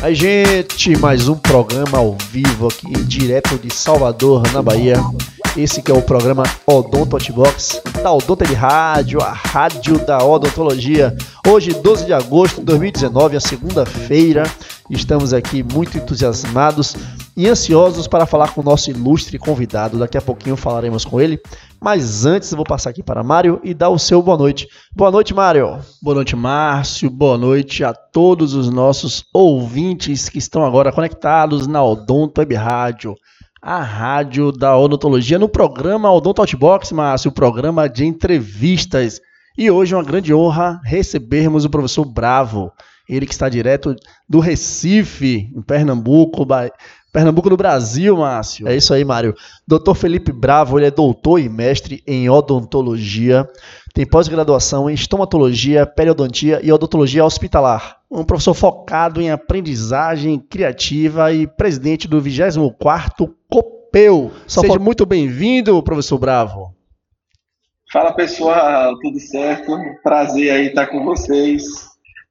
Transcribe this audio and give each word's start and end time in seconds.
Aí, 0.00 0.14
gente, 0.14 0.96
mais 0.96 1.28
um 1.28 1.34
programa 1.34 1.98
ao 1.98 2.16
vivo 2.30 2.68
aqui, 2.68 2.88
direto 3.04 3.58
de 3.58 3.74
Salvador, 3.74 4.42
na 4.52 4.62
Bahia. 4.62 4.94
Esse 5.56 5.82
que 5.82 5.90
é 5.90 5.94
o 5.94 6.00
programa 6.00 6.44
Odonto 6.64 7.16
Hotbox, 7.16 7.82
da 8.00 8.12
Odonto 8.12 8.44
de 8.44 8.54
Rádio, 8.54 9.20
a 9.20 9.32
rádio 9.32 9.98
da 9.98 10.24
odontologia. 10.24 11.16
Hoje, 11.46 11.74
12 11.74 12.06
de 12.06 12.12
agosto 12.12 12.60
de 12.60 12.66
2019, 12.66 13.36
a 13.36 13.40
segunda-feira. 13.40 14.44
Estamos 14.88 15.34
aqui 15.34 15.64
muito 15.64 15.98
entusiasmados 15.98 16.94
e 17.36 17.48
ansiosos 17.48 18.06
para 18.06 18.24
falar 18.24 18.54
com 18.54 18.60
o 18.60 18.64
nosso 18.64 18.90
ilustre 18.90 19.36
convidado. 19.36 19.98
Daqui 19.98 20.16
a 20.16 20.22
pouquinho 20.22 20.56
falaremos 20.56 21.04
com 21.04 21.20
ele. 21.20 21.40
Mas 21.80 22.26
antes 22.26 22.50
eu 22.50 22.56
vou 22.56 22.66
passar 22.66 22.90
aqui 22.90 23.04
para 23.04 23.22
Mário 23.22 23.60
e 23.62 23.72
dar 23.72 23.88
o 23.88 23.98
seu 23.98 24.20
boa 24.20 24.36
noite. 24.36 24.68
Boa 24.94 25.12
noite, 25.12 25.32
Mário. 25.32 25.78
Boa 26.02 26.16
noite, 26.16 26.34
Márcio. 26.34 27.08
Boa 27.08 27.38
noite 27.38 27.84
a 27.84 27.94
todos 27.94 28.52
os 28.52 28.68
nossos 28.68 29.24
ouvintes 29.32 30.28
que 30.28 30.38
estão 30.38 30.64
agora 30.64 30.90
conectados 30.90 31.68
na 31.68 31.82
Odonto 31.82 32.40
Web 32.40 32.54
Rádio, 32.56 33.14
a 33.62 33.80
rádio 33.80 34.50
da 34.50 34.76
odontologia, 34.76 35.38
no 35.38 35.48
programa 35.48 36.12
Odonto 36.12 36.40
Outbox, 36.40 36.90
Márcio, 36.90 37.30
o 37.30 37.34
programa 37.34 37.88
de 37.88 38.04
entrevistas. 38.04 39.20
E 39.56 39.70
hoje 39.70 39.94
é 39.94 39.96
uma 39.96 40.04
grande 40.04 40.34
honra 40.34 40.80
recebermos 40.84 41.64
o 41.64 41.70
professor 41.70 42.04
Bravo, 42.04 42.72
ele 43.08 43.24
que 43.24 43.32
está 43.32 43.48
direto 43.48 43.94
do 44.28 44.40
Recife, 44.40 45.50
em 45.56 45.62
Pernambuco, 45.62 46.44
Pernambuco 47.12 47.48
do 47.48 47.56
Brasil, 47.56 48.16
Márcio. 48.16 48.68
É 48.68 48.76
isso 48.76 48.92
aí, 48.92 49.04
Mário. 49.04 49.34
Doutor 49.66 49.94
Felipe 49.94 50.30
Bravo, 50.30 50.78
ele 50.78 50.86
é 50.86 50.90
doutor 50.90 51.38
e 51.38 51.48
mestre 51.48 52.02
em 52.06 52.28
odontologia, 52.28 53.48
tem 53.94 54.06
pós-graduação 54.06 54.90
em 54.90 54.94
estomatologia, 54.94 55.86
periodontia 55.86 56.60
e 56.62 56.70
odontologia 56.70 57.24
hospitalar. 57.24 57.98
Um 58.10 58.24
professor 58.24 58.54
focado 58.54 59.20
em 59.20 59.30
aprendizagem 59.30 60.38
criativa 60.38 61.32
e 61.32 61.46
presidente 61.46 62.06
do 62.06 62.20
24º 62.20 63.34
COPEU. 63.48 64.30
Só 64.46 64.60
Seja 64.60 64.78
muito 64.78 65.06
bem-vindo, 65.06 65.82
professor 65.82 66.18
Bravo. 66.18 66.74
Fala, 67.90 68.12
pessoal, 68.12 68.98
tudo 69.00 69.18
certo? 69.18 69.72
Prazer 70.02 70.50
aí 70.50 70.66
estar 70.66 70.88
com 70.88 71.04
vocês 71.04 71.64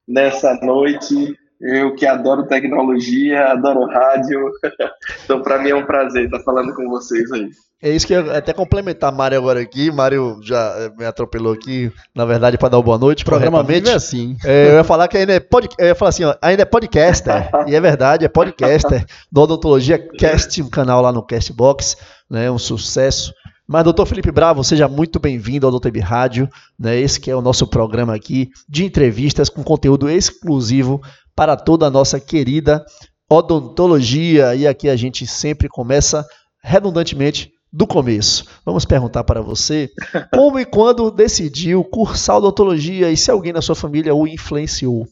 nessa 0.07 0.53
noite 0.61 1.35
eu 1.59 1.95
que 1.95 2.05
adoro 2.05 2.47
tecnologia, 2.47 3.51
adoro 3.51 3.85
rádio. 3.85 4.51
Então, 5.23 5.41
para 5.41 5.59
mim 5.59 5.69
é 5.69 5.75
um 5.75 5.85
prazer 5.85 6.25
estar 6.25 6.39
falando 6.39 6.73
com 6.73 6.87
vocês 6.89 7.29
aí. 7.31 7.49
É 7.81 7.91
isso 7.91 8.07
que 8.07 8.13
eu 8.13 8.33
até 8.33 8.53
complementar 8.53 9.11
Mário 9.11 9.37
agora 9.37 9.59
aqui. 9.59 9.91
Mário 9.91 10.39
já 10.41 10.73
eh, 10.77 10.91
me 10.97 11.05
atropelou 11.05 11.53
aqui, 11.53 11.91
na 12.15 12.25
verdade, 12.25 12.57
para 12.57 12.69
dar 12.69 12.77
uma 12.77 12.83
boa 12.83 12.97
noite. 12.97 13.25
Programa 13.25 13.65
é 13.69 13.93
assim. 13.93 14.35
É, 14.45 14.69
eu 14.69 14.75
ia 14.75 14.83
falar 14.83 15.07
que 15.07 15.17
ainda 15.17 15.33
é, 15.33 15.39
pod, 15.39 15.67
eu 15.77 15.87
ia 15.87 15.95
falar 15.95 16.09
assim, 16.09 16.23
ó, 16.23 16.33
ainda 16.41 16.63
é 16.63 16.65
podcaster. 16.65 17.49
e 17.67 17.75
é 17.75 17.81
verdade, 17.81 18.25
é 18.25 18.29
podcaster 18.29 19.05
do 19.31 19.41
Odontologia 19.41 19.99
Cast, 19.99 20.61
um 20.61 20.69
canal 20.69 21.01
lá 21.01 21.11
no 21.11 21.21
Castbox, 21.21 21.97
né? 22.29 22.49
Um 22.49 22.57
sucesso. 22.57 23.33
Mas, 23.67 23.83
doutor 23.83 24.05
Felipe 24.05 24.31
Bravo, 24.31 24.63
seja 24.63 24.87
muito 24.87 25.19
bem-vindo 25.19 25.67
ao 25.67 25.71
Doutor 25.71 25.91
Rádio, 25.97 26.49
né? 26.79 26.97
Esse 26.97 27.19
que 27.19 27.29
é 27.29 27.35
o 27.35 27.41
nosso 27.41 27.67
programa 27.67 28.15
aqui 28.15 28.49
de 28.67 28.85
entrevistas 28.85 29.49
com 29.49 29.61
conteúdo 29.61 30.09
exclusivo 30.09 31.01
para 31.37 31.55
toda 31.55 31.85
a 31.85 31.91
nossa 31.91 32.19
querida 32.19 32.83
odontologia. 33.29 34.55
E 34.55 34.65
aqui 34.65 34.89
a 34.89 34.95
gente 34.95 35.27
sempre 35.27 35.69
começa 35.69 36.25
redundantemente 36.63 37.53
do 37.71 37.85
começo. 37.85 38.43
Vamos 38.65 38.85
perguntar 38.85 39.23
para 39.23 39.39
você 39.39 39.87
como 40.33 40.59
e 40.59 40.65
quando 40.65 41.11
decidiu 41.11 41.83
cursar 41.83 42.37
odontologia 42.37 43.11
e 43.11 43.15
se 43.15 43.29
alguém 43.29 43.53
na 43.53 43.61
sua 43.61 43.75
família 43.75 44.15
o 44.15 44.27
influenciou. 44.27 45.07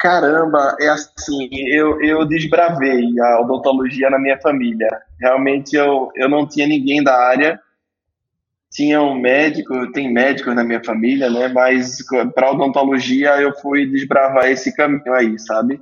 Caramba, 0.00 0.76
é 0.80 0.88
assim, 0.88 1.48
eu, 1.72 2.00
eu 2.02 2.26
desbravei 2.26 3.04
a 3.20 3.40
odontologia 3.42 4.10
na 4.10 4.18
minha 4.18 4.38
família. 4.40 4.88
Realmente 5.20 5.76
eu, 5.76 6.10
eu 6.16 6.28
não 6.28 6.44
tinha 6.46 6.66
ninguém 6.66 7.04
da 7.04 7.16
área 7.16 7.60
tinha 8.76 9.00
um 9.00 9.18
médico, 9.18 9.90
tem 9.92 10.12
médicos 10.12 10.54
na 10.54 10.62
minha 10.62 10.84
família, 10.84 11.30
né? 11.30 11.48
Mas 11.48 12.04
para 12.34 12.50
odontologia 12.50 13.40
eu 13.40 13.56
fui 13.56 13.86
desbravar 13.86 14.50
esse 14.50 14.76
caminho 14.76 15.14
aí, 15.14 15.38
sabe? 15.38 15.80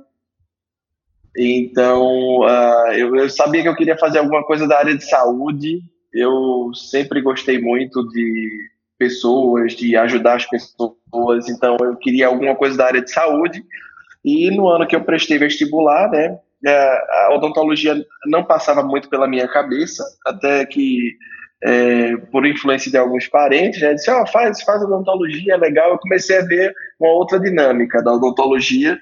Então, 1.37 2.39
uh, 2.39 2.93
eu, 2.93 3.13
eu, 3.17 3.29
sabia 3.29 3.61
que 3.61 3.67
eu 3.67 3.75
queria 3.75 3.97
fazer 3.97 4.19
alguma 4.19 4.45
coisa 4.45 4.65
da 4.65 4.77
área 4.77 4.95
de 4.95 5.03
saúde. 5.03 5.81
Eu 6.13 6.71
sempre 6.73 7.21
gostei 7.21 7.59
muito 7.59 8.07
de 8.07 8.49
pessoas, 8.97 9.73
de 9.73 9.97
ajudar 9.97 10.35
as 10.35 10.45
pessoas. 10.45 11.49
Então, 11.49 11.75
eu 11.81 11.97
queria 11.97 12.27
alguma 12.27 12.55
coisa 12.55 12.77
da 12.77 12.85
área 12.85 13.01
de 13.01 13.11
saúde. 13.11 13.61
E 14.23 14.49
no 14.51 14.69
ano 14.69 14.87
que 14.87 14.95
eu 14.95 15.03
prestei 15.03 15.37
vestibular, 15.37 16.09
né, 16.09 16.39
a 16.65 17.33
odontologia 17.33 18.01
não 18.25 18.45
passava 18.45 18.81
muito 18.81 19.09
pela 19.09 19.27
minha 19.27 19.49
cabeça, 19.49 20.01
até 20.25 20.65
que 20.65 21.17
é, 21.65 22.15
por 22.31 22.45
influência 22.45 22.91
de 22.91 22.97
alguns 22.97 23.27
parentes, 23.27 23.81
né, 23.81 23.95
disse, 23.95 24.11
oh, 24.11 24.27
faz, 24.27 24.61
faz 24.61 24.83
odontologia, 24.83 25.55
é 25.55 25.57
legal. 25.57 25.91
Eu 25.91 25.97
comecei 25.97 26.37
a 26.37 26.45
ver 26.45 26.71
uma 26.99 27.09
outra 27.09 27.39
dinâmica 27.39 28.03
da 28.03 28.13
odontologia, 28.13 28.99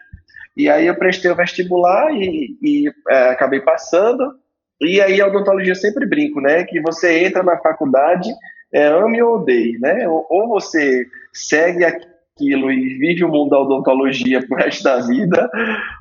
e 0.56 0.70
aí 0.70 0.88
eu 0.88 0.96
prestei 0.96 1.30
o 1.30 1.36
vestibular 1.36 2.10
e, 2.14 2.58
e 2.62 2.90
é, 3.10 3.30
acabei 3.32 3.60
passando, 3.60 4.36
e 4.80 5.02
aí 5.02 5.20
a 5.20 5.28
odontologia 5.28 5.76
sempre 5.76 6.06
brinco, 6.06 6.40
né, 6.40 6.64
que 6.64 6.80
você 6.80 7.26
entra 7.26 7.44
na 7.44 7.58
faculdade, 7.58 8.30
é, 8.72 8.88
ame 8.88 9.22
ou 9.22 9.42
odeie, 9.42 9.78
né, 9.80 10.08
ou, 10.08 10.26
ou 10.30 10.48
você 10.48 11.06
segue 11.34 11.84
aquilo 11.84 12.72
e 12.72 12.98
vive 12.98 13.26
o 13.26 13.30
mundo 13.30 13.50
da 13.50 13.60
odontologia 13.60 14.40
pro 14.48 14.56
resto 14.56 14.84
da 14.86 15.02
vida, 15.02 15.50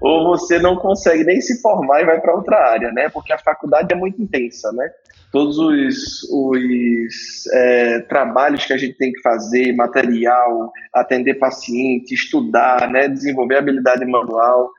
ou 0.01 0.29
você 0.29 0.61
não 0.61 0.77
consegue 0.77 1.25
nem 1.25 1.41
se 1.41 1.61
formar 1.61 2.03
e 2.03 2.07
vai 2.07 2.21
para 2.21 2.37
outra 2.37 2.57
área, 2.57 2.93
né, 2.93 3.09
porque 3.09 3.33
a 3.33 3.39
faculdade 3.39 3.93
é 3.93 3.97
muito 3.97 4.23
intensa, 4.23 4.71
né, 4.71 4.89
todos 5.33 5.59
os, 5.59 6.23
os 6.31 7.47
é, 7.53 8.01
trabalhos 8.01 8.67
que 8.67 8.73
a 8.75 8.77
gente 8.77 8.99
tem 8.99 9.11
que 9.11 9.23
fazer, 9.23 9.75
material, 9.75 10.71
atender 10.95 11.35
paciente, 11.35 12.15
estudar, 12.15 12.89
né, 12.91 13.09
desenvolver 13.09 13.57
habilidade 13.57 14.05
manual, 14.05 14.71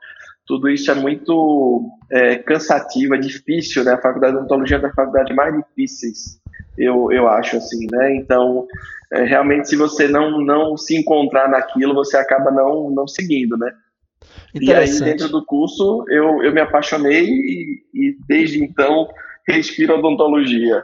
tudo 0.46 0.70
isso 0.70 0.90
é 0.90 0.94
muito 0.94 1.90
é, 2.10 2.36
cansativo, 2.36 3.14
é 3.14 3.18
difícil, 3.18 3.82
né? 3.82 3.94
A 3.94 4.00
faculdade 4.00 4.34
de 4.34 4.38
odontologia 4.38 4.76
é 4.76 4.78
uma 4.78 4.86
das 4.86 4.94
faculdades 4.94 5.34
mais 5.34 5.56
difíceis, 5.56 6.38
eu, 6.78 7.10
eu 7.10 7.26
acho, 7.28 7.56
assim, 7.56 7.86
né? 7.90 8.14
Então, 8.14 8.66
é, 9.12 9.24
realmente, 9.24 9.68
se 9.68 9.76
você 9.76 10.06
não, 10.06 10.40
não 10.40 10.76
se 10.76 10.96
encontrar 10.96 11.48
naquilo, 11.48 11.94
você 11.94 12.16
acaba 12.16 12.50
não, 12.50 12.90
não 12.90 13.08
seguindo, 13.08 13.56
né? 13.56 13.72
E 14.54 14.72
aí, 14.72 15.00
dentro 15.00 15.28
do 15.28 15.44
curso, 15.44 16.04
eu, 16.08 16.42
eu 16.42 16.52
me 16.52 16.60
apaixonei 16.60 17.24
e, 17.24 17.82
e 17.92 18.16
desde 18.28 18.62
então 18.62 19.08
respira 19.46 19.96
odontologia. 19.96 20.82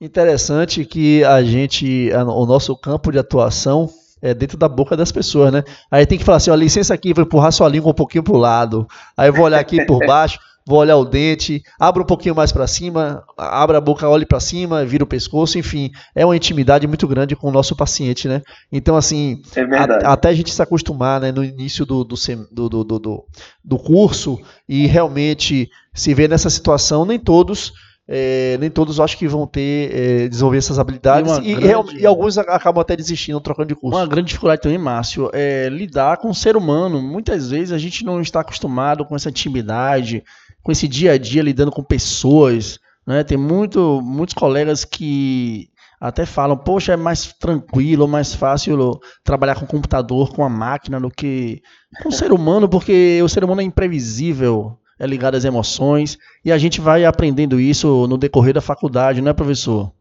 Interessante 0.00 0.84
que 0.84 1.22
a 1.24 1.42
gente, 1.42 2.10
o 2.12 2.44
nosso 2.46 2.76
campo 2.76 3.12
de 3.12 3.18
atuação 3.18 3.88
é 4.20 4.32
dentro 4.32 4.56
da 4.56 4.68
boca 4.68 4.96
das 4.96 5.10
pessoas, 5.10 5.52
né? 5.52 5.64
Aí 5.90 6.06
tem 6.06 6.18
que 6.18 6.24
falar 6.24 6.36
assim, 6.36 6.50
ó, 6.50 6.54
licença 6.54 6.94
aqui, 6.94 7.12
vou 7.12 7.24
empurrar 7.24 7.52
sua 7.52 7.68
língua 7.68 7.90
um 7.90 7.94
pouquinho 7.94 8.22
pro 8.22 8.36
lado. 8.36 8.86
Aí 9.16 9.30
vou 9.30 9.44
olhar 9.44 9.58
aqui 9.58 9.84
por 9.84 9.98
baixo, 10.06 10.38
vou 10.64 10.78
olhar 10.78 10.96
o 10.96 11.04
dente, 11.04 11.62
abro 11.78 12.02
um 12.02 12.06
pouquinho 12.06 12.34
mais 12.34 12.52
para 12.52 12.66
cima, 12.66 13.24
abra 13.36 13.78
a 13.78 13.80
boca, 13.80 14.08
olhe 14.08 14.24
para 14.24 14.38
cima, 14.38 14.84
vira 14.84 15.02
o 15.02 15.06
pescoço, 15.06 15.58
enfim, 15.58 15.90
é 16.14 16.24
uma 16.24 16.36
intimidade 16.36 16.86
muito 16.86 17.06
grande 17.08 17.34
com 17.34 17.48
o 17.48 17.52
nosso 17.52 17.74
paciente, 17.74 18.28
né? 18.28 18.42
Então, 18.70 18.96
assim, 18.96 19.42
é 19.56 20.06
a, 20.06 20.12
até 20.12 20.28
a 20.28 20.34
gente 20.34 20.52
se 20.52 20.62
acostumar, 20.62 21.20
né, 21.20 21.32
no 21.32 21.44
início 21.44 21.84
do, 21.84 22.04
do, 22.04 22.16
do, 22.50 22.84
do, 22.84 23.24
do 23.64 23.78
curso 23.78 24.40
e 24.68 24.86
realmente 24.86 25.68
se 25.92 26.14
ver 26.14 26.28
nessa 26.28 26.48
situação, 26.48 27.04
nem 27.04 27.18
todos 27.18 27.72
é, 28.08 28.58
nem 28.58 28.68
todos 28.68 28.98
acho 28.98 29.16
que 29.16 29.28
vão 29.28 29.46
ter 29.46 29.90
é, 29.94 30.28
desenvolver 30.28 30.58
essas 30.58 30.78
habilidades 30.78 31.38
e, 31.38 31.54
grande... 31.54 31.98
e, 31.98 32.06
alguns 32.06 32.36
acabam 32.36 32.80
até 32.80 32.96
desistindo, 32.96 33.40
trocando 33.40 33.68
de 33.68 33.74
curso. 33.76 33.96
Uma 33.96 34.06
grande 34.06 34.28
dificuldade 34.28 34.60
também, 34.60 34.78
Márcio, 34.78 35.30
é 35.32 35.68
lidar 35.68 36.16
com 36.16 36.30
o 36.30 36.34
ser 36.34 36.56
humano. 36.56 37.00
Muitas 37.00 37.50
vezes 37.50 37.72
a 37.72 37.78
gente 37.78 38.04
não 38.04 38.20
está 38.20 38.40
acostumado 38.40 39.04
com 39.04 39.14
essa 39.14 39.30
intimidade, 39.30 40.24
com 40.62 40.72
esse 40.72 40.88
dia 40.88 41.12
a 41.12 41.18
dia 41.18 41.42
lidando 41.42 41.70
com 41.70 41.82
pessoas. 41.82 42.80
Né? 43.06 43.22
Tem 43.22 43.38
muito, 43.38 44.00
muitos 44.02 44.34
colegas 44.34 44.84
que 44.84 45.68
até 46.00 46.26
falam, 46.26 46.56
poxa, 46.56 46.94
é 46.94 46.96
mais 46.96 47.32
tranquilo, 47.32 48.08
mais 48.08 48.34
fácil 48.34 48.98
trabalhar 49.22 49.54
com 49.54 49.64
computador, 49.64 50.32
com 50.32 50.44
a 50.44 50.48
máquina, 50.48 51.00
do 51.00 51.08
que 51.08 51.62
com 52.02 52.08
o 52.08 52.12
ser 52.12 52.32
humano, 52.32 52.68
porque 52.68 53.20
o 53.22 53.28
ser 53.28 53.44
humano 53.44 53.60
é 53.60 53.64
imprevisível 53.64 54.76
é 55.02 55.06
ligado 55.06 55.34
às 55.34 55.44
emoções, 55.44 56.16
e 56.44 56.52
a 56.52 56.56
gente 56.56 56.80
vai 56.80 57.04
aprendendo 57.04 57.58
isso 57.58 58.06
no 58.06 58.16
decorrer 58.16 58.54
da 58.54 58.60
faculdade, 58.60 59.20
não 59.20 59.32
é, 59.32 59.34
professor? 59.34 59.92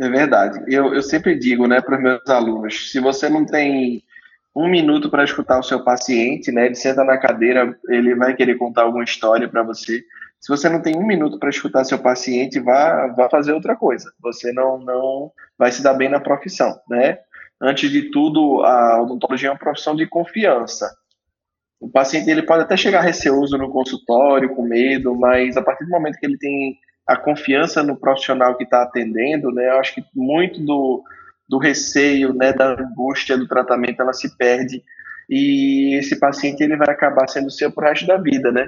É 0.00 0.08
verdade. 0.08 0.64
Eu, 0.66 0.94
eu 0.94 1.02
sempre 1.02 1.38
digo 1.38 1.66
né, 1.66 1.82
para 1.82 1.96
os 1.96 2.02
meus 2.02 2.26
alunos: 2.30 2.90
se 2.90 2.98
você 3.00 3.28
não 3.28 3.44
tem 3.44 4.02
um 4.56 4.66
minuto 4.66 5.10
para 5.10 5.24
escutar 5.24 5.58
o 5.58 5.62
seu 5.62 5.84
paciente, 5.84 6.50
né, 6.50 6.64
ele 6.64 6.74
senta 6.74 7.04
na 7.04 7.18
cadeira, 7.18 7.78
ele 7.90 8.14
vai 8.14 8.34
querer 8.34 8.56
contar 8.56 8.84
alguma 8.84 9.04
história 9.04 9.46
para 9.46 9.62
você. 9.62 10.02
Se 10.40 10.48
você 10.48 10.70
não 10.70 10.80
tem 10.80 10.96
um 10.96 11.06
minuto 11.06 11.38
para 11.38 11.50
escutar 11.50 11.84
seu 11.84 11.98
paciente, 11.98 12.58
vá, 12.58 13.08
vá 13.08 13.28
fazer 13.28 13.52
outra 13.52 13.76
coisa. 13.76 14.10
Você 14.22 14.52
não, 14.52 14.78
não 14.78 15.30
vai 15.58 15.70
se 15.70 15.82
dar 15.82 15.92
bem 15.92 16.08
na 16.08 16.18
profissão, 16.18 16.74
né? 16.88 17.18
Antes 17.60 17.90
de 17.90 18.10
tudo, 18.10 18.62
a 18.64 19.02
odontologia 19.02 19.50
é 19.50 19.52
uma 19.52 19.58
profissão 19.58 19.94
de 19.94 20.06
confiança. 20.06 20.90
O 21.84 21.90
paciente 21.90 22.30
ele 22.30 22.42
pode 22.42 22.62
até 22.62 22.78
chegar 22.78 23.02
receoso 23.02 23.58
no 23.58 23.70
consultório, 23.70 24.54
com 24.54 24.66
medo, 24.66 25.14
mas 25.14 25.54
a 25.54 25.62
partir 25.62 25.84
do 25.84 25.90
momento 25.90 26.18
que 26.18 26.24
ele 26.24 26.38
tem 26.38 26.78
a 27.06 27.14
confiança 27.14 27.82
no 27.82 27.94
profissional 27.94 28.56
que 28.56 28.64
está 28.64 28.82
atendendo, 28.82 29.50
né, 29.50 29.68
eu 29.68 29.78
acho 29.78 29.94
que 29.94 30.02
muito 30.14 30.64
do, 30.64 31.04
do 31.46 31.58
receio, 31.58 32.32
né, 32.32 32.54
da 32.54 32.70
angústia 32.72 33.36
do 33.36 33.46
tratamento, 33.46 34.00
ela 34.00 34.14
se 34.14 34.34
perde 34.38 34.82
e 35.28 35.98
esse 35.98 36.18
paciente 36.18 36.62
ele 36.62 36.74
vai 36.74 36.88
acabar 36.88 37.28
sendo 37.28 37.50
seu 37.50 37.70
pro 37.70 37.86
resto 37.86 38.06
da 38.06 38.16
vida, 38.16 38.50
né? 38.50 38.66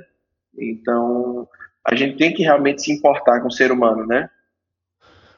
Então, 0.59 1.49
a 1.87 1.95
gente 1.95 2.19
tem 2.19 2.35
que 2.35 2.43
realmente 2.43 2.83
se 2.83 2.93
importar 2.93 3.41
com 3.41 3.49
o 3.49 3.53
ser 3.53 3.73
humano, 3.73 4.07
né? 4.07 4.29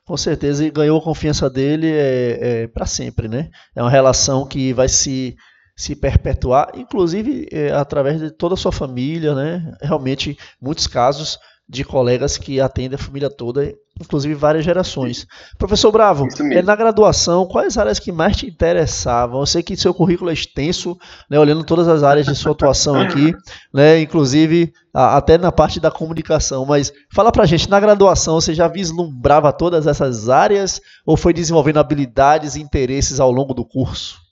Com 0.04 0.16
certeza, 0.16 0.64
e 0.64 0.70
ganhou 0.70 0.98
a 0.98 1.04
confiança 1.04 1.48
dele 1.50 1.92
é, 1.92 2.62
é 2.62 2.66
para 2.66 2.86
sempre, 2.86 3.28
né? 3.28 3.50
É 3.76 3.82
uma 3.82 3.90
relação 3.90 4.46
que 4.46 4.72
vai 4.72 4.88
se, 4.88 5.36
se 5.78 5.94
perpetuar, 5.94 6.72
inclusive 6.74 7.46
é, 7.52 7.70
através 7.70 8.18
de 8.20 8.32
toda 8.32 8.54
a 8.54 8.56
sua 8.56 8.72
família, 8.72 9.32
né? 9.32 9.72
Realmente, 9.80 10.36
muitos 10.60 10.88
casos 10.88 11.38
de 11.68 11.84
colegas 11.84 12.36
que 12.36 12.60
atendem 12.60 12.96
a 12.96 12.98
família 12.98 13.30
toda, 13.30 13.72
inclusive 14.00 14.34
várias 14.34 14.64
gerações. 14.64 15.24
Professor 15.56 15.92
Bravo, 15.92 16.26
é, 16.50 16.62
na 16.62 16.74
graduação, 16.74 17.46
quais 17.46 17.78
áreas 17.78 18.00
que 18.00 18.10
mais 18.10 18.36
te 18.36 18.46
interessavam? 18.46 19.38
Eu 19.38 19.46
sei 19.46 19.62
que 19.62 19.76
seu 19.76 19.94
currículo 19.94 20.30
é 20.30 20.32
extenso, 20.32 20.98
né, 21.30 21.38
olhando 21.38 21.62
todas 21.62 21.86
as 21.86 22.02
áreas 22.02 22.26
de 22.26 22.34
sua 22.34 22.52
atuação 22.52 22.98
aqui, 22.98 23.32
né, 23.72 24.00
inclusive 24.00 24.72
a, 24.92 25.16
até 25.16 25.38
na 25.38 25.52
parte 25.52 25.78
da 25.78 25.92
comunicação, 25.92 26.64
mas 26.64 26.92
fala 27.12 27.30
pra 27.30 27.46
gente, 27.46 27.70
na 27.70 27.78
graduação 27.78 28.40
você 28.40 28.52
já 28.52 28.66
vislumbrava 28.66 29.52
todas 29.52 29.86
essas 29.86 30.28
áreas 30.28 30.80
ou 31.06 31.16
foi 31.16 31.32
desenvolvendo 31.32 31.78
habilidades 31.78 32.56
e 32.56 32.60
interesses 32.62 33.20
ao 33.20 33.30
longo 33.30 33.54
do 33.54 33.64
curso? 33.64 34.27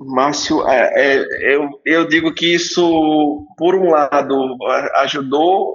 Márcio, 0.00 0.66
é, 0.68 0.92
é, 0.94 1.54
eu, 1.54 1.80
eu 1.84 2.08
digo 2.08 2.34
que 2.34 2.54
isso, 2.54 3.46
por 3.56 3.74
um 3.74 3.90
lado, 3.90 4.56
ajudou 4.96 5.74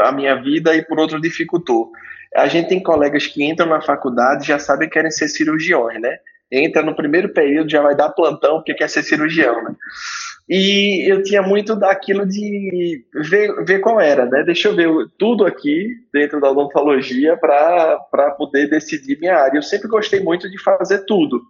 a 0.00 0.12
minha 0.12 0.34
vida 0.42 0.74
e 0.74 0.84
por 0.84 0.98
outro 0.98 1.20
dificultou. 1.20 1.90
A 2.34 2.48
gente 2.48 2.68
tem 2.68 2.82
colegas 2.82 3.26
que 3.26 3.44
entram 3.44 3.68
na 3.68 3.80
faculdade 3.80 4.48
já 4.48 4.58
sabem 4.58 4.88
que 4.88 4.94
querem 4.94 5.10
ser 5.10 5.28
cirurgiões, 5.28 6.00
né? 6.00 6.18
Entra 6.50 6.82
no 6.82 6.94
primeiro 6.94 7.32
período, 7.32 7.70
já 7.70 7.80
vai 7.80 7.94
dar 7.94 8.10
plantão 8.10 8.56
porque 8.56 8.74
quer 8.74 8.88
ser 8.88 9.02
cirurgião, 9.02 9.62
né? 9.62 9.74
E 10.48 11.10
eu 11.10 11.22
tinha 11.22 11.40
muito 11.40 11.74
daquilo 11.74 12.26
de 12.26 13.04
ver, 13.14 13.64
ver 13.64 13.78
qual 13.78 14.00
era, 14.00 14.26
né? 14.26 14.42
Deixa 14.42 14.68
eu 14.68 14.76
ver 14.76 14.88
tudo 15.16 15.46
aqui 15.46 15.88
dentro 16.12 16.40
da 16.40 16.50
odontologia 16.50 17.36
para 17.36 18.30
poder 18.36 18.68
decidir 18.68 19.18
minha 19.18 19.36
área. 19.36 19.58
Eu 19.58 19.62
sempre 19.62 19.88
gostei 19.88 20.20
muito 20.20 20.50
de 20.50 20.62
fazer 20.62 21.04
tudo. 21.06 21.40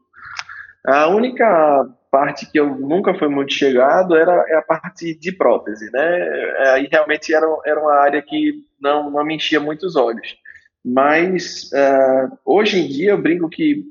A 0.87 1.09
única 1.09 1.89
parte 2.11 2.51
que 2.51 2.61
eu 2.61 2.77
nunca 2.77 3.15
fui 3.15 3.29
muito 3.29 3.53
chegado 3.53 4.15
era 4.15 4.45
é 4.49 4.57
a 4.57 4.63
parte 4.63 5.19
de 5.19 5.33
prótese, 5.33 5.91
né? 5.93 6.29
É, 6.59 6.71
aí 6.71 6.89
realmente 6.91 7.35
era, 7.35 7.47
era 7.67 7.81
uma 7.81 7.95
área 7.95 8.23
que 8.23 8.63
não, 8.81 9.11
não 9.11 9.25
me 9.25 9.35
enchia 9.35 9.59
muito 9.59 9.87
os 9.87 9.97
olhos. 9.97 10.37
Mas 10.85 11.71
uh, 11.73 12.39
hoje 12.45 12.79
em 12.79 12.89
dia 12.89 13.13
eu 13.13 13.21
brinco 13.21 13.49
que 13.49 13.83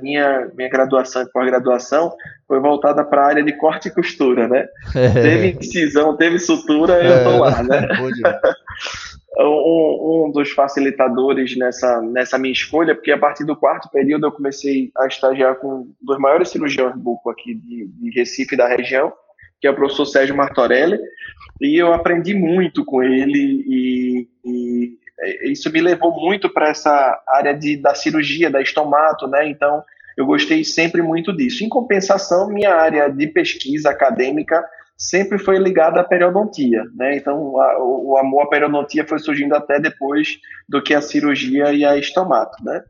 minha, 0.00 0.50
minha 0.56 0.68
graduação 0.68 1.22
e 1.22 1.30
pós-graduação 1.30 2.12
foi 2.48 2.58
voltada 2.58 3.04
para 3.04 3.22
a 3.22 3.26
área 3.26 3.44
de 3.44 3.52
corte 3.52 3.88
e 3.88 3.90
costura, 3.92 4.48
né? 4.48 4.66
É. 4.94 5.08
Teve 5.22 5.58
incisão, 5.58 6.16
teve 6.16 6.38
sutura, 6.38 7.02
eu 7.02 7.16
estou 7.18 7.38
lá, 7.38 7.62
né? 7.62 7.88
um, 9.38 10.26
um, 10.26 10.32
dos 10.32 10.50
facilitadores 10.50 11.56
nessa, 11.56 12.00
nessa 12.02 12.38
minha 12.38 12.52
escolha, 12.52 12.94
porque 12.94 13.12
a 13.12 13.18
partir 13.18 13.44
do 13.44 13.56
quarto 13.56 13.88
período 13.90 14.26
eu 14.26 14.32
comecei 14.32 14.90
a 14.96 15.06
estagiar 15.06 15.56
com 15.56 15.68
um 15.68 15.94
dos 16.00 16.18
maiores 16.18 16.50
cirurgiões 16.50 16.94
buco 16.96 17.30
aqui 17.30 17.54
de, 17.54 17.86
de 17.86 18.10
Recife 18.10 18.56
da 18.56 18.68
região, 18.68 19.12
que 19.60 19.66
é 19.66 19.70
o 19.70 19.74
professor 19.74 20.06
Sérgio 20.06 20.36
Martorelli, 20.36 20.98
e 21.60 21.80
eu 21.80 21.92
aprendi 21.94 22.34
muito 22.34 22.84
com 22.84 23.02
ele 23.02 23.64
e, 23.66 24.28
e 24.44 24.98
isso 25.44 25.70
me 25.72 25.80
levou 25.80 26.12
muito 26.20 26.52
para 26.52 26.70
essa 26.70 27.22
área 27.28 27.54
de, 27.54 27.76
da 27.76 27.94
cirurgia, 27.94 28.50
da 28.50 28.60
estomato, 28.60 29.28
né? 29.28 29.48
Então 29.48 29.82
eu 30.16 30.26
gostei 30.26 30.64
sempre 30.64 31.00
muito 31.00 31.34
disso. 31.34 31.64
Em 31.64 31.68
compensação, 31.68 32.48
minha 32.48 32.74
área 32.74 33.08
de 33.08 33.26
pesquisa 33.28 33.90
acadêmica 33.90 34.62
sempre 34.96 35.38
foi 35.38 35.58
ligada 35.58 36.00
à 36.00 36.04
periodontia, 36.04 36.84
né? 36.94 37.16
Então, 37.16 37.58
a, 37.58 37.82
o, 37.82 38.16
amor 38.16 38.42
à 38.42 38.46
periodontia 38.48 39.06
foi 39.06 39.18
surgindo 39.18 39.54
até 39.54 39.80
depois 39.80 40.38
do 40.68 40.82
que 40.82 40.94
a 40.94 41.02
cirurgia 41.02 41.72
e 41.72 41.84
a 41.84 41.96
estomato, 41.96 42.62
né? 42.64 42.82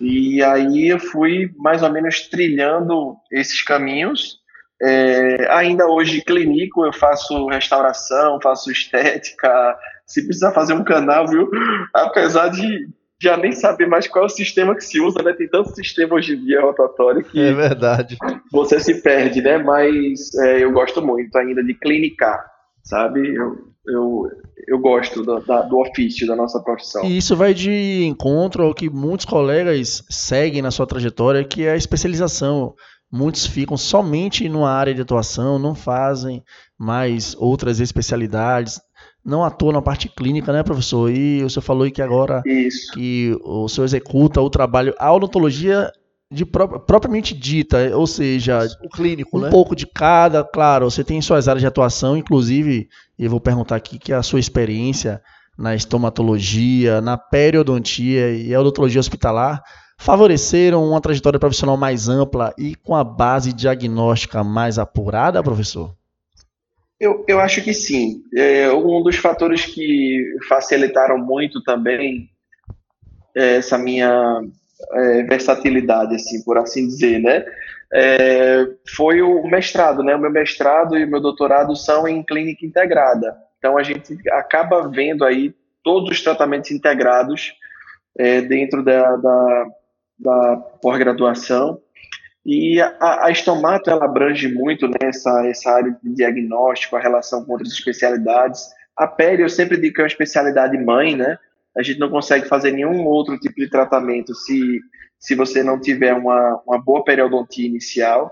E 0.00 0.42
aí 0.42 0.88
eu 0.88 0.98
fui 0.98 1.50
mais 1.56 1.82
ou 1.82 1.90
menos 1.90 2.28
trilhando 2.28 3.16
esses 3.30 3.62
caminhos. 3.62 4.42
É, 4.82 5.46
ainda 5.50 5.86
hoje 5.86 6.22
clínico, 6.22 6.84
eu 6.84 6.92
faço 6.92 7.46
restauração, 7.48 8.38
faço 8.42 8.70
estética. 8.70 9.76
Se 10.06 10.22
precisar 10.24 10.52
fazer 10.52 10.74
um 10.74 10.84
canal, 10.84 11.26
viu? 11.26 11.50
Apesar 11.94 12.48
de 12.48 12.88
já 13.22 13.36
nem 13.36 13.52
saber 13.52 13.86
mais 13.86 14.06
qual 14.06 14.24
é 14.24 14.26
o 14.26 14.30
sistema 14.30 14.74
que 14.74 14.84
se 14.84 15.00
usa, 15.00 15.22
né? 15.22 15.32
Tem 15.32 15.48
tanto 15.48 15.74
sistema 15.74 16.14
hoje 16.14 16.34
em 16.34 16.44
dia 16.44 16.60
rotatório 16.60 17.24
que. 17.24 17.40
É 17.40 17.52
verdade. 17.52 18.16
Você 18.52 18.80
se 18.80 19.02
perde, 19.02 19.40
né? 19.40 19.58
Mas 19.58 20.34
é, 20.34 20.62
eu 20.62 20.72
gosto 20.72 21.00
muito 21.00 21.36
ainda 21.36 21.62
de 21.62 21.74
clinicar, 21.74 22.44
sabe? 22.82 23.34
Eu, 23.34 23.56
eu, 23.86 24.22
eu 24.68 24.78
gosto 24.78 25.22
do, 25.22 25.40
da, 25.40 25.62
do 25.62 25.78
ofício, 25.78 26.26
da 26.26 26.36
nossa 26.36 26.60
profissão. 26.60 27.04
E 27.04 27.16
isso 27.18 27.36
vai 27.36 27.54
de 27.54 28.04
encontro 28.04 28.64
ao 28.64 28.74
que 28.74 28.90
muitos 28.90 29.26
colegas 29.26 30.04
seguem 30.10 30.62
na 30.62 30.70
sua 30.70 30.86
trajetória, 30.86 31.44
que 31.44 31.64
é 31.64 31.72
a 31.72 31.76
especialização. 31.76 32.74
Muitos 33.12 33.46
ficam 33.46 33.76
somente 33.76 34.48
numa 34.48 34.70
área 34.70 34.92
de 34.92 35.02
atuação, 35.02 35.58
não 35.58 35.74
fazem 35.74 36.42
mais 36.76 37.36
outras 37.38 37.78
especialidades 37.78 38.80
não 39.24 39.42
atua 39.42 39.72
na 39.72 39.82
parte 39.82 40.08
clínica, 40.08 40.52
né, 40.52 40.62
professor? 40.62 41.10
E 41.10 41.42
o 41.42 41.48
senhor 41.48 41.62
falou 41.62 41.90
que 41.90 42.02
agora 42.02 42.42
Isso. 42.44 42.92
que 42.92 43.36
o 43.42 43.68
senhor 43.68 43.84
executa 43.84 44.40
o 44.40 44.50
trabalho, 44.50 44.94
a 44.98 45.12
odontologia 45.12 45.90
de 46.30 46.44
pró 46.44 46.66
propriamente 46.66 47.34
dita, 47.34 47.96
ou 47.96 48.06
seja, 48.06 48.66
o 48.82 48.88
clínico, 48.88 49.38
um 49.38 49.42
né? 49.42 49.50
pouco 49.50 49.76
de 49.76 49.86
cada, 49.86 50.42
claro, 50.42 50.90
você 50.90 51.04
tem 51.04 51.20
suas 51.22 51.48
áreas 51.48 51.60
de 51.60 51.66
atuação, 51.66 52.16
inclusive, 52.16 52.88
eu 53.18 53.30
vou 53.30 53.40
perguntar 53.40 53.76
aqui 53.76 53.98
que 53.98 54.12
é 54.12 54.16
a 54.16 54.22
sua 54.22 54.40
experiência 54.40 55.22
na 55.56 55.74
estomatologia, 55.74 57.00
na 57.00 57.16
periodontia 57.16 58.34
e 58.34 58.52
a 58.52 58.60
odontologia 58.60 59.00
hospitalar 59.00 59.62
favoreceram 59.96 60.84
uma 60.84 61.00
trajetória 61.00 61.38
profissional 61.38 61.76
mais 61.76 62.08
ampla 62.08 62.52
e 62.58 62.74
com 62.74 62.96
a 62.96 63.04
base 63.04 63.52
diagnóstica 63.52 64.42
mais 64.42 64.78
apurada, 64.78 65.42
professor? 65.42 65.94
Eu, 67.04 67.22
eu 67.28 67.38
acho 67.38 67.62
que 67.62 67.74
sim. 67.74 68.22
É, 68.34 68.72
um 68.72 69.02
dos 69.02 69.16
fatores 69.16 69.66
que 69.66 70.24
facilitaram 70.48 71.18
muito 71.18 71.62
também 71.62 72.30
é, 73.36 73.56
essa 73.56 73.76
minha 73.76 74.40
é, 74.90 75.22
versatilidade, 75.24 76.14
assim, 76.14 76.42
por 76.42 76.56
assim 76.56 76.86
dizer, 76.86 77.18
né? 77.20 77.44
É, 77.92 78.66
foi 78.96 79.20
o 79.20 79.46
mestrado, 79.46 80.02
né? 80.02 80.16
O 80.16 80.18
meu 80.18 80.30
mestrado 80.30 80.96
e 80.96 81.04
o 81.04 81.10
meu 81.10 81.20
doutorado 81.20 81.76
são 81.76 82.08
em 82.08 82.22
clínica 82.22 82.64
integrada. 82.64 83.36
Então 83.58 83.76
a 83.76 83.82
gente 83.82 84.16
acaba 84.30 84.88
vendo 84.88 85.26
aí 85.26 85.54
todos 85.82 86.10
os 86.10 86.22
tratamentos 86.22 86.70
integrados 86.70 87.52
é, 88.18 88.40
dentro 88.40 88.82
da, 88.82 89.14
da, 89.16 89.66
da 90.18 90.56
pós-graduação 90.80 91.78
e 92.44 92.78
a, 92.80 93.26
a 93.26 93.30
estomato 93.30 93.90
ela 93.90 94.04
abrange 94.04 94.52
muito 94.52 94.86
nessa 94.88 95.42
né, 95.42 95.50
essa 95.50 95.70
área 95.70 95.96
de 96.02 96.14
diagnóstico, 96.14 96.96
a 96.96 97.00
relação 97.00 97.44
com 97.44 97.52
outras 97.52 97.72
especialidades. 97.72 98.68
A 98.96 99.06
pele, 99.06 99.42
eu 99.42 99.48
sempre 99.48 99.78
digo 99.78 99.94
que 99.94 100.00
é 100.00 100.04
uma 100.04 100.08
especialidade 100.08 100.76
mãe, 100.76 101.16
né? 101.16 101.38
A 101.76 101.82
gente 101.82 101.98
não 101.98 102.10
consegue 102.10 102.46
fazer 102.46 102.70
nenhum 102.72 103.04
outro 103.06 103.38
tipo 103.38 103.56
de 103.56 103.68
tratamento 103.68 104.34
se, 104.34 104.80
se 105.18 105.34
você 105.34 105.62
não 105.62 105.80
tiver 105.80 106.12
uma, 106.14 106.62
uma 106.66 106.78
boa 106.78 107.02
periodontia 107.02 107.66
inicial. 107.66 108.30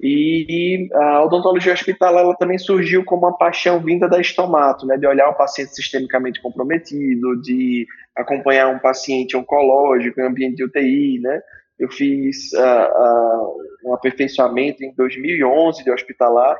E, 0.00 0.46
e 0.48 0.94
a 0.94 1.24
odontologia 1.24 1.72
hospitalar 1.72 2.22
ela 2.24 2.36
também 2.36 2.58
surgiu 2.58 3.04
como 3.04 3.22
uma 3.26 3.38
paixão 3.38 3.80
vinda 3.80 4.08
da 4.08 4.20
estomato, 4.20 4.84
né? 4.84 4.98
De 4.98 5.06
olhar 5.06 5.30
um 5.30 5.34
paciente 5.34 5.74
sistemicamente 5.74 6.40
comprometido, 6.42 7.40
de 7.40 7.86
acompanhar 8.14 8.68
um 8.68 8.78
paciente 8.78 9.36
oncológico 9.36 10.20
em 10.20 10.26
ambiente 10.26 10.56
de 10.56 10.64
UTI, 10.64 11.18
né? 11.20 11.40
Eu 11.78 11.90
fiz 11.90 12.52
uh, 12.52 12.58
uh, 12.58 13.90
um 13.90 13.94
aperfeiçoamento 13.94 14.84
em 14.84 14.94
2011 14.94 15.82
de 15.84 15.90
hospitalar, 15.90 16.56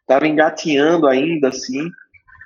estava 0.00 0.26
engateando 0.26 1.06
ainda 1.06 1.48
assim, 1.48 1.90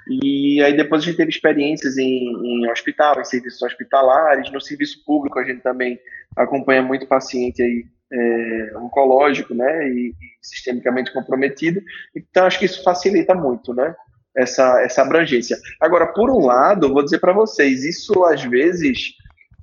e 0.09 0.63
aí 0.63 0.75
depois 0.77 1.03
a 1.03 1.07
gente 1.07 1.17
teve 1.17 1.31
experiências 1.31 1.99
em, 1.99 2.33
em 2.33 2.71
hospital, 2.71 3.21
em 3.21 3.25
serviços 3.25 3.61
hospitalares, 3.63 4.51
no 4.51 4.61
serviço 4.61 5.05
público 5.05 5.39
a 5.39 5.45
gente 5.45 5.61
também 5.61 5.99
acompanha 6.37 6.83
muito 6.83 7.07
paciente 7.07 7.63
aí 7.63 7.85
é, 8.11 8.79
oncológico, 8.79 9.55
né, 9.55 9.89
e, 9.89 10.09
e, 10.09 10.15
sistemicamente 10.41 11.13
comprometido. 11.13 11.83
Então 12.17 12.47
acho 12.47 12.59
que 12.59 12.65
isso 12.65 12.83
facilita 12.83 13.35
muito, 13.35 13.75
né, 13.75 13.95
essa 14.35 14.83
essa 14.83 15.03
abrangência. 15.03 15.59
Agora, 15.81 16.07
por 16.07 16.31
um 16.31 16.47
lado, 16.47 16.93
vou 16.93 17.05
dizer 17.05 17.19
para 17.19 17.35
vocês, 17.35 17.85
isso 17.85 18.25
às 18.25 18.43
vezes 18.43 19.13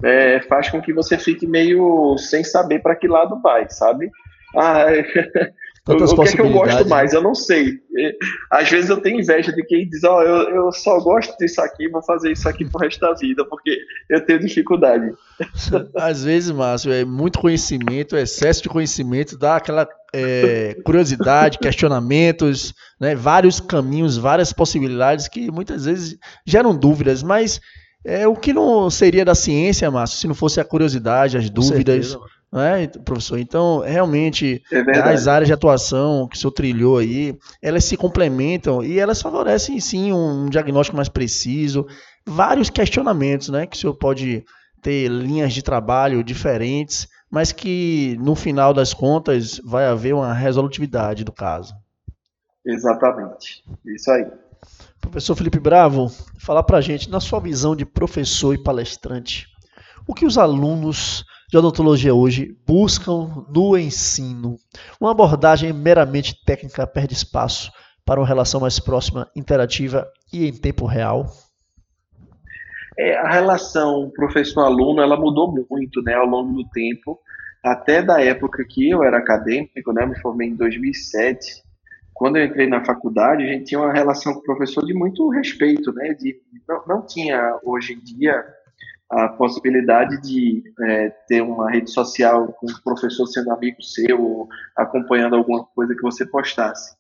é, 0.04 0.42
faz 0.42 0.70
com 0.70 0.82
que 0.82 0.94
você 0.94 1.18
fique 1.18 1.48
meio 1.48 2.18
sem 2.18 2.44
saber 2.44 2.82
para 2.82 2.96
que 2.96 3.08
lado 3.08 3.40
vai, 3.42 3.70
sabe? 3.70 4.10
Ah, 4.56 4.86
Tantas 5.86 6.12
o, 6.12 6.16
que 6.16 6.30
é 6.30 6.32
que 6.32 6.42
eu 6.42 6.50
gosto 6.50 6.90
mais? 6.90 7.14
Eu 7.14 7.22
não 7.22 7.36
sei. 7.36 7.80
Às 8.50 8.68
vezes 8.72 8.90
eu 8.90 9.00
tenho 9.00 9.20
inveja 9.20 9.54
de 9.54 9.64
quem 9.64 9.88
diz, 9.88 10.04
ó, 10.04 10.18
oh, 10.18 10.22
eu, 10.24 10.50
eu 10.50 10.72
só 10.72 11.00
gosto 11.00 11.38
disso 11.38 11.62
aqui, 11.62 11.88
vou 11.88 12.02
fazer 12.02 12.32
isso 12.32 12.50
aqui 12.50 12.66
pro 12.66 12.80
resto 12.80 13.00
da 13.00 13.14
vida, 13.14 13.46
porque 13.46 13.78
eu 14.10 14.26
tenho 14.26 14.40
dificuldade. 14.40 15.14
Às 15.96 16.24
vezes, 16.24 16.50
Márcio, 16.50 16.92
é 16.92 17.06
muito 17.06 17.38
conhecimento, 17.38 18.18
excesso 18.18 18.64
de 18.64 18.70
conhecimento, 18.70 19.38
dá 19.38 19.58
aquela 19.58 19.88
é, 20.12 20.76
curiosidade, 20.84 21.60
questionamentos, 21.60 22.74
né, 23.00 23.14
vários 23.14 23.60
caminhos, 23.60 24.18
várias 24.18 24.52
possibilidades 24.52 25.28
que 25.28 25.52
muitas 25.52 25.86
vezes 25.86 26.18
geram 26.48 26.76
dúvidas, 26.76 27.22
mas 27.22 27.62
é 28.06 28.28
o 28.28 28.36
que 28.36 28.54
não 28.54 28.90
seria 28.90 29.26
da 29.26 29.34
ciência, 29.34 29.90
Márcio, 29.90 30.20
se 30.20 30.28
não 30.28 30.36
fosse 30.36 30.62
a 30.62 30.64
curiosidade, 30.64 31.38
as 31.38 31.50
dúvidas, 31.50 32.16
né, 32.54 32.88
professor? 33.04 33.40
Então, 33.40 33.80
realmente, 33.80 34.62
é 34.72 35.00
as 35.00 35.28
áreas 35.28 35.48
de 35.48 35.54
atuação 35.54 36.28
que 36.28 36.38
o 36.38 36.40
senhor 36.40 36.52
trilhou 36.52 37.00
aí, 37.00 37.36
elas 37.62 37.84
se 37.84 37.98
complementam 37.98 38.84
e 38.84 39.00
elas 39.00 39.22
favorecem, 39.22 39.80
sim, 39.80 40.14
um 40.14 40.48
diagnóstico 40.48 40.96
mais 40.96 41.10
preciso, 41.10 41.88
vários 42.26 42.70
questionamentos, 42.70 43.50
né, 43.50 43.66
que 43.66 43.76
o 43.76 43.80
senhor 43.80 43.96
pode 43.96 44.46
ter 44.84 45.10
linhas 45.10 45.52
de 45.52 45.64
trabalho 45.64 46.24
diferentes, 46.24 47.08
mas 47.30 47.52
que, 47.52 48.16
no 48.22 48.36
final 48.36 48.72
das 48.72 48.94
contas, 48.94 49.60
vai 49.66 49.88
haver 49.88 50.14
uma 50.14 50.32
resolutividade 50.32 51.24
do 51.24 51.32
caso. 51.32 51.74
Exatamente. 52.64 53.64
Isso 53.86 54.12
aí. 54.12 54.26
Professor 55.06 55.36
Felipe 55.36 55.60
Bravo, 55.60 56.10
falar 56.40 56.64
para 56.64 56.80
a 56.80 56.82
gente, 56.82 57.10
na 57.10 57.20
sua 57.20 57.40
visão 57.40 57.76
de 57.76 57.86
professor 57.86 58.54
e 58.54 58.58
palestrante, 58.58 59.48
o 60.08 60.14
que 60.14 60.26
os 60.26 60.38
alunos 60.38 61.24
de 61.50 61.58
odontologia 61.58 62.14
hoje 62.14 62.58
buscam 62.68 63.46
no 63.50 63.78
ensino. 63.78 64.58
Uma 65.00 65.12
abordagem 65.12 65.72
meramente 65.72 66.36
técnica 66.44 66.88
perde 66.88 67.14
espaço 67.14 67.72
para 68.04 68.20
uma 68.20 68.28
relação 68.28 68.60
mais 68.60 68.80
próxima, 68.80 69.30
interativa 69.36 70.08
e 70.34 70.48
em 70.48 70.54
tempo 70.54 70.86
real? 70.86 71.28
É, 72.98 73.18
a 73.18 73.30
relação 73.30 74.12
professor-aluno 74.16 75.02
ela 75.02 75.18
mudou 75.18 75.54
muito 75.70 76.02
né, 76.02 76.14
ao 76.14 76.26
longo 76.26 76.54
do 76.54 76.70
tempo, 76.70 77.20
até 77.64 78.02
da 78.02 78.22
época 78.22 78.66
que 78.68 78.90
eu 78.90 79.04
era 79.04 79.18
acadêmico, 79.18 79.94
né, 79.94 80.06
me 80.06 80.20
formei 80.20 80.50
em 80.50 80.56
2007. 80.56 81.65
Quando 82.16 82.38
eu 82.38 82.46
entrei 82.46 82.66
na 82.66 82.84
faculdade, 82.84 83.44
a 83.44 83.48
gente 83.48 83.66
tinha 83.66 83.80
uma 83.80 83.92
relação 83.92 84.34
com 84.34 84.40
o 84.40 84.44
professor 84.44 84.86
de 84.86 84.94
muito 84.94 85.28
respeito, 85.28 85.94
né, 85.94 86.14
de, 86.14 86.42
não, 86.68 86.84
não 86.88 87.06
tinha 87.06 87.60
hoje 87.62 87.94
em 87.94 88.00
dia 88.00 88.42
a 89.10 89.28
possibilidade 89.28 90.20
de 90.22 90.64
é, 90.82 91.10
ter 91.28 91.42
uma 91.42 91.70
rede 91.70 91.92
social 91.92 92.48
com 92.54 92.68
o 92.68 92.84
professor 92.84 93.28
sendo 93.28 93.52
amigo 93.52 93.82
seu, 93.84 94.48
acompanhando 94.78 95.36
alguma 95.36 95.66
coisa 95.66 95.94
que 95.94 96.02
você 96.02 96.26
postasse. 96.26 96.96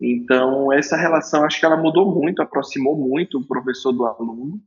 Então, 0.00 0.72
essa 0.72 0.96
relação, 0.96 1.44
acho 1.44 1.60
que 1.60 1.66
ela 1.66 1.76
mudou 1.76 2.12
muito, 2.12 2.42
aproximou 2.42 2.96
muito 2.96 3.38
o 3.38 3.46
professor 3.46 3.92
do 3.92 4.06
aluno. 4.06 4.58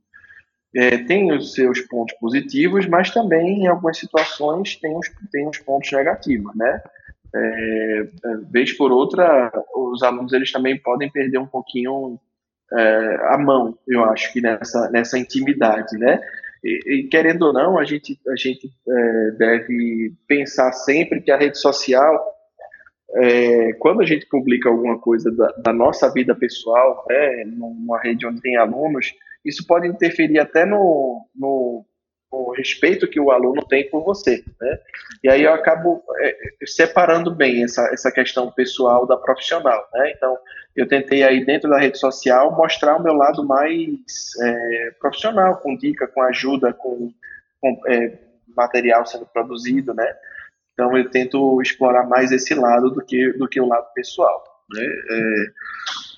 É, 0.74 0.96
tem 0.98 1.32
os 1.32 1.54
seus 1.54 1.80
pontos 1.80 2.16
positivos, 2.18 2.86
mas 2.86 3.10
também, 3.10 3.64
em 3.64 3.66
algumas 3.66 3.98
situações, 3.98 4.76
tem 4.76 4.96
os, 4.96 5.08
tem 5.30 5.46
os 5.48 5.58
pontos 5.58 5.90
negativos, 5.90 6.54
né? 6.54 6.82
É, 7.34 8.00
é 8.00 8.36
vez 8.50 8.72
por 8.76 8.90
outra, 8.90 9.52
os 9.74 10.02
alunos 10.02 10.32
eles 10.32 10.50
também 10.50 10.78
podem 10.78 11.10
perder 11.10 11.38
um 11.38 11.46
pouquinho 11.46 12.18
é, 12.72 13.16
a 13.28 13.38
mão, 13.38 13.78
eu 13.86 14.04
acho 14.04 14.32
que 14.32 14.40
nessa, 14.40 14.90
nessa 14.90 15.18
intimidade, 15.18 15.96
né? 15.96 16.20
E, 16.62 16.94
e, 16.94 17.08
querendo 17.08 17.42
ou 17.42 17.52
não, 17.52 17.78
a 17.78 17.84
gente, 17.84 18.18
a 18.28 18.36
gente 18.36 18.68
é, 18.86 19.30
deve 19.38 20.12
pensar 20.26 20.72
sempre 20.72 21.20
que 21.20 21.30
a 21.30 21.36
rede 21.36 21.58
social, 21.58 22.34
é, 23.14 23.72
quando 23.74 24.02
a 24.02 24.06
gente 24.06 24.26
publica 24.26 24.68
alguma 24.68 24.98
coisa 24.98 25.30
da, 25.30 25.46
da 25.64 25.72
nossa 25.72 26.12
vida 26.12 26.34
pessoal, 26.34 27.06
né, 27.08 27.44
numa 27.46 27.98
rede 28.00 28.26
onde 28.26 28.40
tem 28.40 28.56
alunos, 28.56 29.14
isso 29.44 29.66
pode 29.66 29.86
interferir 29.86 30.40
até 30.40 30.66
no, 30.66 31.26
no, 31.34 31.84
no 32.32 32.52
respeito 32.52 33.08
que 33.08 33.20
o 33.20 33.30
aluno 33.30 33.64
tem 33.66 33.88
por 33.88 34.04
você. 34.04 34.44
Né? 34.60 34.78
E 35.24 35.28
aí 35.28 35.42
eu 35.42 35.52
acabo 35.52 36.02
é, 36.20 36.36
separando 36.66 37.34
bem 37.34 37.64
essa, 37.64 37.88
essa 37.92 38.12
questão 38.12 38.50
pessoal 38.50 39.06
da 39.06 39.16
profissional. 39.16 39.88
Né? 39.94 40.12
Então, 40.16 40.36
eu 40.76 40.86
tentei 40.86 41.22
aí 41.22 41.44
dentro 41.44 41.68
da 41.68 41.78
rede 41.78 41.98
social 41.98 42.54
mostrar 42.56 42.96
o 42.96 43.02
meu 43.02 43.14
lado 43.14 43.44
mais 43.44 44.00
é, 44.42 44.90
profissional, 45.00 45.56
com 45.56 45.76
dica, 45.76 46.06
com 46.06 46.22
ajuda, 46.22 46.72
com, 46.72 47.12
com 47.60 47.80
é, 47.88 48.12
material 48.56 49.06
sendo 49.06 49.26
produzido, 49.26 49.94
né? 49.94 50.06
Então 50.72 50.96
eu 50.96 51.10
tento 51.10 51.60
explorar 51.60 52.06
mais 52.08 52.30
esse 52.30 52.54
lado 52.54 52.90
do 52.90 53.04
que 53.04 53.32
do 53.32 53.48
que 53.48 53.60
o 53.60 53.66
lado 53.66 53.86
pessoal, 53.94 54.44
né? 54.72 54.84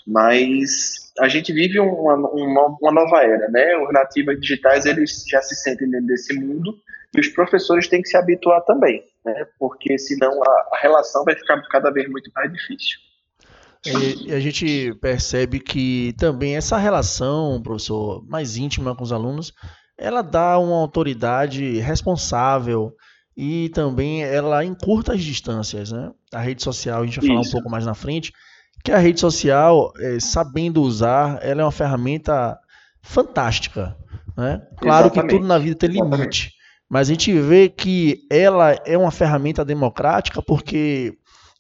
Mas 0.07 1.13
a 1.19 1.29
gente 1.29 1.53
vive 1.53 1.79
uma, 1.79 2.15
uma, 2.15 2.77
uma, 2.81 2.93
nova 2.93 3.23
era, 3.23 3.49
né? 3.49 3.77
Os 3.77 3.93
nativos 3.93 4.41
digitais 4.41 4.87
eles 4.87 5.25
já 5.29 5.43
se 5.43 5.55
sentem 5.55 5.91
dentro 5.91 6.07
desse 6.07 6.33
mundo 6.35 6.77
e 7.15 7.21
os 7.21 7.29
professores 7.29 7.89
têm 7.89 8.03
que 8.03 8.09
se 8.09 8.17
habituar 8.17 8.63
também, 8.65 9.03
né? 9.25 9.47
Porque 9.59 9.99
senão 9.99 10.43
a, 10.43 10.69
a 10.73 10.79
relação 10.81 11.25
vai 11.25 11.35
ficar 11.37 11.61
cada 11.69 11.91
vez 11.91 12.09
muito 12.09 12.31
mais 12.35 12.53
difícil. 12.53 12.99
E, 13.87 14.33
a 14.33 14.41
gente 14.41 14.95
percebe 15.01 15.59
que 15.59 16.15
também 16.19 16.57
essa 16.57 16.77
relação, 16.77 17.61
professor, 17.63 18.23
mais 18.29 18.57
íntima 18.57 18.95
com 18.95 19.03
os 19.03 19.13
alunos, 19.13 19.55
ela 19.99 20.23
dá 20.23 20.59
uma 20.59 20.77
autoridade 20.77 21.79
responsável 21.79 22.93
e 23.37 23.71
também 23.71 24.23
ela 24.23 24.65
encurta 24.65 25.15
as 25.15 25.23
distâncias, 25.23 25.93
né? 25.93 26.13
A 26.33 26.41
rede 26.41 26.63
social, 26.63 27.03
a 27.03 27.07
gente 27.07 27.21
vai 27.21 27.29
falar 27.29 27.41
um 27.41 27.51
pouco 27.51 27.71
mais 27.71 27.87
na 27.87 27.95
frente, 27.95 28.33
que 28.83 28.93
a 28.93 28.99
rede 28.99 29.21
social, 29.21 29.93
é, 29.99 30.19
sabendo 30.21 30.83
usar, 30.83 31.39
ela 31.43 31.63
é 31.63 31.65
uma 31.65 31.73
ferramenta 31.73 32.59
fantástica, 33.03 33.97
né? 34.37 34.63
Claro 34.79 35.07
Exatamente. 35.07 35.31
que 35.31 35.37
tudo 35.37 35.47
na 35.47 35.59
vida 35.59 35.77
tem 35.77 35.91
limite, 35.91 36.53
mas 36.89 37.09
a 37.09 37.13
gente 37.13 37.33
vê 37.41 37.69
que 37.69 38.21
ela 38.31 38.73
é 38.85 38.97
uma 38.97 39.11
ferramenta 39.11 39.65
democrática 39.65 40.43
porque 40.43 41.15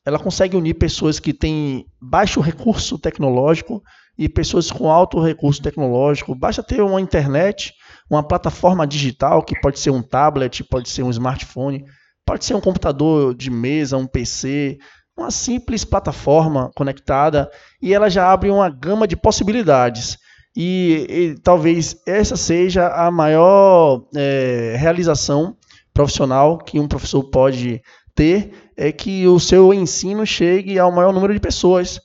ela 0.04 0.18
consegue 0.18 0.56
unir 0.56 0.74
pessoas 0.74 1.20
que 1.20 1.32
têm 1.32 1.86
baixo 2.00 2.40
recurso 2.40 2.98
tecnológico 2.98 3.82
e 4.18 4.28
pessoas 4.28 4.70
com 4.70 4.90
alto 4.90 5.22
recurso 5.22 5.62
tecnológico. 5.62 6.34
Basta 6.34 6.62
ter 6.62 6.82
uma 6.82 7.00
internet, 7.00 7.74
uma 8.08 8.22
plataforma 8.22 8.86
digital, 8.86 9.42
que 9.42 9.58
pode 9.60 9.78
ser 9.78 9.90
um 9.90 10.02
tablet, 10.02 10.64
pode 10.64 10.88
ser 10.88 11.02
um 11.02 11.10
smartphone, 11.10 11.84
pode 12.24 12.44
ser 12.44 12.54
um 12.54 12.60
computador 12.60 13.34
de 13.34 13.50
mesa, 13.50 13.96
um 13.96 14.06
PC, 14.06 14.78
uma 15.16 15.30
simples 15.30 15.84
plataforma 15.84 16.70
conectada 16.74 17.50
e 17.80 17.92
ela 17.92 18.08
já 18.08 18.30
abre 18.30 18.50
uma 18.50 18.68
gama 18.68 19.06
de 19.06 19.16
possibilidades. 19.16 20.18
E, 20.56 21.06
e 21.08 21.40
talvez 21.40 21.96
essa 22.06 22.36
seja 22.36 22.88
a 22.88 23.10
maior 23.10 24.04
é, 24.16 24.74
realização 24.78 25.56
profissional 25.92 26.58
que 26.58 26.80
um 26.80 26.88
professor 26.88 27.22
pode 27.24 27.80
ter 28.14 28.52
é 28.76 28.90
que 28.90 29.26
o 29.26 29.38
seu 29.38 29.72
ensino 29.72 30.26
chegue 30.26 30.78
ao 30.78 30.90
maior 30.90 31.12
número 31.12 31.34
de 31.34 31.40
pessoas, 31.40 32.00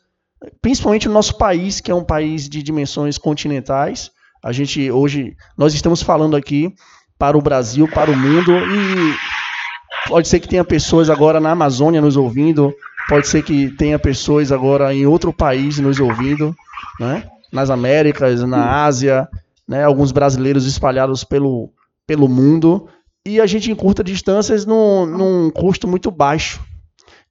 principalmente 0.62 1.08
no 1.08 1.14
nosso 1.14 1.38
país, 1.38 1.80
que 1.80 1.90
é 1.90 1.96
um 1.96 2.04
país 2.04 2.48
de 2.48 2.62
dimensões 2.62 3.18
continentais. 3.18 4.12
A 4.44 4.52
gente 4.52 4.92
hoje 4.92 5.36
nós 5.58 5.74
estamos 5.74 6.02
falando 6.02 6.36
aqui 6.36 6.74
para 7.18 7.38
o 7.38 7.42
Brasil, 7.42 7.88
para 7.88 8.12
o 8.12 8.16
mundo 8.16 8.52
e 8.52 9.16
pode 10.08 10.28
ser 10.28 10.40
que 10.40 10.48
tenha 10.48 10.64
pessoas 10.64 11.10
agora 11.10 11.40
na 11.40 11.52
Amazônia 11.52 12.02
nos 12.02 12.18
ouvindo, 12.18 12.74
pode 13.08 13.28
ser 13.28 13.44
que 13.44 13.70
tenha 13.72 14.00
pessoas 14.00 14.52
agora 14.52 14.94
em 14.94 15.06
outro 15.06 15.34
país 15.34 15.80
nos 15.80 16.00
ouvindo, 16.00 16.56
né? 17.00 17.28
Nas 17.52 17.70
Américas, 17.70 18.42
na 18.44 18.84
Ásia, 18.84 19.28
né? 19.68 19.84
Alguns 19.84 20.12
brasileiros 20.12 20.66
espalhados 20.66 21.24
pelo 21.24 21.72
pelo 22.08 22.30
mundo 22.30 22.88
e 23.26 23.42
a 23.42 23.48
gente 23.48 23.72
encurta 23.72 24.04
distâncias 24.04 24.66
num, 24.66 25.06
num 25.06 25.50
custo 25.50 25.88
muito 25.88 26.12
baixo. 26.12 26.64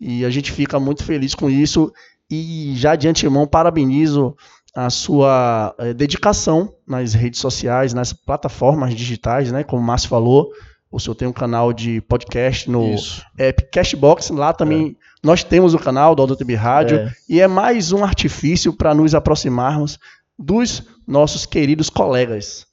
E 0.01 0.25
a 0.25 0.31
gente 0.31 0.51
fica 0.51 0.81
muito 0.81 1.05
feliz 1.05 1.35
com 1.35 1.49
isso. 1.49 1.93
E 2.29 2.73
já 2.75 2.97
de 2.97 3.07
antemão 3.07 3.47
parabenizo 3.47 4.37
a 4.75 4.91
sua 4.91 5.73
é, 5.79 5.95
dedicação 5.95 6.75
nas 6.85 7.15
redes 7.15 7.39
sociais, 7.39 7.95
nas 7.95 8.13
plataformas 8.13 8.93
digitais, 8.93 9.53
né? 9.53 9.63
Como 9.63 9.81
o 9.81 9.85
Márcio 9.85 10.09
falou, 10.09 10.51
o 10.91 10.99
senhor 10.99 11.15
tem 11.15 11.29
um 11.29 11.33
canal 11.33 11.73
de 11.73 12.01
podcast 12.01 12.69
no 12.69 12.93
Isso. 12.93 13.25
app 13.39 13.71
Cashbox. 13.71 14.31
Lá 14.31 14.53
também 14.53 14.97
é. 15.01 15.14
Nós 15.25 15.43
temos 15.43 15.73
o 15.73 15.79
canal 15.79 16.15
do 16.15 16.21
AutoTB 16.21 16.55
Rádio. 16.55 16.99
É. 16.99 17.11
E 17.29 17.41
é 17.41 17.49
mais 17.49 17.93
um 17.93 18.05
artifício 18.05 18.73
para 18.73 18.95
nos 18.95 19.15
aproximarmos 19.15 19.99
dos 20.39 20.83
nossos 21.09 21.47
queridos 21.47 21.89
colegas. 21.89 22.67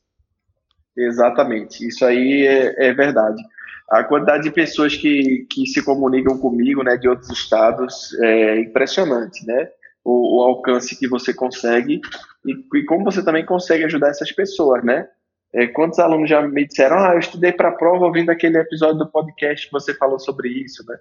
Exatamente, 0.98 1.88
isso 1.88 2.06
aí 2.06 2.46
é, 2.46 2.90
é, 2.90 2.94
verdade. 2.94 3.42
A 3.90 4.04
quantidade 4.04 4.44
de 4.44 4.52
pessoas 4.52 4.96
que, 4.96 5.48
que 5.50 5.66
se 5.66 5.82
comunicam 5.84 6.38
comigo, 6.38 6.84
né, 6.84 6.98
de 6.98 7.08
outros 7.08 7.30
estados, 7.30 8.14
é 8.22 8.60
impressionante, 8.60 9.46
né? 9.46 9.70
O, 10.04 10.40
o 10.40 10.44
alcance 10.44 10.98
que 10.98 11.08
você 11.08 11.34
consegue 11.34 12.02
e, 12.46 12.78
e, 12.78 12.86
como 12.86 13.06
você 13.06 13.24
também 13.24 13.46
consegue 13.46 13.84
ajudar 13.86 14.10
essas 14.10 14.32
pessoas, 14.32 14.84
né? 14.84 15.08
É, 15.54 15.68
quantos 15.68 16.00
alunos 16.00 16.30
já 16.30 16.42
me 16.42 16.66
disseram, 16.66 16.98
ah, 16.98 17.14
eu 17.14 17.20
estudei 17.20 17.52
para 17.52 17.70
a 17.70 17.74
prova 17.74 18.06
ouvindo 18.06 18.30
aquele 18.30 18.58
episódio 18.58 18.98
do 18.98 19.12
podcast 19.12 19.68
que 19.68 19.72
você 19.72 19.94
falou 19.94 20.20
sobre 20.20 20.50
isso, 20.50 20.84
né? 20.88 20.98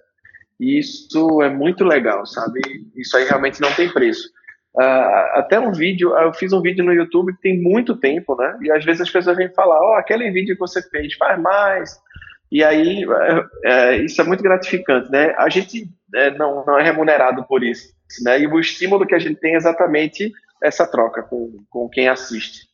E 0.61 0.77
isso 0.77 1.41
é 1.41 1.49
muito 1.49 1.83
legal, 1.83 2.23
sabe? 2.23 2.61
Isso 2.95 3.17
aí 3.17 3.25
realmente 3.25 3.59
não 3.59 3.73
tem 3.73 3.91
preço. 3.91 4.29
Uh, 4.75 5.39
até 5.39 5.59
um 5.59 5.71
vídeo, 5.71 6.15
eu 6.15 6.31
fiz 6.33 6.53
um 6.53 6.61
vídeo 6.61 6.85
no 6.85 6.93
YouTube 6.93 7.33
que 7.33 7.41
tem 7.41 7.59
muito 7.59 7.97
tempo, 7.97 8.35
né? 8.35 8.59
E 8.61 8.71
às 8.71 8.85
vezes 8.85 9.01
as 9.01 9.09
pessoas 9.09 9.35
vêm 9.35 9.49
falar, 9.49 9.79
ó, 9.79 9.93
oh, 9.93 9.97
aquele 9.97 10.29
vídeo 10.29 10.53
que 10.53 10.59
você 10.59 10.79
fez, 10.87 11.15
faz 11.15 11.41
mais. 11.41 11.99
E 12.51 12.63
aí, 12.63 13.03
é, 13.03 13.45
é, 13.65 13.97
isso 14.03 14.21
é 14.21 14.23
muito 14.23 14.43
gratificante, 14.43 15.09
né? 15.09 15.33
A 15.35 15.49
gente 15.49 15.89
é, 16.13 16.29
não, 16.37 16.63
não 16.63 16.77
é 16.77 16.83
remunerado 16.83 17.43
por 17.45 17.63
isso, 17.63 17.87
né? 18.23 18.39
E 18.39 18.45
o 18.45 18.59
estímulo 18.59 19.07
que 19.07 19.15
a 19.15 19.19
gente 19.19 19.39
tem 19.39 19.55
é 19.55 19.57
exatamente 19.57 20.31
essa 20.61 20.85
troca 20.85 21.23
com, 21.23 21.57
com 21.71 21.89
quem 21.89 22.07
assiste. 22.07 22.67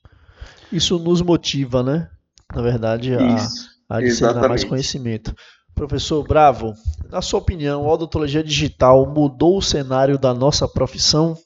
Isso 0.73 0.99
nos 0.99 1.21
motiva, 1.21 1.81
né? 1.81 2.09
Na 2.53 2.61
verdade, 2.61 3.15
a, 3.15 3.21
isso, 3.35 3.69
a 3.87 3.97
adicionar 3.99 4.49
mais 4.49 4.65
conhecimento. 4.65 5.33
Professor 5.77 6.27
Bravo, 6.27 6.73
na 7.07 7.21
sua 7.21 7.39
opinião, 7.39 7.85
a 7.85 7.93
odontologia 7.93 8.43
digital 8.43 9.05
mudou 9.05 9.59
o 9.59 9.61
cenário 9.61 10.17
da 10.17 10.33
nossa 10.33 10.67
profissão? 10.67 11.37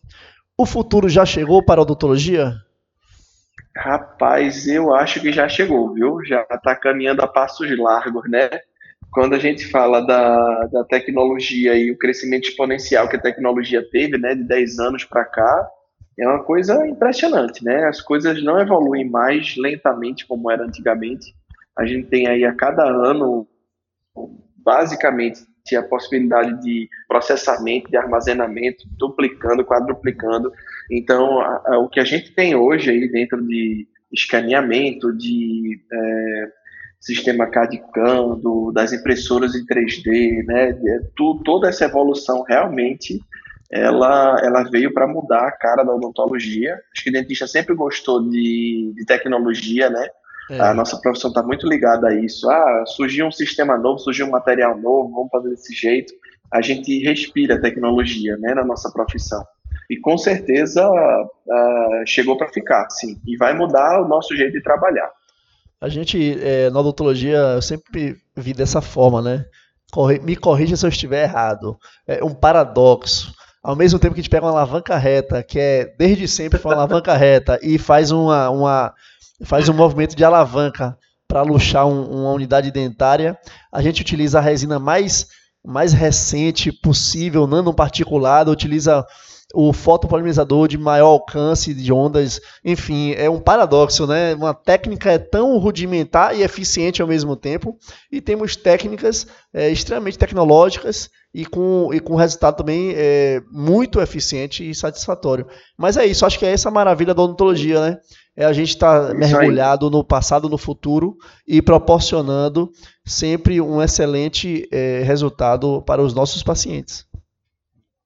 O 0.58 0.66
futuro 0.66 1.10
já 1.10 1.26
chegou 1.26 1.62
para 1.62 1.82
a 1.82 1.84
odontologia? 1.84 2.56
Rapaz, 3.76 4.66
eu 4.70 4.96
acho 4.96 5.20
que 5.20 5.34
já 5.34 5.50
chegou, 5.50 5.94
viu? 5.94 6.24
Já 6.26 6.48
está 6.50 6.74
caminhando 6.74 7.22
a 7.22 7.28
passos 7.28 7.78
largos, 7.78 8.24
né? 8.30 8.50
Quando 9.12 9.36
a 9.36 9.38
gente 9.38 9.70
fala 9.70 10.00
da, 10.00 10.66
da 10.72 10.86
tecnologia 10.86 11.76
e 11.76 11.92
o 11.92 11.98
crescimento 11.98 12.48
exponencial 12.48 13.10
que 13.10 13.18
a 13.18 13.22
tecnologia 13.22 13.86
teve, 13.92 14.18
né, 14.18 14.34
de 14.34 14.44
10 14.46 14.80
anos 14.80 15.04
para 15.04 15.26
cá, 15.26 15.68
é 16.18 16.26
uma 16.26 16.42
coisa 16.42 16.88
impressionante, 16.88 17.66
né? 17.66 17.84
As 17.84 18.00
coisas 18.00 18.42
não 18.42 18.58
evoluem 18.62 19.10
mais 19.10 19.58
lentamente 19.58 20.26
como 20.26 20.50
era 20.50 20.64
antigamente. 20.64 21.36
A 21.78 21.86
gente 21.86 22.08
tem 22.08 22.28
aí 22.28 22.46
a 22.46 22.56
cada 22.56 22.84
ano 22.84 23.46
basicamente 24.58 25.42
a 25.76 25.84
possibilidade 25.84 26.60
de 26.62 26.90
processamento, 27.08 27.90
de 27.90 27.96
armazenamento, 27.96 28.84
duplicando, 28.98 29.64
quadruplicando. 29.64 30.52
Então, 30.90 31.40
a, 31.40 31.64
a, 31.68 31.80
o 31.80 31.88
que 31.88 32.00
a 32.00 32.04
gente 32.04 32.34
tem 32.34 32.56
hoje 32.56 32.90
aí 32.90 33.10
dentro 33.10 33.42
de 33.46 33.88
escaneamento, 34.12 35.16
de 35.16 35.80
é, 35.92 36.48
sistema 37.00 37.48
CAD-CAM, 37.48 38.42
das 38.74 38.92
impressoras 38.92 39.56
em 39.56 39.66
3D, 39.66 40.44
né, 40.46 40.74
tu, 41.16 41.42
toda 41.46 41.70
essa 41.70 41.86
evolução 41.86 42.44
realmente 42.44 43.20
ela, 43.72 44.36
ela 44.44 44.64
veio 44.64 44.94
para 44.94 45.08
mudar 45.08 45.48
a 45.48 45.52
cara 45.52 45.84
da 45.84 45.96
odontologia. 45.96 46.78
Acho 46.94 47.06
que 47.06 47.10
o 47.10 47.14
dentista 47.14 47.48
sempre 47.48 47.74
gostou 47.74 48.30
de, 48.30 48.92
de 48.94 49.06
tecnologia, 49.06 49.90
né? 49.90 50.10
É. 50.52 50.60
A 50.60 50.74
nossa 50.74 51.00
profissão 51.00 51.30
está 51.30 51.42
muito 51.42 51.66
ligada 51.66 52.10
a 52.10 52.14
isso. 52.14 52.50
Ah, 52.50 52.84
surgiu 52.86 53.26
um 53.26 53.32
sistema 53.32 53.78
novo, 53.78 54.00
surgiu 54.00 54.28
um 54.28 54.32
material 54.32 54.78
novo, 54.78 55.14
vamos 55.14 55.30
fazer 55.32 55.50
desse 55.50 55.74
jeito. 55.74 56.14
A 56.52 56.62
gente 56.62 57.00
respira 57.04 57.62
tecnologia 57.62 58.36
né, 58.38 58.54
na 58.54 58.66
nossa 58.66 58.92
profissão. 58.92 59.42
E 59.90 59.98
com 59.98 60.18
certeza 60.18 60.86
uh, 60.90 62.06
chegou 62.06 62.38
para 62.38 62.50
ficar, 62.50 62.90
sim. 62.90 63.18
E 63.26 63.38
vai 63.38 63.54
mudar 63.54 64.02
o 64.02 64.08
nosso 64.08 64.36
jeito 64.36 64.52
de 64.52 64.62
trabalhar. 64.62 65.10
A 65.80 65.88
gente, 65.88 66.38
é, 66.42 66.70
na 66.70 66.80
odontologia, 66.82 67.38
eu 67.38 67.62
sempre 67.62 68.18
vi 68.36 68.54
dessa 68.54 68.82
forma, 68.82 69.22
né? 69.22 69.46
Corre, 69.92 70.20
me 70.20 70.36
corrija 70.36 70.76
se 70.76 70.86
eu 70.86 70.90
estiver 70.90 71.24
errado. 71.24 71.78
É 72.06 72.24
um 72.24 72.34
paradoxo. 72.34 73.34
Ao 73.64 73.76
mesmo 73.76 74.00
tempo 74.00 74.14
que 74.14 74.20
a 74.20 74.24
gente 74.24 74.30
pega 74.30 74.46
uma 74.46 74.52
alavanca 74.52 74.98
reta, 74.98 75.42
que 75.42 75.60
é 75.60 75.86
desde 75.98 76.28
sempre 76.28 76.60
foi 76.60 76.72
uma 76.72 76.84
alavanca 76.84 77.16
reta, 77.16 77.60
e 77.62 77.78
faz 77.78 78.12
uma, 78.12 78.50
uma 78.50 78.94
faz 79.44 79.68
um 79.70 79.74
movimento 79.74 80.16
de 80.16 80.24
alavanca 80.24 80.98
para 81.28 81.42
luxar 81.42 81.88
um, 81.88 82.04
uma 82.04 82.32
unidade 82.32 82.72
dentária. 82.72 83.38
A 83.72 83.82
gente 83.82 84.02
utiliza 84.02 84.40
a 84.40 84.42
resina 84.42 84.80
mais, 84.80 85.28
mais 85.66 85.94
recente 85.94 86.72
possível, 86.72 87.48
nanoparticulada, 87.48 88.52
utiliza 88.52 89.06
o 89.54 89.74
fotopolimerizador 89.74 90.68
de 90.68 90.78
maior 90.78 91.08
alcance 91.08 91.74
de 91.74 91.92
ondas, 91.92 92.40
enfim, 92.64 93.14
é 93.18 93.30
um 93.30 93.40
paradoxo, 93.40 94.08
né? 94.08 94.34
Uma 94.34 94.54
técnica 94.54 95.12
é 95.12 95.18
tão 95.18 95.58
rudimentar 95.58 96.36
e 96.36 96.44
eficiente 96.44 97.02
ao 97.02 97.08
mesmo 97.08 97.36
tempo, 97.36 97.78
e 98.12 98.22
temos 98.22 98.56
técnicas 98.56 99.28
é, 99.54 99.70
extremamente 99.70 100.18
tecnológicas 100.18 101.10
e 101.34 101.46
com, 101.46 101.94
e 101.94 102.00
com 102.00 102.16
resultado 102.16 102.58
também 102.58 102.94
é, 102.96 103.42
muito 103.52 104.02
eficiente 104.02 104.70
e 104.70 104.76
satisfatório. 104.76 105.48
Mas 105.78 105.98
é 105.98 106.06
isso, 106.06 106.26
acho 106.26 106.40
que 106.40 106.46
é 106.46 106.52
essa 106.52 106.72
maravilha 106.72 107.14
da 107.14 107.22
odontologia, 107.22 107.82
né? 107.82 107.98
É 108.36 108.46
a 108.46 108.54
gente 108.54 108.70
estar 108.70 109.10
tá 109.10 109.14
mergulhado 109.14 109.90
no 109.90 110.04
passado, 110.04 110.48
no 110.48 110.58
futuro 110.58 111.18
e 111.46 111.62
proporcionando 111.62 112.72
sempre 113.06 113.60
um 113.60 113.82
excelente 113.82 114.68
é, 114.72 115.02
resultado 115.04 115.82
para 115.82 116.02
os 116.02 116.14
nossos 116.14 116.42
pacientes. 116.42 117.06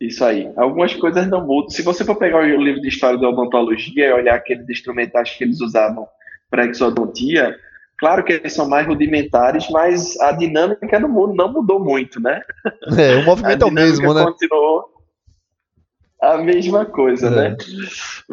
Isso 0.02 0.26
aí. 0.26 0.52
Algumas 0.58 0.94
coisas 0.96 1.28
não 1.28 1.46
mudam. 1.46 1.70
Se 1.70 1.82
você 1.82 2.04
for 2.04 2.16
pegar 2.16 2.40
o 2.40 2.62
livro 2.62 2.82
de 2.82 2.90
história 2.90 3.20
da 3.20 3.30
odontologia 3.30 4.08
e 4.08 4.14
olhar 4.14 4.36
aqueles 4.36 4.68
instrumentais 4.70 5.32
que 5.32 5.44
eles 5.44 5.62
usavam 5.62 6.08
para 6.50 6.66
exodontia, 6.66 7.56
claro 7.98 8.24
que 8.24 8.34
eles 8.34 8.54
são 8.54 8.68
mais 8.68 8.86
rudimentares, 8.86 9.70
mas 9.70 10.20
a 10.20 10.32
dinâmica 10.32 11.00
no 11.00 11.08
mundo 11.08 11.34
não 11.36 11.52
mudou 11.52 11.80
muito, 11.80 12.20
né? 12.20 12.42
É, 12.98 13.16
o 13.16 13.26
movimento 13.26 13.62
é 13.64 13.66
o 13.66 13.72
mesmo, 13.72 14.14
né? 14.14 14.24
Continuou 14.24 14.95
a 16.34 16.38
mesma 16.38 16.86
coisa, 16.86 17.30
né? 17.30 17.56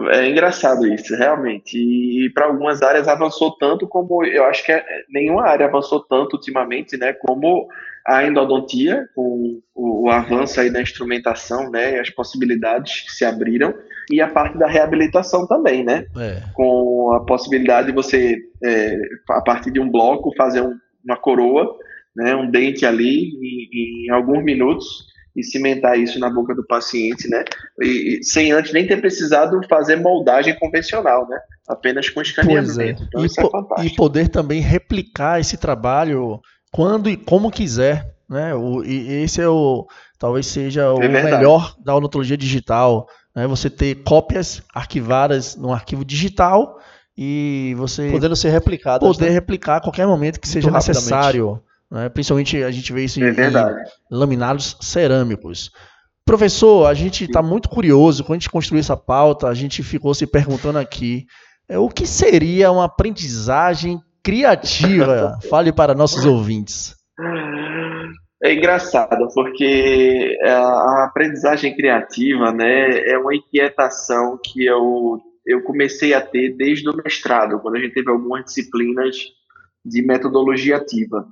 é. 0.08 0.22
É 0.22 0.30
engraçado 0.30 0.86
isso, 0.86 1.14
realmente. 1.16 1.76
E, 1.76 2.30
para 2.30 2.46
algumas 2.46 2.82
áreas 2.82 3.08
avançou 3.08 3.52
tanto 3.56 3.86
como 3.86 4.24
eu 4.24 4.44
acho 4.44 4.64
que 4.64 4.72
é, 4.72 4.84
nenhuma 5.08 5.44
área 5.46 5.66
avançou 5.66 6.00
tanto 6.00 6.34
ultimamente, 6.34 6.96
né? 6.96 7.12
Como 7.12 7.68
a 8.06 8.24
endodontia, 8.24 9.06
com 9.14 9.60
o, 9.74 10.04
o 10.04 10.10
avanço 10.10 10.60
aí 10.60 10.70
da 10.70 10.80
instrumentação, 10.80 11.70
né? 11.70 12.00
As 12.00 12.10
possibilidades 12.10 13.02
que 13.02 13.12
se 13.12 13.24
abriram 13.24 13.74
e 14.10 14.20
a 14.20 14.28
parte 14.28 14.58
da 14.58 14.66
reabilitação 14.66 15.46
também, 15.46 15.84
né? 15.84 16.06
É. 16.16 16.42
Com 16.54 17.12
a 17.12 17.20
possibilidade 17.24 17.88
de 17.88 17.92
você, 17.92 18.36
é, 18.64 18.98
a 19.30 19.42
partir 19.42 19.70
de 19.70 19.80
um 19.80 19.90
bloco, 19.90 20.34
fazer 20.36 20.62
um, 20.62 20.74
uma 21.04 21.16
coroa, 21.16 21.76
né? 22.16 22.34
Um 22.34 22.50
dente 22.50 22.86
ali 22.86 23.28
em, 23.28 24.06
em 24.06 24.10
alguns 24.10 24.42
minutos 24.42 25.12
e 25.34 25.42
cimentar 25.42 25.98
isso 25.98 26.18
na 26.18 26.28
boca 26.28 26.54
do 26.54 26.64
paciente, 26.66 27.28
né? 27.28 27.44
E, 27.80 28.18
e, 28.20 28.24
sem 28.24 28.52
antes 28.52 28.72
nem 28.72 28.86
ter 28.86 29.00
precisado 29.00 29.60
fazer 29.68 29.96
moldagem 29.96 30.58
convencional, 30.58 31.26
né? 31.28 31.38
Apenas 31.66 32.08
com 32.10 32.20
escaneamento. 32.20 32.80
É. 32.80 32.90
Então, 32.90 33.22
e, 33.22 33.26
isso 33.26 33.40
é 33.40 33.50
fantástico. 33.50 33.94
e 33.94 33.96
poder 33.96 34.28
também 34.28 34.60
replicar 34.60 35.40
esse 35.40 35.56
trabalho 35.56 36.40
quando 36.70 37.08
e 37.08 37.16
como 37.16 37.50
quiser, 37.50 38.14
né? 38.28 38.54
O, 38.54 38.84
e 38.84 39.22
esse 39.22 39.40
é 39.40 39.48
o 39.48 39.86
talvez 40.18 40.46
seja 40.46 40.92
o 40.92 41.02
é 41.02 41.08
melhor 41.08 41.74
da 41.82 41.94
odontologia 41.96 42.36
digital, 42.36 43.06
né? 43.34 43.46
Você 43.46 43.70
ter 43.70 44.02
cópias 44.02 44.62
arquivadas 44.74 45.56
no 45.56 45.72
arquivo 45.72 46.04
digital 46.04 46.78
e 47.16 47.74
você 47.76 48.10
podendo 48.10 48.36
ser 48.36 48.50
replicado, 48.50 49.06
poder 49.06 49.26
né? 49.26 49.30
replicar 49.32 49.76
a 49.76 49.80
qualquer 49.80 50.06
momento 50.06 50.40
que 50.40 50.46
Muito 50.46 50.52
seja 50.52 50.70
necessário. 50.70 51.62
Né? 51.92 52.08
Principalmente 52.08 52.62
a 52.62 52.70
gente 52.70 52.90
vê 52.90 53.04
isso 53.04 53.20
em, 53.20 53.24
é 53.24 53.28
em 53.28 54.16
laminados 54.16 54.78
cerâmicos. 54.80 55.70
Professor, 56.24 56.86
a 56.86 56.94
gente 56.94 57.24
está 57.24 57.42
muito 57.42 57.68
curioso. 57.68 58.24
Quando 58.24 58.36
a 58.36 58.38
gente 58.38 58.50
construiu 58.50 58.80
essa 58.80 58.96
pauta, 58.96 59.48
a 59.48 59.54
gente 59.54 59.82
ficou 59.82 60.14
se 60.14 60.26
perguntando 60.26 60.78
aqui 60.78 61.26
é, 61.68 61.78
o 61.78 61.90
que 61.90 62.06
seria 62.06 62.72
uma 62.72 62.86
aprendizagem 62.86 64.00
criativa? 64.22 65.38
Fale 65.50 65.70
para 65.70 65.94
nossos 65.94 66.24
ouvintes. 66.24 66.96
É 68.42 68.54
engraçado, 68.54 69.28
porque 69.34 70.36
a 70.42 71.04
aprendizagem 71.04 71.76
criativa 71.76 72.52
né, 72.52 73.00
é 73.06 73.18
uma 73.18 73.36
inquietação 73.36 74.38
que 74.42 74.64
eu, 74.64 75.20
eu 75.46 75.62
comecei 75.62 76.12
a 76.14 76.20
ter 76.20 76.56
desde 76.56 76.88
o 76.88 76.96
mestrado, 76.96 77.60
quando 77.60 77.76
a 77.76 77.78
gente 77.78 77.94
teve 77.94 78.10
algumas 78.10 78.46
disciplinas 78.46 79.16
de 79.84 80.02
metodologia 80.02 80.78
ativa 80.78 81.24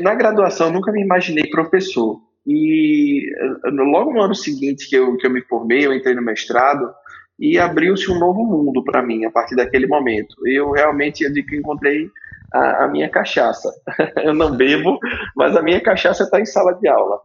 na 0.00 0.14
graduação 0.14 0.70
nunca 0.70 0.92
me 0.92 1.02
imaginei 1.02 1.48
professor. 1.50 2.20
E 2.46 3.28
eh, 3.30 3.70
logo 3.70 4.12
no 4.12 4.22
ano 4.22 4.34
seguinte 4.34 4.88
que 4.88 4.96
eu, 4.96 5.16
que 5.16 5.26
eu 5.26 5.30
me 5.30 5.42
formei, 5.42 5.86
eu 5.86 5.94
entrei 5.94 6.14
no 6.14 6.22
mestrado 6.22 6.92
e 7.38 7.58
abriu-se 7.58 8.10
um 8.10 8.18
novo 8.18 8.44
mundo 8.44 8.84
para 8.84 9.02
mim 9.02 9.24
a 9.24 9.30
partir 9.30 9.56
daquele 9.56 9.86
momento. 9.86 10.36
Eu 10.46 10.70
realmente 10.70 11.24
encontrei 11.52 12.08
a, 12.52 12.84
a, 12.84 12.88
minha 12.88 13.08
cachaça. 13.08 13.68
eu 14.22 14.34
não 14.34 14.56
bebo, 14.56 14.98
mas 15.36 15.56
a 15.56 15.62
minha 15.62 15.80
cachaça 15.80 16.24
está 16.24 16.40
em 16.40 16.46
sala 16.46 16.74
de 16.74 16.88
aula. 16.88 17.18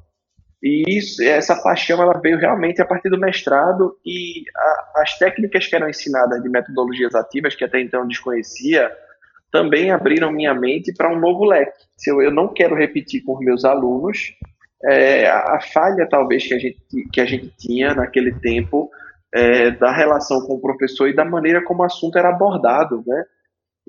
E 0.63 0.97
isso, 0.97 1.21
essa 1.21 1.55
paixão 1.61 2.01
ela 2.01 2.19
veio 2.19 2.39
realmente 2.39 2.81
a 2.81 2.85
partir 2.85 3.09
do 3.09 3.19
mestrado 3.19 3.95
e 4.03 4.43
a, 4.55 5.01
as 5.01 5.17
técnicas 5.17 5.67
que 5.67 5.75
eram 5.75 5.89
ensinadas 5.89 6.41
de 6.41 6.49
metodologias 6.49 7.13
ativas, 7.13 7.55
que 7.55 7.63
até 7.63 7.79
então 7.79 8.07
desconhecia, 8.07 8.91
também 9.51 9.91
abriram 9.91 10.31
minha 10.31 10.53
mente 10.53 10.91
para 10.93 11.13
um 11.13 11.19
novo 11.19 11.45
leque. 11.45 11.86
Se 11.97 12.11
eu, 12.11 12.21
eu 12.21 12.31
não 12.31 12.53
quero 12.53 12.75
repetir 12.75 13.23
com 13.23 13.33
os 13.33 13.39
meus 13.39 13.65
alunos 13.65 14.33
é, 14.83 15.27
a 15.27 15.59
falha 15.59 16.07
talvez 16.09 16.47
que 16.47 16.53
a 16.53 16.59
gente, 16.59 16.79
que 17.11 17.19
a 17.19 17.25
gente 17.25 17.51
tinha 17.57 17.93
naquele 17.95 18.31
tempo 18.39 18.89
é, 19.33 19.71
da 19.71 19.91
relação 19.91 20.41
com 20.41 20.53
o 20.53 20.61
professor 20.61 21.09
e 21.09 21.15
da 21.15 21.25
maneira 21.25 21.63
como 21.63 21.81
o 21.81 21.85
assunto 21.85 22.17
era 22.17 22.29
abordado, 22.29 23.03
né? 23.05 23.23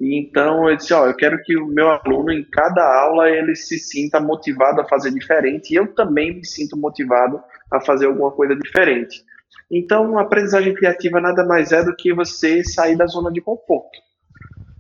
E 0.01 0.19
então 0.19 0.69
eu 0.69 0.77
disse, 0.77 0.95
ó, 0.95 1.07
eu 1.07 1.15
quero 1.15 1.43
que 1.43 1.57
o 1.57 1.67
meu 1.67 1.89
aluno 1.89 2.31
em 2.31 2.45
cada 2.45 2.83
aula 3.03 3.29
ele 3.29 3.55
se 3.55 3.79
sinta 3.79 4.21
motivado 4.21 4.81
a 4.81 4.89
fazer 4.89 5.11
diferente 5.11 5.73
e 5.73 5.77
eu 5.77 5.93
também 5.93 6.37
me 6.37 6.45
sinto 6.45 6.77
motivado 6.77 7.43
a 7.71 7.81
fazer 7.81 8.07
alguma 8.07 8.31
coisa 8.31 8.55
diferente. 8.55 9.23
Então, 9.71 10.19
a 10.19 10.23
aprendizagem 10.23 10.73
criativa 10.73 11.21
nada 11.21 11.45
mais 11.45 11.73
é 11.73 11.85
do 11.85 11.95
que 11.95 12.15
você 12.15 12.65
sair 12.65 12.97
da 12.97 13.07
zona 13.07 13.31
de 13.31 13.41
conforto. 13.41 13.99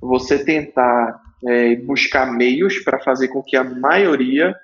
Você 0.00 0.42
tentar 0.42 1.20
é, 1.46 1.76
buscar 1.76 2.32
meios 2.32 2.78
para 2.80 2.98
fazer 2.98 3.28
com 3.28 3.42
que 3.42 3.56
a 3.56 3.64
maioria 3.64 4.54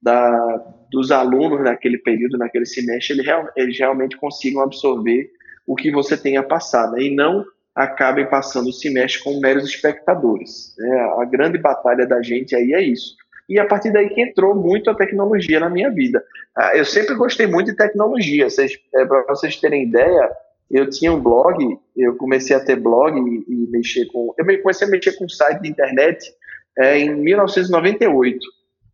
da, 0.00 0.56
dos 0.90 1.10
alunos 1.10 1.60
naquele 1.62 1.98
período, 1.98 2.38
naquele 2.38 2.66
semestre, 2.66 3.18
ele, 3.18 3.28
eles 3.56 3.78
realmente 3.78 4.16
consigam 4.16 4.62
absorver 4.62 5.30
o 5.66 5.74
que 5.74 5.90
você 5.90 6.16
tem 6.16 6.36
a 6.36 6.42
passar, 6.42 6.90
né? 6.92 7.02
e 7.02 7.14
não 7.14 7.44
acabem 7.74 8.28
passando 8.28 8.68
o 8.68 8.72
semestre 8.72 9.22
como 9.22 9.40
meros 9.40 9.64
espectadores. 9.64 10.74
Né? 10.78 11.00
A 11.18 11.24
grande 11.24 11.58
batalha 11.58 12.06
da 12.06 12.20
gente 12.22 12.56
aí 12.56 12.72
é 12.72 12.82
isso. 12.82 13.14
E 13.48 13.58
a 13.58 13.66
partir 13.66 13.92
daí 13.92 14.08
que 14.10 14.20
entrou 14.20 14.54
muito 14.54 14.90
a 14.90 14.94
tecnologia 14.94 15.60
na 15.60 15.70
minha 15.70 15.90
vida. 15.90 16.22
Ah, 16.56 16.76
eu 16.76 16.84
sempre 16.84 17.14
gostei 17.14 17.46
muito 17.46 17.70
de 17.70 17.76
tecnologia. 17.76 18.46
É, 18.94 19.04
Para 19.06 19.24
vocês 19.28 19.56
terem 19.56 19.84
ideia, 19.84 20.30
eu 20.70 20.88
tinha 20.88 21.12
um 21.12 21.20
blog, 21.20 21.78
eu 21.96 22.16
comecei 22.16 22.54
a 22.54 22.60
ter 22.60 22.76
blog 22.76 23.18
e, 23.18 23.44
e 23.48 23.70
mexer 23.70 24.06
com. 24.06 24.34
Eu 24.36 24.44
comecei 24.62 24.86
a 24.86 24.90
mexer 24.90 25.12
com 25.12 25.28
site 25.28 25.62
de 25.62 25.68
internet 25.68 26.30
é, 26.78 26.98
em 26.98 27.14
1998. 27.14 28.38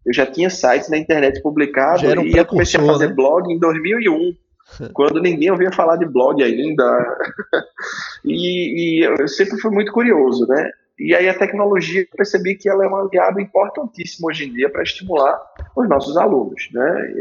Eu 0.06 0.12
já 0.12 0.26
tinha 0.26 0.50
sites 0.50 0.88
na 0.88 0.98
internet 0.98 1.42
publicados 1.42 2.02
um 2.02 2.22
e 2.22 2.37
eu 2.37 2.46
comecei 2.46 2.78
a 2.78 2.84
fazer 2.84 3.08
né? 3.08 3.14
blog 3.14 3.50
em 3.50 3.58
2001 3.58 4.37
quando 4.92 5.20
ninguém 5.20 5.50
ouvia 5.50 5.72
falar 5.72 5.96
de 5.96 6.06
blog 6.06 6.42
ainda. 6.42 7.16
e, 8.24 9.00
e, 9.00 9.04
eu 9.04 9.26
sempre 9.26 9.58
fui 9.58 9.70
muito 9.70 9.92
curioso, 9.92 10.46
né? 10.46 10.70
E 10.96 11.12
aí 11.12 11.28
a 11.28 11.37
tecnologia, 11.37 12.02
eu 12.02 12.16
percebi 12.16 12.54
que 12.54 12.68
ela 12.68 12.84
é 12.84 12.88
um 12.88 12.94
aliado 12.94 13.40
importantíssimo 13.40 14.28
hoje 14.28 14.44
em 14.44 14.52
dia 14.52 14.70
para 14.70 14.82
estimular 14.82 15.40
os 15.76 15.88
nossos 15.88 16.16
alunos, 16.16 16.68
né? 16.72 17.14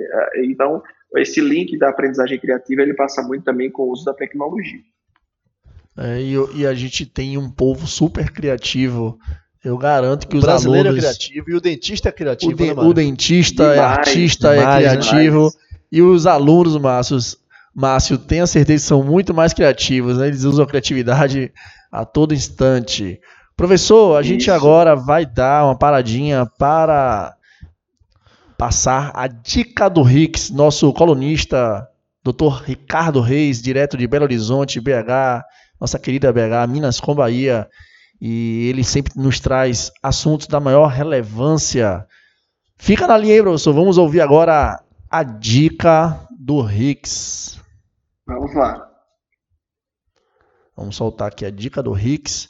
Então, 0.43 0.83
esse 1.21 1.39
link 1.41 1.77
da 1.77 1.89
aprendizagem 1.89 2.39
criativa, 2.39 2.81
ele 2.81 2.93
passa 2.93 3.21
muito 3.21 3.43
também 3.43 3.69
com 3.71 3.83
o 3.83 3.91
uso 3.91 4.05
da 4.05 4.13
tecnologia. 4.13 4.79
É, 5.97 6.19
e, 6.21 6.33
e, 6.55 6.65
a 6.65 6.73
gente 6.73 7.05
tem 7.05 7.37
um 7.37 7.49
povo 7.49 7.85
super 7.85 8.31
criativo. 8.31 9.19
Eu 9.63 9.77
garanto 9.77 10.27
que 10.27 10.35
o 10.35 10.39
os 10.39 10.43
brasileiro 10.43 10.87
é 10.87 10.89
alunos... 10.89 11.05
é 11.05 11.07
criativo 11.07 11.49
e 11.49 11.55
o 11.55 11.61
dentista 11.61 12.09
é 12.09 12.11
criativo. 12.11 12.51
O, 12.51 12.55
de, 12.55 12.73
né, 12.73 12.81
o 12.81 12.93
dentista 12.93 13.63
é 13.63 13.73
demais, 13.73 13.79
é 13.79 13.99
artista, 13.99 14.55
demais, 14.55 14.85
é 14.85 14.89
criativo. 14.89 15.37
Demais. 15.37 15.57
E 15.91 16.01
os 16.01 16.25
alunos, 16.25 16.75
Márcio, 16.77 17.17
Márcio, 17.75 18.17
tenha 18.17 18.47
certeza 18.47 18.83
que 18.83 18.87
são 18.87 19.03
muito 19.03 19.33
mais 19.33 19.53
criativos, 19.53 20.17
né? 20.17 20.27
Eles 20.27 20.43
usam 20.43 20.65
a 20.65 20.67
criatividade 20.67 21.53
a 21.91 22.03
todo 22.03 22.33
instante. 22.33 23.19
Professor, 23.55 24.17
a 24.17 24.21
Isso. 24.21 24.29
gente 24.29 24.49
agora 24.49 24.95
vai 24.95 25.25
dar 25.25 25.65
uma 25.65 25.77
paradinha 25.77 26.47
para 26.57 27.35
passar 28.63 29.11
a 29.13 29.27
dica 29.27 29.89
do 29.89 30.01
Rix, 30.01 30.49
nosso 30.49 30.93
colunista, 30.93 31.85
Dr. 32.23 32.63
Ricardo 32.63 33.19
Reis, 33.19 33.61
direto 33.61 33.97
de 33.97 34.07
Belo 34.07 34.23
Horizonte, 34.23 34.79
BH, 34.79 35.43
nossa 35.81 35.99
querida 35.99 36.31
BH, 36.31 36.65
Minas 36.69 36.97
com 36.97 37.13
Bahia. 37.13 37.69
E 38.21 38.69
ele 38.69 38.81
sempre 38.81 39.11
nos 39.17 39.41
traz 39.41 39.91
assuntos 40.01 40.47
da 40.47 40.61
maior 40.61 40.87
relevância. 40.87 42.07
Fica 42.77 43.05
na 43.05 43.17
linha 43.17 43.33
aí, 43.33 43.41
professor. 43.41 43.73
Vamos 43.73 43.97
ouvir 43.97 44.21
agora 44.21 44.81
a 45.11 45.23
dica 45.23 46.25
do 46.39 46.61
Rix. 46.61 47.59
Vamos 48.25 48.55
lá. 48.55 48.89
Vamos 50.73 50.95
soltar 50.95 51.27
aqui 51.27 51.45
a 51.45 51.51
dica 51.51 51.83
do 51.83 51.91
Rix. 51.91 52.47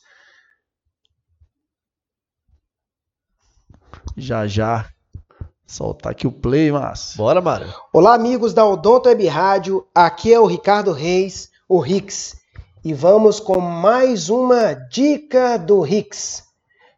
Já 4.15 4.45
já 4.45 4.92
soltar 5.65 6.11
aqui 6.11 6.27
o 6.27 6.31
play, 6.31 6.71
mas. 6.71 7.13
Bora, 7.15 7.41
Mário. 7.41 7.73
Olá, 7.91 8.13
amigos 8.13 8.53
da 8.53 8.65
Odonto 8.65 9.09
Web 9.09 9.25
Rádio. 9.27 9.87
Aqui 9.93 10.33
é 10.33 10.39
o 10.39 10.45
Ricardo 10.45 10.91
Reis, 10.91 11.49
o 11.67 11.79
Rix. 11.79 12.35
E 12.83 12.93
vamos 12.93 13.39
com 13.39 13.59
mais 13.59 14.29
uma 14.29 14.73
dica 14.73 15.57
do 15.57 15.81
Rix. 15.81 16.43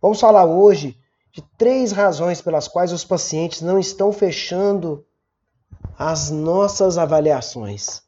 Vamos 0.01 0.19
falar 0.19 0.45
hoje 0.45 0.97
de 1.31 1.43
três 1.57 1.91
razões 1.91 2.41
pelas 2.41 2.67
quais 2.67 2.91
os 2.91 3.03
pacientes 3.03 3.61
não 3.61 3.77
estão 3.77 4.11
fechando 4.11 5.05
as 5.97 6.29
nossas 6.29 6.97
avaliações. 6.97 8.01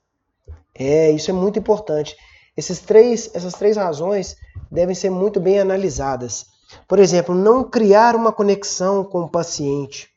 É, 0.74 1.12
isso 1.12 1.30
é 1.30 1.34
muito 1.34 1.60
importante. 1.60 2.15
Esses 2.56 2.80
três, 2.80 3.30
essas 3.34 3.54
três 3.54 3.78
razões 3.78 4.36
devem 4.72 4.96
ser 4.96 5.10
muito 5.10 5.39
bem 5.39 5.60
analisadas. 5.60 6.46
Por 6.88 7.00
exemplo, 7.00 7.36
não 7.36 7.63
criar 7.63 8.15
uma 8.15 8.32
conexão 8.32 9.04
com 9.04 9.22
o 9.22 9.30
paciente. 9.30 10.10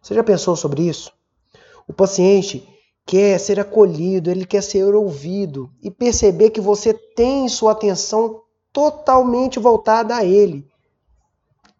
Você 0.00 0.14
já 0.14 0.24
pensou 0.24 0.56
sobre 0.56 0.88
isso? 0.88 1.12
O 1.86 1.92
paciente 1.92 2.66
quer 3.04 3.38
ser 3.38 3.58
acolhido, 3.58 4.30
ele 4.30 4.46
quer 4.46 4.62
ser 4.62 4.94
ouvido 4.94 5.70
e 5.82 5.90
perceber 5.90 6.50
que 6.50 6.60
você 6.60 6.94
tem 6.94 7.48
sua 7.48 7.72
atenção 7.72 8.42
totalmente 8.72 9.58
voltada 9.58 10.14
a 10.14 10.24
ele. 10.24 10.64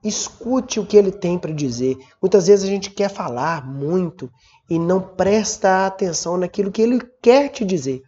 Escute 0.03 0.81
o 0.81 0.87
que 0.87 0.97
ele 0.97 1.13
tem 1.13 1.39
para 1.39 1.53
dizer. 1.53 1.97
Muitas 2.21 2.47
vezes 2.47 2.65
a 2.65 2.69
gente 2.69 2.91
quer 2.91 3.09
falar 3.09 3.67
muito 3.67 4.31
e 4.69 4.79
não 4.79 5.01
presta 5.01 5.87
atenção 5.87 6.37
naquilo 6.37 6.73
que 6.73 6.83
ele 6.83 7.01
quer 7.23 7.49
te 7.49 7.65
dizer. 7.65 8.03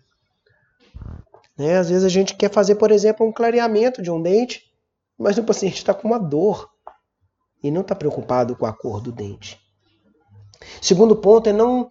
Né? 1.57 1.77
Às 1.77 1.90
vezes 1.90 2.05
a 2.05 2.09
gente 2.09 2.35
quer 2.35 2.51
fazer, 2.51 2.75
por 2.75 2.90
exemplo, 2.90 3.25
um 3.25 3.33
clareamento 3.33 4.03
de 4.03 4.11
um 4.11 4.20
dente, 4.20 4.62
mas 5.16 5.38
o 5.38 5.44
paciente 5.44 5.77
está 5.77 5.94
com 5.94 6.09
uma 6.09 6.18
dor 6.18 6.68
e 7.62 7.70
não 7.70 7.83
está 7.83 7.94
preocupado 7.94 8.57
com 8.57 8.66
a 8.66 8.72
cor 8.72 9.01
do 9.01 9.12
dente. 9.12 9.62
Segundo 10.81 11.16
ponto 11.16 11.48
é 11.48 11.53
não 11.53 11.88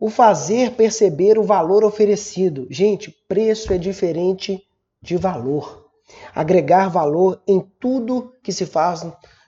o 0.00 0.10
fazer 0.10 0.72
perceber 0.72 1.38
o 1.38 1.44
valor 1.44 1.84
oferecido. 1.84 2.66
Gente, 2.68 3.10
preço 3.28 3.72
é 3.72 3.78
diferente 3.78 4.60
de 5.00 5.16
valor. 5.16 5.90
Agregar 6.34 6.88
valor 6.88 7.40
em 7.46 7.60
tudo 7.78 8.32
que 8.42 8.52
se 8.52 8.66
faz 8.66 9.06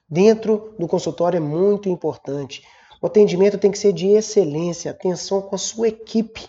dentro 0.09 0.75
do 0.79 0.87
consultório 0.87 1.39
é 1.39 1.41
muito 1.41 1.89
importante. 1.89 2.63
O 3.03 3.07
atendimento 3.07 3.59
tem 3.59 3.71
que 3.71 3.79
ser 3.79 3.93
de 3.93 4.09
excelência, 4.09 4.91
atenção 4.91 5.43
com 5.43 5.55
a 5.55 5.59
sua 5.59 5.89
equipe. 5.89 6.49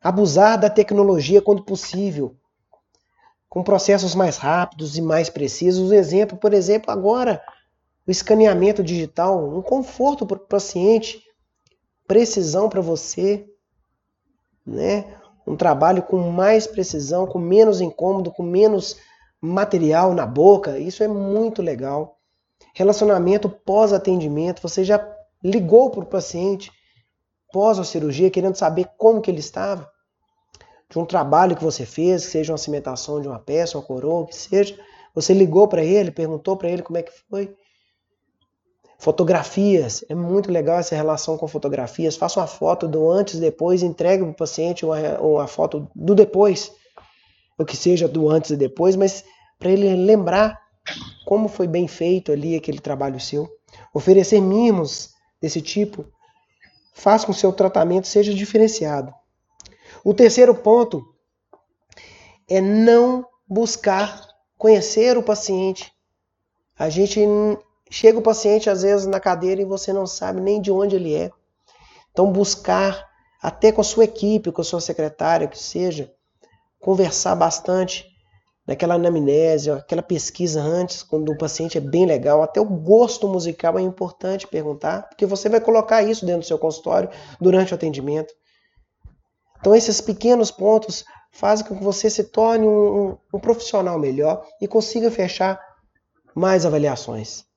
Abusar 0.00 0.58
da 0.58 0.68
tecnologia 0.68 1.40
quando 1.40 1.64
possível, 1.64 2.36
com 3.48 3.62
processos 3.62 4.14
mais 4.14 4.36
rápidos 4.36 4.98
e 4.98 5.02
mais 5.02 5.30
precisos. 5.30 5.90
Um 5.90 5.94
exemplo, 5.94 6.36
por 6.36 6.52
exemplo, 6.52 6.90
agora, 6.90 7.42
o 8.08 8.10
escaneamento 8.10 8.82
digital, 8.82 9.46
um 9.54 9.60
conforto 9.60 10.26
para 10.26 10.38
o 10.38 10.40
paciente, 10.40 11.22
precisão 12.06 12.66
para 12.66 12.80
você, 12.80 13.46
né? 14.66 15.14
Um 15.46 15.54
trabalho 15.54 16.02
com 16.02 16.16
mais 16.30 16.66
precisão, 16.66 17.26
com 17.26 17.38
menos 17.38 17.82
incômodo, 17.82 18.32
com 18.32 18.42
menos 18.42 18.96
material 19.38 20.14
na 20.14 20.24
boca. 20.24 20.78
Isso 20.78 21.02
é 21.02 21.08
muito 21.08 21.60
legal. 21.60 22.16
Relacionamento 22.74 23.46
pós-atendimento, 23.46 24.62
você 24.62 24.82
já 24.82 25.06
ligou 25.44 25.90
para 25.90 26.00
o 26.00 26.06
paciente 26.06 26.72
pós 27.52 27.78
a 27.78 27.84
cirurgia, 27.84 28.30
querendo 28.30 28.56
saber 28.56 28.88
como 28.96 29.20
que 29.20 29.30
ele 29.30 29.40
estava, 29.40 29.86
de 30.88 30.98
um 30.98 31.04
trabalho 31.04 31.54
que 31.54 31.64
você 31.64 31.84
fez, 31.84 32.22
seja 32.22 32.52
uma 32.52 32.58
cimentação 32.58 33.20
de 33.20 33.28
uma 33.28 33.38
peça, 33.38 33.76
uma 33.76 33.84
coroa, 33.84 34.26
que 34.26 34.34
seja, 34.34 34.78
você 35.14 35.34
ligou 35.34 35.68
para 35.68 35.84
ele, 35.84 36.10
perguntou 36.10 36.56
para 36.56 36.70
ele 36.70 36.82
como 36.82 36.96
é 36.96 37.02
que 37.02 37.12
foi. 37.28 37.54
Fotografias, 39.00 40.04
é 40.08 40.14
muito 40.14 40.50
legal 40.50 40.80
essa 40.80 40.96
relação 40.96 41.38
com 41.38 41.46
fotografias. 41.46 42.16
Faça 42.16 42.40
uma 42.40 42.48
foto 42.48 42.88
do 42.88 43.08
antes 43.08 43.34
e 43.34 43.40
depois, 43.40 43.82
entregue 43.84 44.24
para 44.24 44.32
o 44.32 44.34
paciente 44.34 44.84
uma, 44.84 44.98
uma 45.20 45.46
foto 45.46 45.88
do 45.94 46.16
depois, 46.16 46.72
o 47.56 47.64
que 47.64 47.76
seja 47.76 48.08
do 48.08 48.28
antes 48.28 48.50
e 48.50 48.56
depois, 48.56 48.96
mas 48.96 49.24
para 49.56 49.70
ele 49.70 49.94
lembrar 49.94 50.60
como 51.24 51.48
foi 51.48 51.68
bem 51.68 51.86
feito 51.86 52.32
ali 52.32 52.56
aquele 52.56 52.80
trabalho 52.80 53.20
seu. 53.20 53.48
Oferecer 53.94 54.40
mimos 54.40 55.10
desse 55.40 55.62
tipo, 55.62 56.04
faz 56.92 57.24
com 57.24 57.32
que 57.32 57.38
seu 57.38 57.52
tratamento 57.52 58.08
seja 58.08 58.34
diferenciado. 58.34 59.14
O 60.04 60.12
terceiro 60.12 60.54
ponto 60.56 61.04
é 62.48 62.60
não 62.60 63.24
buscar 63.46 64.26
conhecer 64.56 65.16
o 65.16 65.22
paciente. 65.22 65.92
A 66.76 66.88
gente 66.88 67.20
chega 67.90 68.18
o 68.18 68.22
paciente 68.22 68.68
às 68.70 68.82
vezes 68.82 69.06
na 69.06 69.20
cadeira 69.20 69.60
e 69.60 69.64
você 69.64 69.92
não 69.92 70.06
sabe 70.06 70.40
nem 70.40 70.60
de 70.60 70.70
onde 70.70 70.96
ele 70.96 71.14
é. 71.14 71.30
Então 72.12 72.30
buscar 72.32 73.08
até 73.40 73.70
com 73.70 73.80
a 73.80 73.84
sua 73.84 74.04
equipe, 74.04 74.50
com 74.50 74.60
a 74.60 74.64
sua 74.64 74.80
secretária, 74.80 75.46
que 75.46 75.58
seja, 75.58 76.12
conversar 76.80 77.34
bastante 77.34 78.06
naquela 78.66 78.94
anamnese, 78.94 79.70
aquela 79.70 80.02
pesquisa 80.02 80.60
antes, 80.60 81.02
quando 81.02 81.32
o 81.32 81.38
paciente 81.38 81.78
é 81.78 81.80
bem 81.80 82.04
legal, 82.04 82.42
até 82.42 82.60
o 82.60 82.66
gosto 82.66 83.26
musical 83.26 83.78
é 83.78 83.82
importante 83.82 84.46
perguntar, 84.46 85.08
porque 85.08 85.24
você 85.24 85.48
vai 85.48 85.60
colocar 85.60 86.02
isso 86.02 86.26
dentro 86.26 86.42
do 86.42 86.46
seu 86.46 86.58
consultório 86.58 87.08
durante 87.40 87.72
o 87.72 87.74
atendimento. 87.74 88.34
Então 89.58 89.74
esses 89.74 90.00
pequenos 90.02 90.50
pontos 90.50 91.04
fazem 91.32 91.66
com 91.66 91.78
que 91.78 91.82
você 91.82 92.10
se 92.10 92.24
torne 92.24 92.66
um, 92.66 93.10
um, 93.10 93.18
um 93.34 93.40
profissional 93.40 93.98
melhor 93.98 94.44
e 94.60 94.68
consiga 94.68 95.10
fechar 95.10 95.58
mais 96.34 96.66
avaliações. 96.66 97.47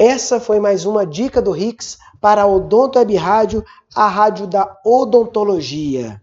Essa 0.00 0.40
foi 0.40 0.58
mais 0.58 0.86
uma 0.86 1.04
dica 1.04 1.42
do 1.42 1.50
Rix 1.50 1.98
para 2.22 2.40
a 2.40 2.46
Odonto 2.46 2.98
Web 2.98 3.14
Rádio, 3.16 3.62
a 3.94 4.08
rádio 4.08 4.46
da 4.46 4.78
odontologia. 4.82 6.22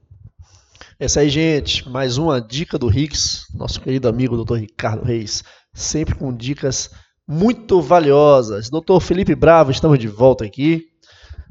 Essa 1.00 1.20
aí, 1.20 1.30
gente, 1.30 1.88
mais 1.88 2.18
uma 2.18 2.42
dica 2.42 2.80
do 2.80 2.88
Rix, 2.88 3.46
nosso 3.54 3.80
querido 3.80 4.08
amigo 4.08 4.44
Dr. 4.44 4.56
Ricardo 4.56 5.06
Reis, 5.06 5.44
sempre 5.76 6.16
com 6.16 6.36
dicas 6.36 6.90
muito 7.28 7.80
valiosas. 7.80 8.68
Doutor 8.68 9.00
Felipe 9.00 9.36
Bravo, 9.36 9.70
estamos 9.70 10.00
de 10.00 10.08
volta 10.08 10.44
aqui. 10.44 10.88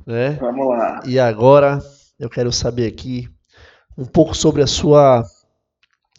Né? 0.04 0.30
Vamos 0.40 0.66
lá. 0.66 1.02
E 1.06 1.20
agora 1.20 1.80
eu 2.18 2.28
quero 2.28 2.50
saber 2.50 2.88
aqui 2.88 3.28
um 3.96 4.04
pouco 4.04 4.36
sobre 4.36 4.64
a 4.64 4.66
sua 4.66 5.22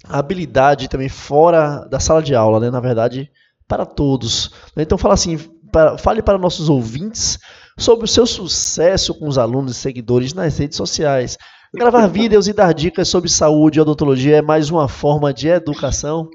habilidade 0.08 0.88
também 0.88 1.10
fora 1.10 1.86
da 1.90 2.00
sala 2.00 2.24
de 2.24 2.34
aula, 2.34 2.62
né? 2.62 2.72
Na 2.72 2.80
verdade, 2.80 3.30
para 3.68 3.86
todos. 3.86 4.52
Então 4.78 4.98
fala 4.98 5.14
assim, 5.14 5.38
para, 5.72 5.98
fale 5.98 6.22
para 6.22 6.38
nossos 6.38 6.70
ouvintes 6.70 7.40
sobre 7.78 8.06
o 8.06 8.08
seu 8.08 8.26
sucesso 8.26 9.14
com 9.14 9.28
os 9.28 9.38
alunos 9.38 9.72
e 9.72 9.80
seguidores 9.80 10.34
nas 10.34 10.58
redes 10.58 10.78
sociais. 10.78 11.38
Gravar 11.74 12.08
vídeos 12.08 12.48
e 12.48 12.54
dar 12.54 12.74
dicas 12.74 13.08
sobre 13.08 13.30
saúde 13.30 13.78
e 13.78 13.82
odontologia 13.82 14.38
é 14.38 14.42
mais 14.42 14.70
uma 14.70 14.88
forma 14.88 15.34
de 15.34 15.48
educação? 15.48 16.30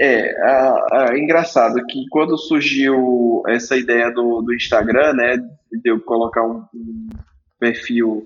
É, 0.00 0.30
a, 0.42 0.86
a, 0.92 1.18
engraçado 1.18 1.84
que 1.86 2.04
quando 2.10 2.38
surgiu 2.38 3.42
essa 3.48 3.76
ideia 3.76 4.10
do, 4.12 4.42
do 4.42 4.54
Instagram, 4.54 5.12
né, 5.12 5.36
de 5.36 5.90
eu 5.90 6.00
colocar 6.00 6.46
um, 6.46 6.64
um 6.72 7.08
perfil 7.58 8.24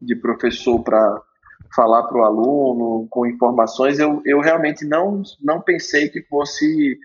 de 0.00 0.16
professor 0.16 0.82
para 0.82 1.20
falar 1.74 2.04
para 2.04 2.18
o 2.18 2.24
aluno 2.24 3.06
com 3.10 3.26
informações, 3.26 3.98
eu, 3.98 4.22
eu 4.24 4.40
realmente 4.40 4.86
não, 4.86 5.22
não 5.42 5.60
pensei 5.60 6.08
que 6.08 6.22
fosse 6.22 6.98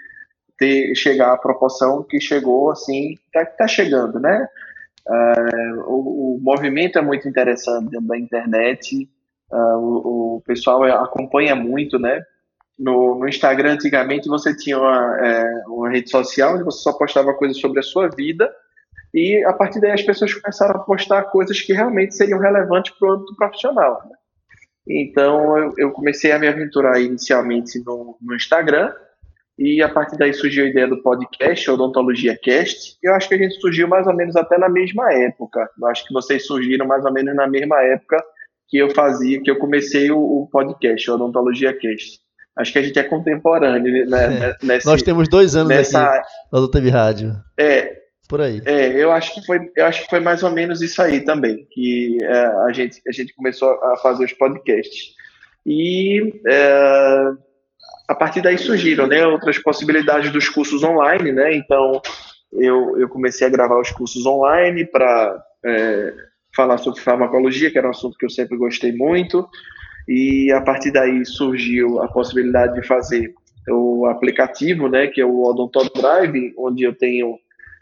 ter, 0.60 0.94
chegar 0.96 1.34
à 1.34 1.38
proporção 1.38 2.04
que 2.04 2.20
chegou, 2.20 2.70
assim, 2.70 3.16
está 3.26 3.46
tá 3.46 3.68
chegando, 3.68 4.20
né? 4.20 4.48
Uh, 5.08 5.80
o, 5.88 6.36
o, 6.36 6.40
movimento 6.42 7.00
é 7.00 7.02
muito 7.02 7.28
interessante 7.28 7.90
dentro 7.90 8.08
da 8.08 8.18
internet, 8.18 9.10
uh, 9.52 9.78
o, 9.78 10.36
o, 10.36 10.42
pessoal 10.46 10.84
acompanha 10.84 11.56
muito, 11.56 11.98
né? 11.98 12.22
No, 12.78 13.18
no 13.18 13.28
Instagram, 13.28 13.74
antigamente, 13.74 14.30
você 14.30 14.56
tinha 14.56 14.78
uma, 14.78 15.18
é, 15.26 15.64
uma 15.68 15.90
rede 15.90 16.10
social 16.10 16.54
onde 16.54 16.64
você 16.64 16.82
só 16.82 16.94
postava 16.94 17.34
coisas 17.34 17.60
sobre 17.60 17.80
a 17.80 17.84
sua 17.84 18.08
vida, 18.10 18.50
e 19.14 19.44
a 19.46 19.54
partir 19.54 19.82
daí 19.82 19.92
as 19.92 20.04
pessoas 20.04 20.34
começaram 20.34 20.76
a 20.76 20.84
postar 20.84 21.24
coisas 21.24 21.60
que 21.62 21.74
realmente 21.74 22.16
seriam 22.16 22.40
relevantes 22.40 22.94
para 22.98 23.10
o 23.10 23.12
âmbito 23.14 23.36
profissional. 23.36 24.02
Né? 24.08 24.16
Então 24.88 25.58
eu, 25.58 25.74
eu, 25.78 25.92
comecei 25.92 26.32
a 26.32 26.40
me 26.40 26.48
aventurar 26.48 27.00
inicialmente 27.00 27.84
no, 27.84 28.18
no, 28.22 28.36
Instagram 28.36 28.94
e 29.60 29.82
a 29.84 29.90
partir 29.90 30.18
daí 30.18 30.34
surgiu 30.34 30.64
a 30.64 30.70
ideia 30.70 30.88
do 30.88 31.04
podcast, 31.04 31.70
Odontologia 31.70 32.40
Cast. 32.42 32.98
Eu 33.04 33.14
acho 33.14 33.28
que 33.28 33.36
a 33.36 33.38
gente 33.38 33.60
surgiu 33.60 33.90
mais 33.90 34.08
ou 34.08 34.16
menos 34.16 34.38
até 34.38 34.58
na 34.58 34.70
mesma 34.70 35.14
época. 35.14 35.70
Eu 35.78 35.88
acho 35.88 36.08
que 36.08 36.14
vocês 36.14 36.48
surgiram 36.48 36.88
mais 36.88 37.04
ou 37.04 37.12
menos 37.12 37.36
na 37.36 37.46
mesma 37.46 37.84
época 37.84 38.24
que 38.70 38.78
eu 38.78 38.90
fazia, 38.92 39.42
que 39.42 39.52
eu 39.52 39.60
comecei 39.60 40.10
o, 40.12 40.18
o 40.18 40.48
podcast, 40.50 41.12
Odontologia 41.12 41.74
Cast. 41.74 42.22
Acho 42.58 42.72
que 42.72 42.80
a 42.80 42.82
gente 42.82 43.00
é 43.00 43.04
contemporâneo 43.04 44.10
né, 44.10 44.56
é. 44.62 44.66
nesse, 44.66 44.88
Nós 44.88 45.02
temos 45.02 45.28
dois 45.28 45.54
anos 45.58 45.68
nessa... 45.68 46.06
aqui 46.06 46.30
na 46.54 46.60
Doutor 46.60 46.88
Rádio. 46.88 47.34
É, 47.60 47.98
por 48.30 48.40
aí. 48.40 48.62
É, 48.64 48.92
eu 48.96 49.12
acho 49.12 49.34
que 49.34 49.46
foi, 49.46 49.60
eu 49.76 49.86
acho 49.86 50.04
que 50.04 50.10
foi 50.10 50.22
mais 50.22 50.42
ou 50.42 50.52
menos 50.52 50.82
isso 50.82 51.02
aí 51.02 51.20
também, 51.20 51.68
que 51.70 52.18
é, 52.22 52.46
a, 52.66 52.72
gente, 52.72 53.02
a 53.06 53.12
gente 53.12 53.36
começou 53.36 53.72
a 53.84 53.98
fazer 53.98 54.24
os 54.24 54.32
podcasts. 54.32 55.16
E 55.66 56.42
é, 56.48 57.32
a 58.10 58.16
partir 58.16 58.42
daí 58.42 58.58
surgiram 58.58 59.06
né, 59.06 59.26
outras 59.28 59.60
possibilidades 59.60 60.32
dos 60.32 60.50
cursos 60.50 60.84
online, 60.84 61.32
né? 61.32 61.56
Então 61.56 62.02
eu, 62.52 62.98
eu 62.98 63.08
comecei 63.08 63.46
a 63.46 63.52
gravar 63.52 63.80
os 63.80 63.92
cursos 63.92 64.26
online 64.26 64.84
para 64.84 65.40
é, 65.64 66.14
falar 66.56 66.80
sobre 66.80 67.02
farmacologia, 67.02 67.70
que 67.70 67.78
era 67.78 67.86
um 67.86 67.92
assunto 67.92 68.18
que 68.18 68.26
eu 68.26 68.30
sempre 68.32 68.58
gostei 68.58 68.92
muito. 68.92 69.48
E 70.08 70.52
a 70.52 70.60
partir 70.60 70.92
daí 70.92 71.24
surgiu 71.24 72.02
a 72.02 72.08
possibilidade 72.08 72.82
de 72.82 72.88
fazer 72.88 73.32
o 73.70 74.08
aplicativo, 74.08 74.90
né, 74.90 75.06
que 75.06 75.22
é 75.22 75.26
o 75.26 75.44
Odonto 75.44 75.88
Drive, 75.94 76.52
onde 76.58 76.82
eu 76.82 76.96
tenho 76.96 77.38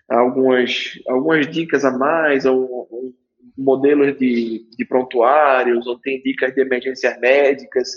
algumas, 0.09 0.99
algumas 1.07 1.47
dicas 1.47 1.85
a 1.85 1.97
mais, 1.97 2.45
modelos 3.57 4.17
de, 4.17 4.65
de 4.77 4.85
prontuários, 4.85 5.87
ou 5.87 5.97
tem 5.99 6.21
dicas 6.21 6.53
de 6.53 6.61
emergências 6.61 7.19
médicas. 7.19 7.89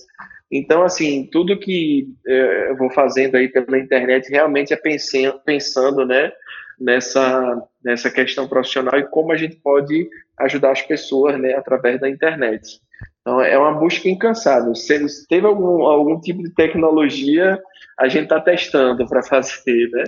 Então, 0.50 0.82
assim, 0.82 1.28
tudo 1.30 1.58
que 1.58 2.08
é, 2.26 2.70
eu 2.70 2.76
vou 2.76 2.90
fazendo 2.90 3.36
aí 3.36 3.48
pela 3.48 3.78
internet 3.78 4.28
realmente 4.30 4.72
é 4.72 4.76
pensando, 4.76 5.40
pensando 5.44 6.06
né, 6.06 6.32
nessa, 6.78 7.62
nessa 7.84 8.10
questão 8.10 8.48
profissional 8.48 8.98
e 8.98 9.06
como 9.08 9.32
a 9.32 9.36
gente 9.36 9.56
pode 9.56 10.08
ajudar 10.38 10.72
as 10.72 10.82
pessoas 10.82 11.38
né, 11.38 11.54
através 11.54 12.00
da 12.00 12.08
internet. 12.08 12.80
Então, 13.20 13.40
é 13.40 13.56
uma 13.58 13.74
busca 13.74 14.08
incansável. 14.08 14.74
Se 14.74 15.28
teve 15.28 15.46
algum, 15.46 15.82
algum 15.82 16.18
tipo 16.20 16.42
de 16.42 16.54
tecnologia, 16.54 17.60
a 17.98 18.08
gente 18.08 18.24
está 18.24 18.40
testando 18.40 19.06
para 19.06 19.22
fazer, 19.24 19.88
né? 19.90 20.04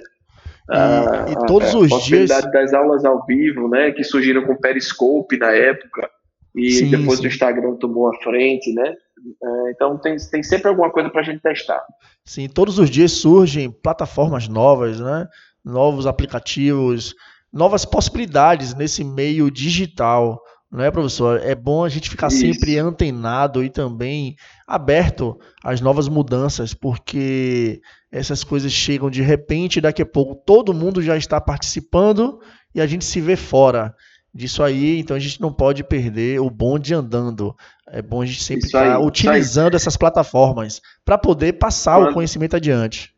E, 0.70 0.74
ah, 0.74 1.26
e 1.28 1.46
todos 1.46 1.74
a, 1.74 1.78
os 1.78 1.92
a 1.92 1.96
possibilidade 1.96 2.50
dias. 2.50 2.52
das 2.52 2.74
aulas 2.74 3.04
ao 3.04 3.24
vivo, 3.26 3.68
né? 3.68 3.90
Que 3.92 4.04
surgiram 4.04 4.44
com 4.46 4.56
Periscope 4.56 5.36
na 5.36 5.50
época. 5.50 6.08
E 6.54 6.70
sim, 6.70 6.90
depois 6.90 7.18
sim. 7.18 7.24
o 7.24 7.28
Instagram 7.28 7.76
tomou 7.76 8.08
a 8.08 8.14
frente, 8.22 8.72
né? 8.74 8.94
É, 9.42 9.70
então 9.70 9.98
tem, 9.98 10.16
tem 10.30 10.42
sempre 10.42 10.68
alguma 10.68 10.90
coisa 10.90 11.08
para 11.08 11.20
a 11.20 11.24
gente 11.24 11.40
testar. 11.40 11.82
Sim, 12.24 12.48
todos 12.48 12.78
os 12.78 12.90
dias 12.90 13.12
surgem 13.12 13.70
plataformas 13.70 14.48
novas, 14.48 15.00
né? 15.00 15.26
Novos 15.64 16.06
aplicativos, 16.06 17.14
novas 17.52 17.84
possibilidades 17.84 18.74
nesse 18.74 19.04
meio 19.04 19.50
digital. 19.50 20.40
Não 20.70 20.82
é, 20.82 20.90
professor? 20.90 21.40
É 21.42 21.54
bom 21.54 21.84
a 21.84 21.88
gente 21.88 22.08
ficar 22.08 22.28
Isso. 22.28 22.38
sempre 22.38 22.78
antenado 22.78 23.62
e 23.62 23.68
também 23.68 24.36
aberto 24.66 25.38
às 25.62 25.80
novas 25.80 26.08
mudanças, 26.08 26.72
porque 26.72 27.80
essas 28.12 28.44
coisas 28.44 28.70
chegam 28.70 29.08
de 29.08 29.22
repente, 29.22 29.80
daqui 29.80 30.02
a 30.02 30.06
pouco 30.06 30.34
todo 30.34 30.74
mundo 30.74 31.00
já 31.00 31.16
está 31.16 31.40
participando 31.40 32.38
e 32.74 32.80
a 32.80 32.86
gente 32.86 33.06
se 33.06 33.20
vê 33.22 33.36
fora 33.36 33.94
disso 34.34 34.62
aí, 34.62 34.98
então 34.98 35.16
a 35.16 35.20
gente 35.20 35.40
não 35.40 35.52
pode 35.52 35.82
perder 35.82 36.40
o 36.40 36.50
bonde 36.50 36.94
andando. 36.94 37.54
É 37.88 38.02
bom 38.02 38.22
a 38.22 38.26
gente 38.26 38.42
sempre 38.42 38.66
estar 38.66 38.84
tá 38.84 38.98
utilizando 38.98 39.74
essas 39.74 39.96
plataformas 39.96 40.80
para 41.04 41.16
poder 41.16 41.54
passar 41.54 41.98
quando, 41.98 42.10
o 42.10 42.14
conhecimento 42.14 42.56
adiante. 42.56 43.14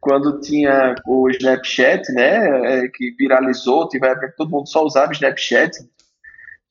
Quando 0.00 0.40
tinha 0.40 0.94
o 1.06 1.28
Snapchat, 1.30 2.12
né, 2.12 2.84
é, 2.84 2.88
que 2.88 3.14
viralizou, 3.18 3.88
tiver 3.88 4.14
todo 4.36 4.50
mundo 4.50 4.68
só 4.68 4.84
usava 4.84 5.10
o 5.10 5.14
Snapchat, 5.14 5.78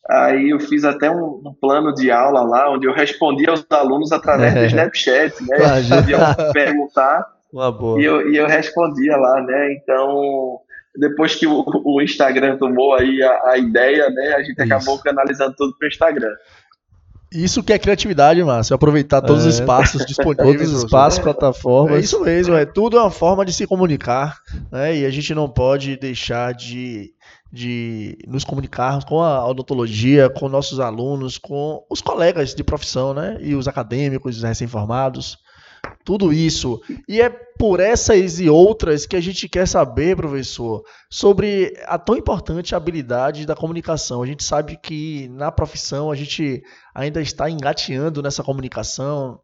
Aí 0.10 0.50
eu 0.50 0.60
fiz 0.60 0.84
até 0.84 1.10
um, 1.10 1.42
um, 1.46 1.54
plano 1.54 1.94
de 1.94 2.12
aula 2.12 2.42
lá, 2.42 2.70
onde 2.70 2.86
eu 2.86 2.94
respondia 2.94 3.50
aos 3.50 3.66
alunos 3.70 4.12
através 4.12 4.54
do 4.54 4.66
Snapchat, 4.66 5.34
né? 5.48 5.78
Eles 5.78 5.90
podiam 5.90 6.20
perguntar 6.52 7.26
e 8.00 8.04
eu, 8.04 8.32
e 8.32 8.38
eu 8.38 8.48
respondia 8.48 9.16
lá, 9.16 9.40
né? 9.42 9.74
Então, 9.74 10.60
depois 10.98 11.36
que 11.36 11.46
o, 11.46 11.64
o 11.86 12.02
Instagram 12.02 12.58
tomou 12.58 12.96
aí 12.96 13.22
a, 13.22 13.52
a, 13.52 13.58
ideia, 13.60 14.10
né? 14.10 14.34
A 14.34 14.40
gente 14.42 14.60
Isso. 14.60 14.74
acabou 14.74 14.98
canalizando 15.00 15.54
tudo 15.56 15.78
para 15.78 15.86
o 15.86 15.88
Instagram. 15.88 16.34
Isso 17.32 17.64
que 17.64 17.72
é 17.72 17.78
criatividade, 17.78 18.44
Márcio. 18.44 18.76
Aproveitar 18.76 19.22
todos 19.22 19.46
é. 19.46 19.50
os 19.50 19.56
espaços 19.56 20.04
disponíveis. 20.08 20.58
Todos 20.58 20.74
os 20.74 20.84
espaços, 20.84 21.20
é. 21.20 21.24
plataformas. 21.24 21.98
É 21.98 22.00
isso 22.00 22.20
mesmo, 22.22 22.56
é 22.56 22.66
tudo 22.66 22.98
é 22.98 23.02
uma 23.02 23.12
forma 23.12 23.46
de 23.46 23.54
se 23.54 23.68
comunicar, 23.68 24.38
né? 24.72 24.96
E 24.98 25.06
a 25.06 25.12
gente 25.12 25.34
não 25.36 25.48
pode 25.48 25.96
deixar 25.96 26.56
de 26.56 27.12
de 27.54 28.18
nos 28.28 28.44
comunicarmos 28.44 29.06
com 29.06 29.22
a 29.22 29.48
odontologia, 29.48 30.28
com 30.28 30.50
nossos 30.50 30.80
alunos, 30.80 31.38
com 31.38 31.86
os 31.88 32.02
colegas 32.02 32.56
de 32.56 32.64
profissão, 32.64 33.14
né? 33.14 33.38
E 33.42 33.54
os 33.54 33.68
acadêmicos, 33.68 34.38
os 34.38 34.44
recém-formados. 34.44 35.38
Tudo 36.04 36.34
isso. 36.34 36.82
E 37.08 37.22
é 37.22 37.30
por 37.30 37.80
essas 37.80 38.40
e 38.40 38.50
outras 38.50 39.06
que 39.06 39.16
a 39.16 39.22
gente 39.22 39.48
quer 39.48 39.68
saber, 39.68 40.16
professor, 40.16 40.84
sobre 41.12 41.80
a 41.86 42.00
tão 42.00 42.18
importante 42.18 42.74
habilidade 42.74 43.46
da 43.46 43.56
comunicação. 43.56 44.24
A 44.24 44.26
gente 44.26 44.44
sabe 44.44 44.76
que 44.76 45.28
na 45.30 45.52
profissão 45.52 46.10
a 46.10 46.16
gente 46.16 46.64
ainda 46.96 47.22
está 47.22 47.52
engateando 47.52 48.24
nessa 48.24 48.42
comunicação. 48.42 49.40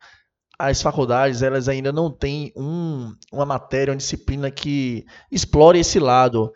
As 0.58 0.82
faculdades 0.82 1.44
elas 1.44 1.70
ainda 1.70 1.92
não 1.92 2.10
têm 2.10 2.52
um, 2.58 3.14
uma 3.32 3.46
matéria, 3.46 3.92
uma 3.92 3.98
disciplina 3.98 4.50
que 4.50 5.06
explore 5.32 5.78
esse 5.78 6.00
lado. 6.00 6.52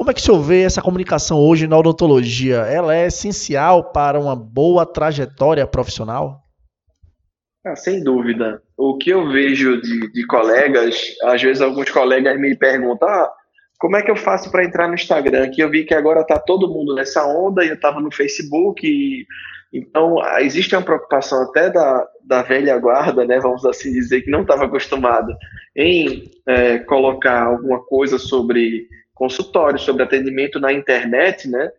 Como 0.00 0.10
é 0.10 0.14
que 0.14 0.20
o 0.20 0.24
senhor 0.24 0.40
vê 0.40 0.62
essa 0.62 0.80
comunicação 0.80 1.38
hoje 1.38 1.66
na 1.66 1.76
odontologia? 1.76 2.60
Ela 2.60 2.96
é 2.96 3.08
essencial 3.08 3.92
para 3.92 4.18
uma 4.18 4.34
boa 4.34 4.86
trajetória 4.86 5.66
profissional? 5.66 6.40
Ah, 7.66 7.76
sem 7.76 8.02
dúvida. 8.02 8.62
O 8.78 8.96
que 8.96 9.10
eu 9.10 9.28
vejo 9.30 9.78
de, 9.82 10.10
de, 10.10 10.26
colegas, 10.26 10.98
às 11.24 11.42
vezes 11.42 11.60
alguns 11.60 11.90
colegas 11.90 12.40
me 12.40 12.56
perguntam, 12.56 13.06
ah, 13.06 13.30
como 13.78 13.94
é 13.94 14.02
que 14.02 14.10
eu 14.10 14.16
faço 14.16 14.50
para 14.50 14.64
entrar 14.64 14.88
no 14.88 14.94
Instagram? 14.94 15.50
Que 15.50 15.62
eu 15.62 15.68
vi 15.68 15.84
que 15.84 15.92
agora 15.92 16.22
está 16.22 16.38
todo 16.38 16.72
mundo 16.72 16.94
nessa 16.94 17.26
onda 17.26 17.62
e 17.62 17.68
eu 17.68 17.74
estava 17.74 18.00
no 18.00 18.10
Facebook. 18.10 18.86
E... 18.86 19.26
Então, 19.70 20.16
existe 20.38 20.74
uma 20.74 20.80
preocupação 20.80 21.42
até 21.42 21.68
da, 21.68 22.08
da 22.24 22.40
velha 22.40 22.78
guarda, 22.78 23.26
né, 23.26 23.38
vamos 23.38 23.66
assim 23.66 23.92
dizer, 23.92 24.22
que 24.22 24.30
não 24.30 24.40
estava 24.40 24.64
acostumado 24.64 25.30
em 25.76 26.24
é, 26.48 26.78
colocar 26.78 27.44
alguma 27.44 27.84
coisa 27.84 28.18
sobre 28.18 28.88
consultório, 29.20 29.78
sobre 29.78 30.02
atendimento 30.02 30.58
na 30.58 30.72
internet, 30.72 31.46
né? 31.46 31.70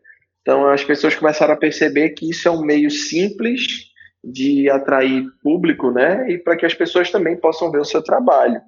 Então 0.43 0.69
as 0.69 0.83
pessoas 0.83 1.15
começaram 1.15 1.55
a 1.55 1.57
perceber 1.57 2.11
que 2.11 2.29
isso 2.29 2.47
é 2.47 2.51
um 2.51 2.61
meio 2.61 2.91
simples 2.91 3.89
de 4.23 4.69
atrair 4.69 5.25
público, 5.41 5.89
né? 5.89 6.31
E 6.31 6.37
para 6.37 6.55
que 6.55 6.67
as 6.67 6.75
pessoas 6.75 7.09
também 7.09 7.35
possam 7.35 7.71
ver 7.71 7.79
o 7.79 7.85
seu 7.85 8.03
trabalho. 8.03 8.61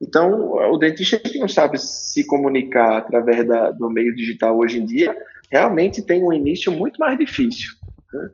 Então, 0.00 0.52
o 0.70 0.76
dentista 0.76 1.18
que 1.18 1.38
não 1.38 1.48
sabe 1.48 1.78
se 1.78 2.24
comunicar 2.26 2.98
através 2.98 3.48
da, 3.48 3.70
do 3.70 3.88
meio 3.88 4.14
digital 4.14 4.56
hoje 4.58 4.78
em 4.78 4.84
dia, 4.84 5.16
realmente 5.50 6.02
tem 6.02 6.22
um 6.22 6.32
início 6.32 6.70
muito 6.70 6.98
mais 6.98 7.18
difícil. 7.18 7.70
Né? 8.12 8.30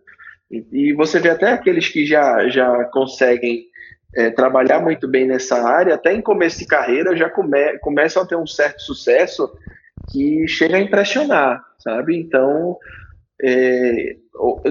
E, 0.51 0.67
e, 0.73 0.93
você 0.93 1.21
vê 1.21 1.31
até 1.31 1.53
aqueles 1.53 1.89
que 1.89 2.05
já, 2.05 2.49
já 2.49 2.85
conseguem 2.93 3.67
é, 4.17 4.29
trabalhar 4.31 4.81
muito 4.81 5.09
bem 5.09 5.25
nessa 5.25 5.57
área, 5.57 5.95
até 5.95 6.13
em 6.13 6.21
começo 6.21 6.59
de 6.59 6.67
carreira, 6.67 7.17
já 7.17 7.31
come, 7.31 7.79
começam 7.79 8.23
a 8.23 8.27
ter 8.27 8.37
um 8.37 8.47
certo 8.47 8.83
sucesso 8.83 9.49
que 10.11 10.47
chega 10.49 10.77
a 10.77 10.81
impressionar, 10.81 11.63
sabe? 11.79 12.17
Então, 12.17 12.77
é, 13.43 14.17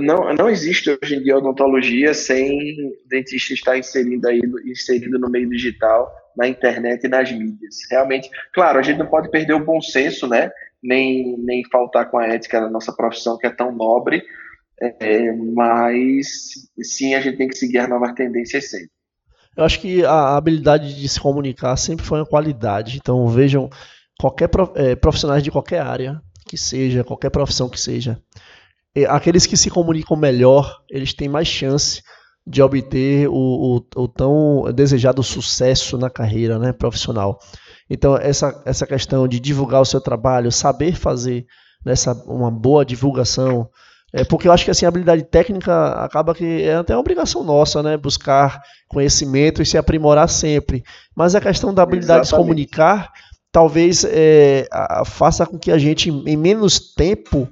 não, 0.02 0.34
não 0.34 0.50
existe 0.50 0.90
hoje 0.90 1.16
em 1.16 1.24
dia 1.24 1.38
odontologia 1.38 2.14
sem 2.14 2.94
dentista 3.08 3.54
estar 3.54 3.78
inserido, 3.78 4.28
aí, 4.28 4.42
inserido 4.66 5.20
no 5.20 5.30
meio 5.30 5.50
digital, 5.50 6.12
na 6.36 6.48
internet 6.48 7.04
e 7.04 7.10
nas 7.10 7.32
mídias. 7.32 7.76
Realmente, 7.90 8.30
claro, 8.54 8.80
a 8.80 8.82
gente 8.82 8.98
não 8.98 9.08
pode 9.08 9.30
perder 9.30 9.54
o 9.54 9.64
bom 9.64 9.82
senso, 9.82 10.28
né? 10.28 10.52
Nem, 10.82 11.38
nem 11.38 11.64
faltar 11.72 12.10
com 12.10 12.18
a 12.18 12.28
ética 12.28 12.60
da 12.60 12.70
nossa 12.70 12.92
profissão, 12.92 13.38
que 13.38 13.48
é 13.48 13.50
tão 13.50 13.72
nobre, 13.72 14.24
é, 14.82 15.32
mas 15.32 16.68
sim, 16.82 17.16
a 17.16 17.22
gente 17.22 17.38
tem 17.38 17.48
que 17.48 17.58
seguir 17.58 17.78
as 17.78 17.90
novas 17.90 18.14
tendências 18.14 18.70
sempre. 18.70 18.90
Eu 19.56 19.64
acho 19.64 19.80
que 19.80 20.04
a 20.04 20.36
habilidade 20.36 21.00
de 21.00 21.08
se 21.08 21.20
comunicar 21.20 21.78
sempre 21.78 22.06
foi 22.06 22.20
uma 22.20 22.26
qualidade. 22.26 22.98
Então 22.98 23.28
vejam 23.28 23.70
qualquer 24.24 24.50
é, 24.76 24.96
profissionais 24.96 25.44
de 25.44 25.52
qualquer 25.52 25.82
área 25.82 26.22
que 26.48 26.58
seja, 26.58 27.04
qualquer 27.04 27.30
profissão 27.30 27.68
que 27.68 27.80
seja, 27.80 28.22
aqueles 29.10 29.46
que 29.46 29.58
se 29.58 29.70
comunicam 29.70 30.16
melhor, 30.16 30.80
eles 30.90 31.14
têm 31.14 31.28
mais 31.28 31.48
chance 31.48 32.02
de 32.48 32.62
obter 32.62 33.28
o, 33.28 33.34
o, 33.36 34.02
o, 34.02 34.08
tão 34.08 34.72
desejado 34.74 35.22
sucesso 35.24 35.98
na 35.98 36.10
carreira 36.10 36.58
né, 36.58 36.72
profissional. 36.72 37.38
Então, 37.90 38.16
essa, 38.16 38.62
essa 38.66 38.88
questão 38.88 39.28
de 39.28 39.42
divulgar 39.42 39.82
o 39.82 39.86
seu 39.86 40.00
trabalho, 40.00 40.52
saber 40.52 40.96
fazer 40.96 41.46
nessa, 41.86 42.14
uma 42.26 42.52
boa 42.52 42.86
divulgação, 42.86 43.70
é 44.14 44.24
porque 44.24 44.48
eu 44.48 44.54
acho 44.54 44.64
que 44.64 44.72
assim, 44.72 44.86
a 44.86 44.90
habilidade 44.90 45.24
técnica 45.24 45.94
acaba 45.96 46.36
que 46.36 46.64
é 46.64 46.76
até 46.76 46.94
uma 46.94 47.00
obrigação 47.02 47.44
nossa, 47.44 47.82
né? 47.82 47.98
Buscar 47.98 48.62
conhecimento 48.88 49.62
e 49.62 49.66
se 49.66 49.78
aprimorar 49.78 50.30
sempre. 50.30 50.84
Mas 51.16 51.34
a 51.34 51.42
questão 51.42 51.74
da 51.74 51.82
habilidade 51.82 52.28
Exatamente. 52.28 52.30
de 52.30 52.30
se 52.30 52.36
comunicar 52.36 53.12
talvez 53.54 54.04
é, 54.04 54.68
faça 55.06 55.46
com 55.46 55.60
que 55.60 55.72
a 55.72 55.78
gente, 55.78 56.10
em 56.10 56.36
menos 56.36 56.94
tempo, 56.96 57.48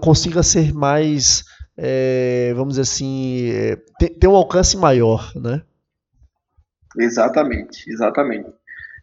consiga 0.00 0.42
ser 0.42 0.72
mais, 0.72 1.44
é, 1.76 2.52
vamos 2.56 2.70
dizer 2.70 2.82
assim, 2.82 3.50
é, 3.52 3.76
ter, 4.18 4.26
um 4.26 4.34
alcance 4.34 4.74
maior, 4.76 5.30
né? 5.36 5.62
Exatamente, 6.98 7.88
exatamente. 7.90 8.48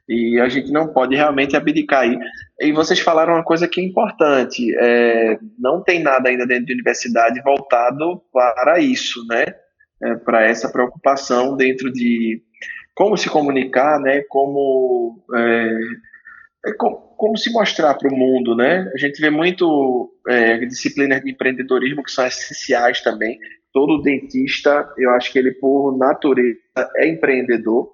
E 0.08 0.40
a 0.40 0.50
gente 0.50 0.72
não 0.72 0.88
pode 0.88 1.16
realmente 1.16 1.56
abdicar 1.56 2.02
aí. 2.02 2.18
E 2.60 2.72
vocês 2.72 3.00
falaram 3.00 3.36
uma 3.36 3.44
coisa 3.44 3.68
que 3.68 3.80
é 3.80 3.84
importante: 3.84 4.76
é, 4.80 5.38
não 5.60 5.84
tem 5.84 6.02
nada 6.02 6.30
ainda 6.30 6.48
dentro 6.48 6.66
de 6.66 6.74
universidade 6.74 7.40
voltado 7.44 8.20
para 8.34 8.80
isso, 8.80 9.24
né? 9.28 9.46
É, 10.02 10.16
para 10.16 10.44
essa 10.44 10.72
preocupação 10.72 11.56
dentro 11.56 11.92
de 11.92 12.42
como 13.00 13.16
se 13.16 13.30
comunicar, 13.30 13.98
né? 14.02 14.24
Como 14.28 15.24
é, 15.34 15.70
é 16.66 16.74
como, 16.74 16.98
como, 17.16 17.38
se 17.38 17.50
mostrar 17.50 17.94
para 17.94 18.14
o 18.14 18.16
mundo, 18.16 18.58
né? 18.58 18.92
A 18.94 18.98
gente 18.98 19.22
vê 19.22 19.30
muito 19.30 20.12
é, 20.28 20.58
disciplinas 20.66 21.22
de 21.22 21.32
empreendedorismo 21.32 22.04
que 22.04 22.12
são 22.12 22.28
essenciais 22.28 23.00
também. 23.00 23.40
Todo 23.72 24.02
dentista, 24.02 24.86
eu 24.98 25.12
acho 25.12 25.32
que 25.32 25.40
ele 25.40 25.54
por 25.54 25.98
natureza 25.98 26.58
é 26.98 27.08
empreendedor, 27.08 27.90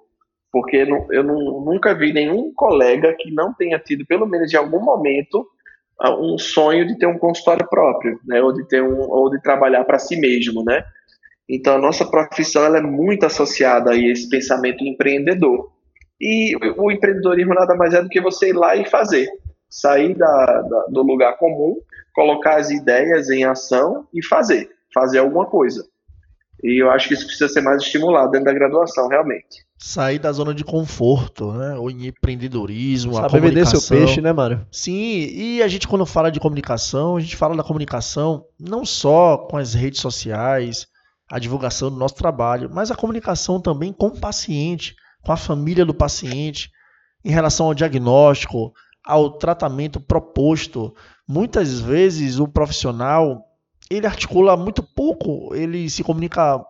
porque 0.50 0.84
não, 0.84 1.06
eu 1.12 1.22
não, 1.22 1.64
nunca 1.64 1.94
vi 1.94 2.12
nenhum 2.12 2.52
colega 2.52 3.14
que 3.16 3.30
não 3.30 3.54
tenha 3.54 3.78
tido, 3.78 4.04
pelo 4.06 4.26
menos 4.26 4.52
em 4.52 4.56
algum 4.56 4.82
momento, 4.82 5.46
um 6.18 6.36
sonho 6.36 6.84
de 6.84 6.98
ter 6.98 7.06
um 7.06 7.18
consultório 7.18 7.68
próprio, 7.68 8.18
né? 8.26 8.42
Ou 8.42 8.52
de 8.52 8.66
ter 8.66 8.82
um, 8.82 9.08
ou 9.08 9.30
de 9.30 9.40
trabalhar 9.40 9.84
para 9.84 10.00
si 10.00 10.18
mesmo, 10.18 10.64
né? 10.64 10.82
Então 11.48 11.76
a 11.76 11.80
nossa 11.80 12.04
profissão 12.04 12.64
ela 12.64 12.78
é 12.78 12.82
muito 12.82 13.24
associada 13.24 13.92
a 13.92 13.96
esse 13.96 14.28
pensamento 14.28 14.84
empreendedor. 14.84 15.70
E 16.20 16.56
o 16.76 16.90
empreendedorismo 16.90 17.54
nada 17.54 17.74
mais 17.76 17.94
é 17.94 18.02
do 18.02 18.08
que 18.08 18.20
você 18.20 18.50
ir 18.50 18.54
lá 18.54 18.74
e 18.74 18.88
fazer. 18.88 19.28
Sair 19.68 20.14
da, 20.14 20.62
da, 20.62 20.86
do 20.88 21.02
lugar 21.02 21.36
comum, 21.38 21.76
colocar 22.14 22.56
as 22.56 22.70
ideias 22.70 23.28
em 23.30 23.44
ação 23.44 24.06
e 24.12 24.24
fazer. 24.24 24.70
Fazer 24.92 25.18
alguma 25.18 25.46
coisa. 25.46 25.84
E 26.64 26.82
eu 26.82 26.90
acho 26.90 27.08
que 27.08 27.14
isso 27.14 27.26
precisa 27.26 27.48
ser 27.48 27.60
mais 27.60 27.82
estimulado 27.82 28.30
dentro 28.30 28.46
da 28.46 28.52
graduação, 28.52 29.08
realmente. 29.08 29.66
Sair 29.78 30.18
da 30.18 30.32
zona 30.32 30.54
de 30.54 30.64
conforto, 30.64 31.52
né? 31.52 31.76
O 31.78 31.90
empreendedorismo, 31.90 33.14
Saber 33.14 33.26
a 33.26 33.30
comunicação. 33.30 33.72
vender 33.72 33.86
seu 33.86 33.98
peixe, 33.98 34.20
né, 34.22 34.32
Mário? 34.32 34.66
Sim, 34.72 35.28
e 35.30 35.62
a 35.62 35.68
gente 35.68 35.86
quando 35.86 36.06
fala 36.06 36.30
de 36.30 36.40
comunicação, 36.40 37.16
a 37.16 37.20
gente 37.20 37.36
fala 37.36 37.54
da 37.54 37.62
comunicação 37.62 38.46
não 38.58 38.86
só 38.86 39.36
com 39.36 39.58
as 39.58 39.74
redes 39.74 40.00
sociais, 40.00 40.86
a 41.30 41.38
divulgação 41.38 41.90
do 41.90 41.96
nosso 41.96 42.14
trabalho, 42.14 42.70
mas 42.72 42.90
a 42.90 42.96
comunicação 42.96 43.60
também 43.60 43.92
com 43.92 44.08
o 44.08 44.20
paciente 44.20 44.94
com 45.26 45.32
a 45.32 45.36
família 45.36 45.84
do 45.84 45.92
paciente 45.92 46.70
em 47.24 47.30
relação 47.32 47.66
ao 47.66 47.74
diagnóstico, 47.74 48.72
ao 49.04 49.32
tratamento 49.32 50.00
proposto. 50.00 50.94
Muitas 51.28 51.80
vezes 51.80 52.38
o 52.38 52.46
profissional 52.46 53.44
ele 53.90 54.06
articula 54.06 54.56
muito 54.56 54.84
pouco, 54.84 55.52
ele 55.52 55.90
se 55.90 56.04
comunica 56.04 56.64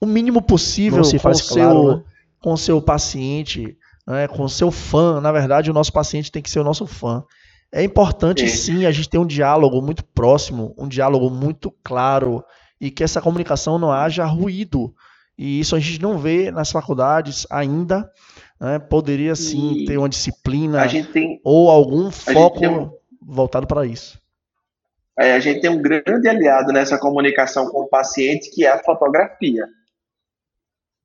o 0.00 0.06
mínimo 0.06 0.40
possível 0.40 1.02
com 1.02 1.28
o 1.28 1.34
seu, 1.34 1.96
né? 1.96 2.04
com 2.40 2.56
seu 2.56 2.80
paciente, 2.80 3.76
né, 4.06 4.26
com 4.26 4.44
o 4.44 4.48
seu 4.48 4.70
fã. 4.70 5.20
Na 5.20 5.30
verdade, 5.30 5.70
o 5.70 5.74
nosso 5.74 5.92
paciente 5.92 6.32
tem 6.32 6.42
que 6.42 6.50
ser 6.50 6.60
o 6.60 6.64
nosso 6.64 6.86
fã. 6.86 7.22
É 7.70 7.82
importante 7.82 8.48
sim 8.48 8.86
a 8.86 8.90
gente 8.90 9.10
ter 9.10 9.18
um 9.18 9.26
diálogo 9.26 9.82
muito 9.82 10.02
próximo, 10.02 10.74
um 10.78 10.88
diálogo 10.88 11.28
muito 11.28 11.70
claro 11.84 12.42
e 12.80 12.90
que 12.90 13.02
essa 13.02 13.20
comunicação 13.20 13.78
não 13.78 13.92
haja 13.92 14.24
ruído. 14.24 14.94
E 15.36 15.60
isso 15.60 15.76
a 15.76 15.80
gente 15.80 16.00
não 16.00 16.18
vê 16.18 16.50
nas 16.50 16.70
faculdades 16.70 17.46
ainda. 17.50 18.10
Né? 18.60 18.78
Poderia 18.78 19.36
sim 19.36 19.72
e 19.72 19.84
ter 19.84 19.96
uma 19.96 20.08
disciplina 20.08 20.84
tem, 21.12 21.40
ou 21.44 21.70
algum 21.70 22.10
foco 22.10 22.66
um, 22.66 22.90
voltado 23.22 23.66
para 23.66 23.86
isso. 23.86 24.20
É, 25.18 25.34
a 25.34 25.40
gente 25.40 25.60
tem 25.60 25.70
um 25.70 25.82
grande 25.82 26.28
aliado 26.28 26.72
nessa 26.72 26.98
comunicação 26.98 27.68
com 27.68 27.82
o 27.82 27.88
paciente, 27.88 28.50
que 28.50 28.64
é 28.64 28.70
a 28.70 28.82
fotografia. 28.82 29.66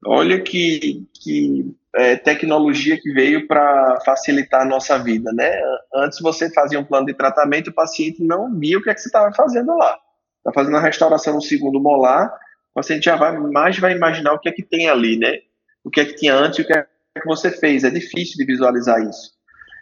Olha 0.06 0.40
que, 0.42 1.08
que 1.14 1.76
é, 1.96 2.16
tecnologia 2.16 3.00
que 3.00 3.12
veio 3.12 3.48
para 3.48 4.00
facilitar 4.06 4.62
a 4.62 4.66
nossa 4.66 4.98
vida, 4.98 5.32
né? 5.32 5.52
Antes 5.96 6.20
você 6.20 6.52
fazia 6.52 6.80
um 6.80 6.84
plano 6.84 7.06
de 7.06 7.14
tratamento, 7.14 7.70
o 7.70 7.74
paciente 7.74 8.24
não 8.24 8.54
via 8.60 8.78
o 8.78 8.82
que, 8.82 8.90
é 8.90 8.94
que 8.94 9.02
você 9.02 9.08
estava 9.08 9.34
fazendo 9.34 9.76
lá. 9.76 9.98
Está 10.44 10.52
fazendo 10.54 10.76
a 10.76 10.82
restauração 10.82 11.36
no 11.36 11.42
segundo 11.42 11.80
molar, 11.80 12.28
o 12.72 12.74
paciente 12.74 13.06
já 13.06 13.16
vai 13.16 13.38
mais 13.38 13.80
vai 13.80 13.96
imaginar 13.96 14.34
o 14.34 14.40
que 14.40 14.50
é 14.50 14.52
que 14.52 14.64
tem 14.64 14.90
ali, 14.90 15.18
né? 15.18 15.40
O 15.84 15.90
que 15.90 16.02
é 16.02 16.06
que 16.06 16.16
tinha 16.16 16.36
antes 16.36 16.60
e 16.60 16.62
o 16.64 16.66
que 16.66 16.74
é 16.74 16.84
que 16.84 17.26
você 17.26 17.50
fez. 17.50 17.84
É 17.84 17.90
difícil 17.90 18.38
de 18.38 18.46
visualizar 18.46 19.02
isso. 19.02 19.32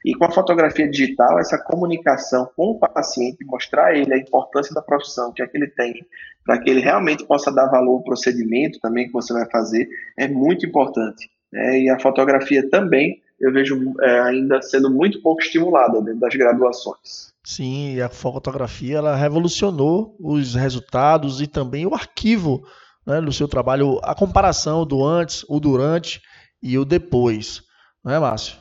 E 0.04 0.16
com 0.16 0.26
a 0.26 0.32
fotografia 0.32 0.90
digital, 0.90 1.40
essa 1.40 1.58
comunicação 1.58 2.50
com 2.56 2.72
o 2.72 2.80
paciente, 2.80 3.46
mostrar 3.46 3.96
ele 3.96 4.14
a 4.14 4.18
importância 4.18 4.74
da 4.74 4.82
profissão, 4.82 5.30
o 5.30 5.34
que 5.34 5.44
é 5.44 5.48
que 5.48 5.56
ele 5.56 5.68
tem, 5.68 6.06
para 6.44 6.60
que 6.60 6.70
ele 6.70 6.82
realmente 6.82 7.24
possa 7.26 7.52
dar 7.52 7.68
valor 7.68 7.98
ao 7.98 8.04
procedimento 8.04 8.80
também 8.80 9.08
que 9.08 9.14
você 9.14 9.32
vai 9.32 9.48
fazer, 9.50 9.88
é 10.18 10.28
muito 10.28 10.66
importante. 10.66 11.30
Né? 11.52 11.82
E 11.82 11.90
a 11.90 12.00
fotografia 12.00 12.68
também, 12.68 13.22
eu 13.42 13.52
vejo 13.52 13.94
é, 14.02 14.20
ainda 14.22 14.62
sendo 14.62 14.90
muito 14.90 15.22
pouco 15.22 15.42
estimulada 15.42 16.02
dentro 16.02 16.20
das 16.20 16.36
graduações. 16.36 17.32
Sim, 17.44 18.00
a 18.00 18.08
fotografia 18.08 18.98
ela 18.98 19.16
revolucionou 19.16 20.16
os 20.20 20.54
resultados 20.54 21.42
e 21.42 21.48
também 21.48 21.86
o 21.86 21.96
arquivo 21.96 22.64
né, 23.06 23.20
do 23.20 23.34
seu 23.34 23.48
trabalho, 23.48 24.00
a 24.04 24.14
comparação 24.14 24.86
do 24.86 25.04
antes, 25.04 25.44
o 25.50 25.60
durante 25.60 26.22
e 26.62 26.78
o 26.78 26.86
depois. 26.86 27.64
Não 28.04 28.14
é, 28.14 28.20
Márcio? 28.20 28.58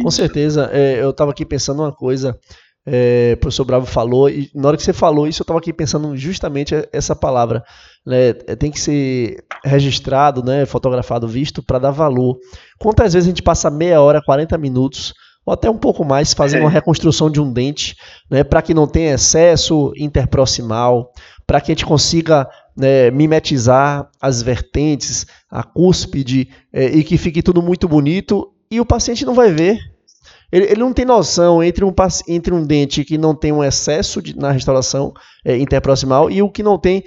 Com 0.00 0.10
certeza, 0.10 0.70
é, 0.72 1.02
eu 1.02 1.10
estava 1.10 1.32
aqui 1.32 1.44
pensando 1.44 1.82
uma 1.82 1.92
coisa, 1.92 2.38
é, 2.86 3.32
o 3.34 3.36
professor 3.38 3.64
Bravo 3.64 3.86
falou, 3.86 4.28
e 4.28 4.50
na 4.54 4.68
hora 4.68 4.76
que 4.76 4.82
você 4.82 4.92
falou 4.92 5.26
isso, 5.26 5.42
eu 5.42 5.44
estava 5.44 5.58
aqui 5.58 5.72
pensando 5.72 6.16
justamente 6.16 6.74
essa 6.92 7.14
palavra. 7.14 7.64
Né, 8.04 8.30
é, 8.46 8.56
tem 8.56 8.70
que 8.70 8.80
ser 8.80 9.44
registrado, 9.64 10.42
né, 10.42 10.66
fotografado, 10.66 11.28
visto, 11.28 11.62
para 11.62 11.78
dar 11.78 11.92
valor. 11.92 12.38
Quantas 12.78 13.12
vezes 13.12 13.28
a 13.28 13.30
gente 13.30 13.42
passa 13.42 13.70
meia 13.70 14.00
hora, 14.00 14.22
40 14.22 14.58
minutos 14.58 15.14
ou 15.44 15.52
até 15.52 15.68
um 15.68 15.76
pouco 15.76 16.04
mais, 16.04 16.32
fazendo 16.32 16.60
é. 16.60 16.64
uma 16.64 16.70
reconstrução 16.70 17.28
de 17.28 17.40
um 17.40 17.52
dente, 17.52 17.96
né, 18.30 18.44
para 18.44 18.62
que 18.62 18.72
não 18.72 18.86
tenha 18.86 19.14
excesso 19.14 19.92
interproximal, 19.96 21.12
para 21.46 21.60
que 21.60 21.72
a 21.72 21.74
gente 21.74 21.86
consiga 21.86 22.48
né, 22.76 23.10
mimetizar 23.10 24.08
as 24.20 24.40
vertentes, 24.40 25.26
a 25.50 25.62
cúspide, 25.62 26.48
é, 26.72 26.86
e 26.86 27.02
que 27.04 27.18
fique 27.18 27.42
tudo 27.42 27.60
muito 27.60 27.88
bonito 27.88 28.52
e 28.70 28.80
o 28.80 28.86
paciente 28.86 29.24
não 29.24 29.34
vai 29.34 29.52
ver. 29.52 29.78
Ele, 30.52 30.66
ele 30.66 30.80
não 30.80 30.92
tem 30.92 31.04
noção 31.04 31.62
entre 31.62 31.84
um, 31.84 31.94
entre 32.28 32.52
um 32.54 32.62
dente 32.62 33.04
que 33.04 33.16
não 33.16 33.34
tem 33.34 33.50
um 33.50 33.64
excesso 33.64 34.20
de, 34.20 34.36
na 34.38 34.50
restauração 34.50 35.12
é, 35.44 35.56
interproximal 35.56 36.30
e 36.30 36.42
o 36.42 36.50
que 36.50 36.62
não 36.62 36.78
tem 36.78 37.04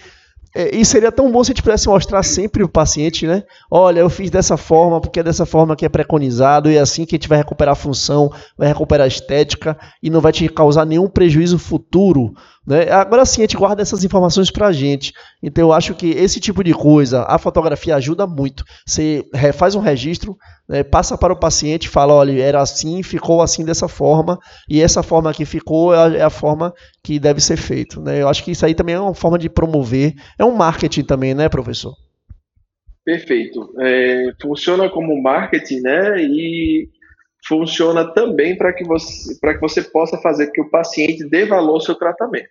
é, 0.58 0.74
e 0.74 0.86
seria 0.86 1.12
tão 1.12 1.30
bom 1.30 1.44
se 1.44 1.52
a 1.52 1.54
gente 1.54 1.62
pudesse 1.62 1.90
mostrar 1.90 2.24
sempre 2.24 2.64
o 2.64 2.70
paciente, 2.70 3.28
né? 3.28 3.44
Olha, 3.70 4.00
eu 4.00 4.10
fiz 4.10 4.32
dessa 4.32 4.56
forma, 4.56 5.02
porque 5.02 5.20
é 5.20 5.24
dessa 5.24 5.46
forma 5.46 5.76
que 5.76 5.86
é 5.86 5.90
preconizado, 5.90 6.72
e 6.72 6.78
é 6.78 6.80
assim 6.80 7.06
que 7.06 7.14
a 7.14 7.18
gente 7.18 7.28
vai 7.28 7.38
recuperar 7.38 7.74
a 7.74 7.76
função, 7.76 8.32
vai 8.58 8.70
recuperar 8.70 9.04
a 9.04 9.08
estética, 9.08 9.78
e 10.02 10.10
não 10.10 10.22
vai 10.22 10.32
te 10.32 10.48
causar 10.48 10.86
nenhum 10.86 11.10
prejuízo 11.10 11.60
futuro 11.60 12.34
né? 12.66 12.90
Agora 12.92 13.26
sim, 13.26 13.42
a 13.42 13.44
gente 13.44 13.58
guarda 13.58 13.82
essas 13.82 14.04
informações 14.04 14.50
para 14.50 14.68
a 14.68 14.72
gente. 14.72 15.14
Então 15.42 15.66
eu 15.66 15.74
acho 15.74 15.94
que 15.94 16.10
esse 16.10 16.40
tipo 16.40 16.64
de 16.64 16.74
coisa, 16.74 17.24
a 17.28 17.38
fotografia 17.38 17.96
ajuda 17.96 18.26
muito. 18.26 18.64
Você 18.86 19.24
faz 19.54 19.76
um 19.76 19.80
registro, 19.80 20.36
né, 20.68 20.84
passa 20.84 21.18
para 21.18 21.34
o 21.34 21.40
paciente 21.40 21.88
fala: 21.88 22.14
olha, 22.14 22.42
era 22.42 22.62
assim, 22.62 23.04
ficou 23.04 23.42
assim 23.42 23.64
dessa 23.64 23.88
forma, 23.88 24.40
e 24.70 24.82
essa 24.82 25.04
forma 25.04 25.34
que 25.34 25.46
ficou 25.46 25.94
é 25.94 25.98
a, 25.98 26.18
é 26.18 26.22
a 26.24 26.30
forma 26.30 26.74
que 27.04 27.20
deve 27.20 27.40
ser 27.40 27.58
feito. 27.58 28.02
Né? 28.02 28.22
Eu 28.22 28.28
acho 28.28 28.44
que 28.44 28.52
isso 28.52 28.66
aí 28.66 28.74
também 28.74 28.96
é 28.96 29.00
uma 29.00 29.14
forma 29.14 29.38
de 29.38 29.50
promover, 29.50 30.14
é 30.40 30.44
um 30.44 30.56
marketing 30.56 31.04
também, 31.04 31.34
né, 31.34 31.48
professor? 31.50 31.94
Perfeito. 33.06 33.72
É, 33.80 34.32
funciona 34.42 34.90
como 34.90 35.22
marketing, 35.22 35.82
né? 35.82 36.24
E 36.24 36.90
funciona 37.48 38.06
também 38.14 38.58
para 38.58 38.74
que 38.74 38.84
você 38.84 39.36
que 39.40 39.62
você 39.62 39.82
possa 39.82 40.18
fazer 40.18 40.48
que 40.48 40.62
o 40.62 40.70
paciente 40.70 41.28
dê 41.30 41.46
valor 41.46 41.76
ao 41.76 41.82
seu 41.82 41.96
tratamento. 41.96 42.50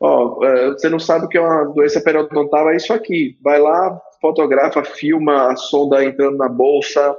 Ó, 0.00 0.44
é, 0.44 0.70
você 0.70 0.88
não 0.88 0.98
sabe 0.98 1.24
o 1.26 1.28
que 1.28 1.38
é 1.38 1.40
uma 1.40 1.64
doença 1.64 2.00
periodontal, 2.00 2.70
é 2.70 2.76
isso 2.76 2.92
aqui. 2.92 3.38
Vai 3.42 3.58
lá, 3.58 3.98
fotografa, 4.20 4.84
filma 4.84 5.52
a 5.52 5.56
sonda 5.56 6.04
entrando 6.04 6.36
na 6.36 6.48
bolsa, 6.48 7.16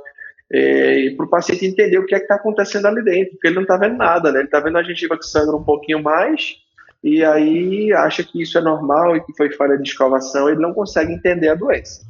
é, 0.52 1.10
para 1.16 1.26
o 1.26 1.30
paciente 1.30 1.66
entender 1.66 1.98
o 1.98 2.06
que 2.06 2.14
é 2.14 2.20
está 2.20 2.36
acontecendo 2.36 2.88
ali 2.88 3.04
dentro, 3.04 3.32
porque 3.32 3.48
ele 3.48 3.56
não 3.56 3.64
está 3.64 3.78
vendo 3.78 3.98
nada, 3.98 4.32
né? 4.32 4.40
Ele 4.40 4.48
está 4.48 4.60
vendo 4.60 4.78
a 4.78 4.84
gengiva 4.84 5.18
que 5.18 5.26
sangra 5.26 5.56
um 5.56 5.64
pouquinho 5.64 6.02
mais 6.02 6.56
e 7.04 7.24
aí 7.24 7.94
acha 7.94 8.24
que 8.24 8.42
isso 8.42 8.58
é 8.58 8.62
normal 8.62 9.16
e 9.16 9.24
que 9.24 9.36
foi 9.36 9.52
falha 9.52 9.78
de 9.78 9.88
escovação, 9.88 10.50
ele 10.50 10.62
não 10.62 10.74
consegue 10.74 11.14
entender 11.14 11.50
a 11.50 11.56
doença. 11.56 12.02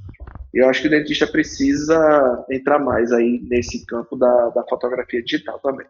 Eu 0.58 0.68
acho 0.68 0.82
que 0.82 0.88
o 0.88 0.90
dentista 0.90 1.28
precisa 1.28 2.44
entrar 2.50 2.80
mais 2.80 3.12
aí 3.12 3.40
nesse 3.48 3.86
campo 3.86 4.18
da, 4.18 4.50
da 4.50 4.64
fotografia 4.68 5.22
digital 5.22 5.60
também. 5.60 5.86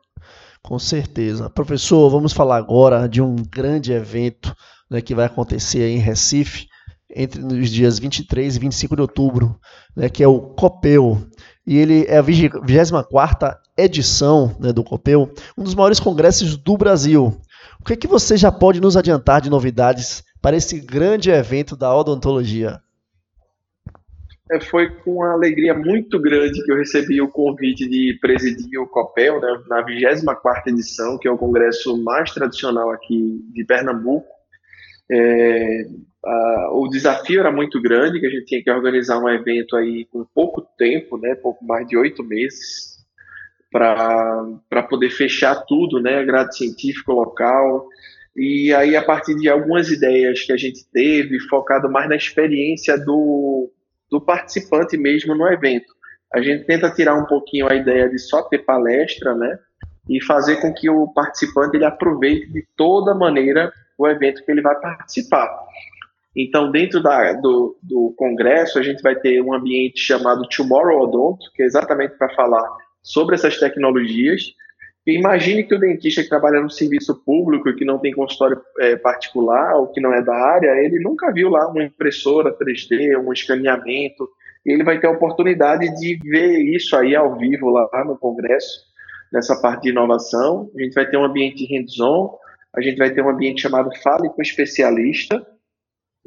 Com 0.62 0.78
certeza. 0.78 1.50
Professor, 1.50 2.10
vamos 2.10 2.34
falar 2.34 2.58
agora 2.58 3.08
de 3.08 3.22
um 3.22 3.38
grande 3.50 3.94
evento 3.94 4.54
né, 4.92 5.00
que 5.00 5.16
vai 5.16 5.26
acontecer 5.26 5.88
em 5.88 6.00
Recife 6.00 6.68
entre 7.16 7.42
os 7.42 7.70
dias 7.70 7.98
23 7.98 8.58
e 8.58 8.60
25 8.60 8.96
de 8.98 9.02
outubro, 9.02 9.58
né, 9.96 10.10
que 10.10 10.22
é 10.22 10.28
o 10.28 10.42
COPEU. 10.42 11.26
E 11.66 11.78
ele 11.78 12.06
é 12.06 12.18
a 12.18 12.22
24 12.22 13.58
edição 13.78 14.54
né, 14.60 14.74
do 14.74 14.84
COPEU, 14.84 15.32
um 15.58 15.64
dos 15.64 15.76
maiores 15.76 16.02
congressos 16.02 16.58
do 16.58 16.76
Brasil. 16.76 17.40
O 17.80 17.86
que, 17.86 17.94
é 17.94 17.96
que 17.96 18.08
você 18.08 18.36
já 18.36 18.52
pode 18.52 18.82
nos 18.82 18.98
adiantar 18.98 19.40
de 19.40 19.50
novidades 19.50 20.26
para 20.42 20.58
esse 20.58 20.78
grande 20.82 21.30
evento 21.30 21.78
da 21.78 21.96
odontologia? 21.96 22.82
É, 24.50 24.60
foi 24.62 24.90
com 24.90 25.16
uma 25.16 25.34
alegria 25.34 25.74
muito 25.74 26.20
grande 26.20 26.64
que 26.64 26.72
eu 26.72 26.78
recebi 26.78 27.22
o 27.22 27.28
convite 27.28 27.88
de 27.88 28.18
presidir 28.22 28.80
o 28.80 28.88
COPEL, 28.88 29.42
né, 29.42 29.62
na 29.68 29.84
24ª 29.84 30.68
edição, 30.68 31.18
que 31.18 31.28
é 31.28 31.32
o 31.32 31.38
congresso 31.38 32.02
mais 32.02 32.32
tradicional 32.32 32.92
aqui 32.92 33.42
de 33.54 33.66
Pernambuco. 33.66 34.28
É, 35.12 35.86
a, 36.24 36.70
o 36.72 36.88
desafio 36.88 37.42
era 37.42 37.52
muito 37.52 37.82
grande, 37.82 38.20
que 38.20 38.26
a 38.26 38.30
gente 38.30 38.46
tinha 38.46 38.64
que 38.64 38.72
organizar 38.72 39.20
um 39.20 39.30
evento 39.30 39.76
aí 39.76 40.06
com 40.06 40.26
pouco 40.34 40.62
tempo, 40.78 41.18
né, 41.18 41.36
pouco 41.36 41.66
mais 41.66 41.86
de 41.88 41.98
oito 41.98 42.24
meses, 42.24 42.98
para 43.70 44.84
poder 44.90 45.10
fechar 45.10 45.56
tudo, 45.66 46.02
né, 46.02 46.24
grade 46.24 46.56
científico 46.56 47.12
local, 47.12 47.86
e 48.38 48.72
aí, 48.72 48.96
a 48.96 49.04
partir 49.04 49.36
de 49.36 49.50
algumas 49.50 49.90
ideias 49.90 50.44
que 50.44 50.54
a 50.54 50.58
gente 50.58 50.88
teve, 50.94 51.40
focado 51.40 51.90
mais 51.90 52.08
na 52.08 52.16
experiência 52.16 52.96
do, 52.96 53.72
do 54.10 54.22
participante 54.22 54.98
mesmo 54.98 55.36
no 55.36 55.48
evento. 55.48 55.94
A 56.34 56.42
gente 56.42 56.66
tenta 56.66 56.92
tirar 56.92 57.16
um 57.16 57.26
pouquinho 57.26 57.70
a 57.70 57.76
ideia 57.76 58.10
de 58.10 58.20
só 58.20 58.42
ter 58.44 58.60
palestra, 58.60 59.34
né? 59.34 59.58
E 60.10 60.24
fazer 60.24 60.58
com 60.58 60.74
que 60.74 60.90
o 60.90 61.08
participante 61.08 61.78
ele 61.78 61.86
aproveite 61.86 62.52
de 62.52 62.66
toda 62.76 63.14
maneira 63.14 63.72
o 63.98 64.08
evento 64.08 64.44
que 64.44 64.52
ele 64.52 64.62
vai 64.62 64.80
participar. 64.80 65.50
Então, 66.36 66.70
dentro 66.70 67.02
da, 67.02 67.34
do, 67.34 67.78
do 67.82 68.14
congresso, 68.16 68.78
a 68.78 68.84
gente 68.84 69.02
vai 69.02 69.16
ter 69.16 69.42
um 69.42 69.54
ambiente 69.54 70.00
chamado 70.00 70.48
Tomorrow 70.48 71.02
Odonto, 71.02 71.52
que 71.56 71.64
é 71.64 71.66
exatamente 71.66 72.16
para 72.16 72.34
falar 72.36 72.64
sobre 73.02 73.36
essas 73.36 73.58
tecnologias 73.58 74.44
Imagine 75.08 75.64
que 75.64 75.74
o 75.74 75.80
dentista 75.80 76.22
que 76.22 76.28
trabalha 76.28 76.60
no 76.60 76.70
serviço 76.70 77.16
público, 77.24 77.74
que 77.74 77.86
não 77.86 77.98
tem 77.98 78.14
consultório 78.14 78.62
é, 78.80 78.98
particular 78.98 79.76
ou 79.76 79.88
que 79.88 80.02
não 80.02 80.14
é 80.14 80.22
da 80.22 80.36
área, 80.36 80.84
ele 80.84 81.00
nunca 81.00 81.32
viu 81.32 81.50
lá 81.50 81.66
uma 81.70 81.82
impressora 81.82 82.54
3D, 82.54 83.18
um 83.18 83.32
escaneamento. 83.32 84.28
ele 84.66 84.84
vai 84.84 85.00
ter 85.00 85.08
a 85.08 85.12
oportunidade 85.12 85.90
de 85.98 86.20
ver 86.30 86.60
isso 86.60 86.94
aí 86.98 87.16
ao 87.16 87.38
vivo 87.38 87.70
lá 87.70 88.04
no 88.04 88.18
congresso, 88.18 88.82
nessa 89.32 89.56
parte 89.62 89.84
de 89.84 89.90
inovação. 89.92 90.70
A 90.76 90.84
gente 90.84 90.94
vai 90.94 91.10
ter 91.10 91.16
um 91.16 91.24
ambiente 91.24 91.66
hands-on, 91.74 92.38
a 92.76 92.82
gente 92.82 92.98
vai 92.98 93.10
ter 93.10 93.24
um 93.24 93.30
ambiente 93.30 93.62
chamado 93.62 93.90
Fale 94.04 94.28
com 94.28 94.42
Especialista, 94.42 95.42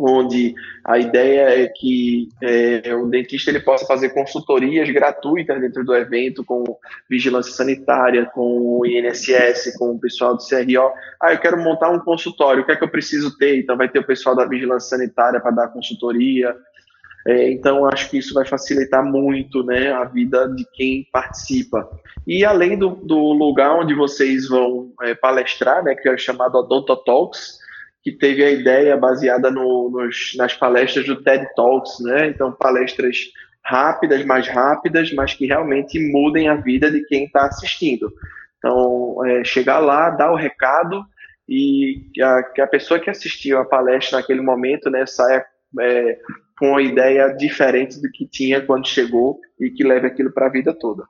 onde 0.01 0.55
a 0.85 0.99
ideia 0.99 1.63
é 1.63 1.67
que 1.67 2.29
é, 2.43 2.95
o 2.95 3.07
dentista 3.07 3.51
ele 3.51 3.61
possa 3.61 3.85
fazer 3.87 4.11
consultorias 4.11 4.89
gratuitas 4.91 5.61
dentro 5.61 5.85
do 5.85 5.95
evento 5.95 6.45
com 6.45 6.65
vigilância 7.09 7.53
sanitária, 7.53 8.27
com 8.27 8.79
o 8.81 8.87
INSS, 8.87 9.77
com 9.79 9.93
o 9.93 10.01
pessoal 10.01 10.37
do 10.37 10.43
CRO. 10.43 10.93
Ah, 11.21 11.33
eu 11.33 11.39
quero 11.39 11.63
montar 11.63 11.91
um 11.91 11.99
consultório, 11.99 12.63
o 12.63 12.67
que 12.67 12.73
é 12.73 12.77
que 12.77 12.85
eu 12.85 12.91
preciso 12.91 13.37
ter? 13.37 13.59
Então 13.59 13.77
vai 13.77 13.89
ter 13.89 13.99
o 13.99 14.07
pessoal 14.07 14.35
da 14.35 14.47
vigilância 14.47 14.97
sanitária 14.97 15.41
para 15.41 15.51
dar 15.51 15.69
consultoria. 15.69 16.57
É, 17.27 17.51
então 17.51 17.85
acho 17.87 18.09
que 18.09 18.17
isso 18.17 18.33
vai 18.33 18.47
facilitar 18.47 19.05
muito 19.05 19.63
né, 19.63 19.93
a 19.93 20.05
vida 20.05 20.49
de 20.49 20.65
quem 20.73 21.07
participa. 21.13 21.89
E 22.27 22.45
além 22.45 22.79
do, 22.79 22.91
do 22.91 23.33
lugar 23.33 23.79
onde 23.79 23.95
vocês 23.95 24.49
vão 24.49 24.93
é, 25.03 25.15
palestrar, 25.15 25.85
né, 25.85 25.95
que 25.95 26.09
é 26.09 26.17
chamado 26.17 26.57
Odonto 26.57 26.97
Talks, 27.05 27.59
que 28.03 28.13
teve 28.13 28.43
a 28.43 28.51
ideia 28.51 28.97
baseada 28.97 29.51
no, 29.51 29.91
nos, 29.91 30.35
nas 30.37 30.55
palestras 30.55 31.07
do 31.07 31.23
TED 31.23 31.47
Talks, 31.55 32.01
né? 32.01 32.29
Então, 32.29 32.53
palestras 32.53 33.17
rápidas, 33.63 34.25
mais 34.25 34.49
rápidas, 34.49 35.13
mas 35.13 35.35
que 35.35 35.47
realmente 35.47 35.99
mudem 36.11 36.49
a 36.49 36.55
vida 36.55 36.91
de 36.91 37.05
quem 37.05 37.25
está 37.25 37.47
assistindo. 37.47 38.11
Então, 38.59 39.25
é, 39.27 39.45
chegar 39.45 39.79
lá, 39.79 40.11
dar 40.11 40.33
o 40.33 40.37
recado 40.37 41.05
e 41.49 42.07
que 42.15 42.23
a, 42.23 42.43
que 42.43 42.61
a, 42.61 42.67
pessoa 42.67 43.01
que 43.01 43.11
assistiu 43.11 43.59
a 43.59 43.65
palestra 43.65 44.19
naquele 44.19 44.41
momento, 44.41 44.89
né, 44.89 45.05
saia 45.05 45.45
é, 45.81 46.19
com 46.59 46.71
uma 46.71 46.83
ideia 46.83 47.29
diferente 47.35 48.01
do 48.01 48.11
que 48.11 48.27
tinha 48.27 48.61
quando 48.61 48.89
chegou 48.89 49.39
e 49.59 49.71
que 49.71 49.85
leve 49.85 50.07
aquilo 50.07 50.33
para 50.33 50.47
a 50.47 50.51
vida 50.51 50.75
toda. 50.79 51.05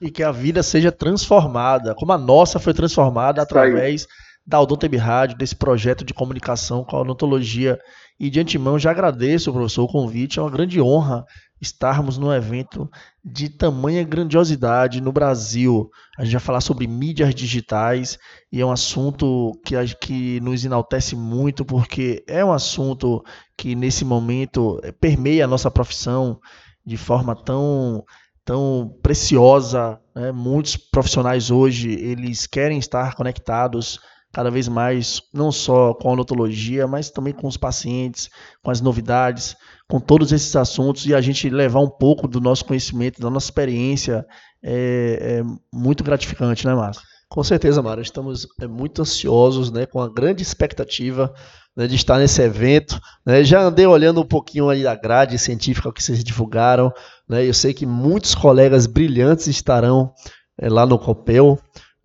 E 0.00 0.10
que 0.10 0.22
a 0.22 0.30
vida 0.30 0.62
seja 0.62 0.92
transformada, 0.92 1.94
como 1.94 2.12
a 2.12 2.18
nossa 2.18 2.60
foi 2.60 2.72
transformada 2.72 3.42
através 3.42 4.06
da 4.48 4.58
Odontab 4.58 4.96
Rádio, 4.96 5.36
desse 5.36 5.54
projeto 5.54 6.02
de 6.02 6.14
comunicação 6.14 6.82
com 6.82 6.96
a 6.96 7.02
odontologia. 7.02 7.78
E 8.18 8.30
de 8.30 8.40
antemão 8.40 8.78
já 8.78 8.90
agradeço, 8.90 9.52
professor, 9.52 9.84
o 9.84 9.88
convite. 9.88 10.38
É 10.38 10.42
uma 10.42 10.50
grande 10.50 10.80
honra 10.80 11.26
estarmos 11.60 12.16
num 12.16 12.32
evento 12.32 12.90
de 13.22 13.50
tamanha 13.50 14.02
grandiosidade 14.02 15.02
no 15.02 15.12
Brasil. 15.12 15.90
A 16.16 16.24
gente 16.24 16.32
vai 16.32 16.40
falar 16.40 16.62
sobre 16.62 16.86
mídias 16.86 17.34
digitais 17.34 18.18
e 18.50 18.62
é 18.62 18.64
um 18.64 18.72
assunto 18.72 19.52
que, 19.62 19.74
que 20.00 20.40
nos 20.40 20.64
enaltece 20.64 21.14
muito, 21.14 21.62
porque 21.62 22.24
é 22.26 22.42
um 22.42 22.52
assunto 22.52 23.22
que 23.54 23.74
nesse 23.74 24.02
momento 24.02 24.80
permeia 24.98 25.44
a 25.44 25.48
nossa 25.48 25.70
profissão 25.70 26.40
de 26.86 26.96
forma 26.96 27.36
tão 27.36 28.02
tão 28.46 28.96
preciosa. 29.02 30.00
Né? 30.16 30.32
Muitos 30.32 30.74
profissionais 30.74 31.50
hoje 31.50 31.90
eles 31.90 32.46
querem 32.46 32.78
estar 32.78 33.14
conectados 33.14 34.00
cada 34.32 34.50
vez 34.50 34.68
mais, 34.68 35.22
não 35.32 35.50
só 35.50 35.94
com 35.94 36.08
a 36.08 36.12
odontologia, 36.12 36.86
mas 36.86 37.10
também 37.10 37.32
com 37.32 37.46
os 37.46 37.56
pacientes, 37.56 38.28
com 38.62 38.70
as 38.70 38.80
novidades, 38.80 39.56
com 39.88 39.98
todos 39.98 40.32
esses 40.32 40.54
assuntos 40.54 41.06
e 41.06 41.14
a 41.14 41.20
gente 41.20 41.48
levar 41.48 41.80
um 41.80 41.88
pouco 41.88 42.28
do 42.28 42.40
nosso 42.40 42.64
conhecimento, 42.64 43.20
da 43.20 43.30
nossa 43.30 43.46
experiência 43.46 44.26
é, 44.62 45.40
é 45.40 45.42
muito 45.72 46.04
gratificante, 46.04 46.66
né, 46.66 46.74
Márcio? 46.74 47.02
Com 47.28 47.44
certeza, 47.44 47.82
Mário. 47.82 48.02
Estamos 48.02 48.46
é, 48.60 48.66
muito 48.66 49.02
ansiosos, 49.02 49.70
né, 49.70 49.84
com 49.84 50.00
a 50.00 50.08
grande 50.08 50.42
expectativa 50.42 51.32
né, 51.76 51.86
de 51.86 51.94
estar 51.94 52.18
nesse 52.18 52.40
evento. 52.40 52.98
Né? 53.24 53.44
Já 53.44 53.60
andei 53.60 53.86
olhando 53.86 54.20
um 54.20 54.26
pouquinho 54.26 54.68
aí 54.70 54.82
da 54.82 54.94
grade 54.94 55.38
científica 55.38 55.92
que 55.92 56.02
vocês 56.02 56.24
divulgaram. 56.24 56.90
Né? 57.28 57.46
Eu 57.46 57.52
sei 57.52 57.74
que 57.74 57.84
muitos 57.84 58.34
colegas 58.34 58.86
brilhantes 58.86 59.46
estarão 59.46 60.12
é, 60.58 60.68
lá 60.70 60.86
no 60.86 60.98
COPEL 60.98 61.58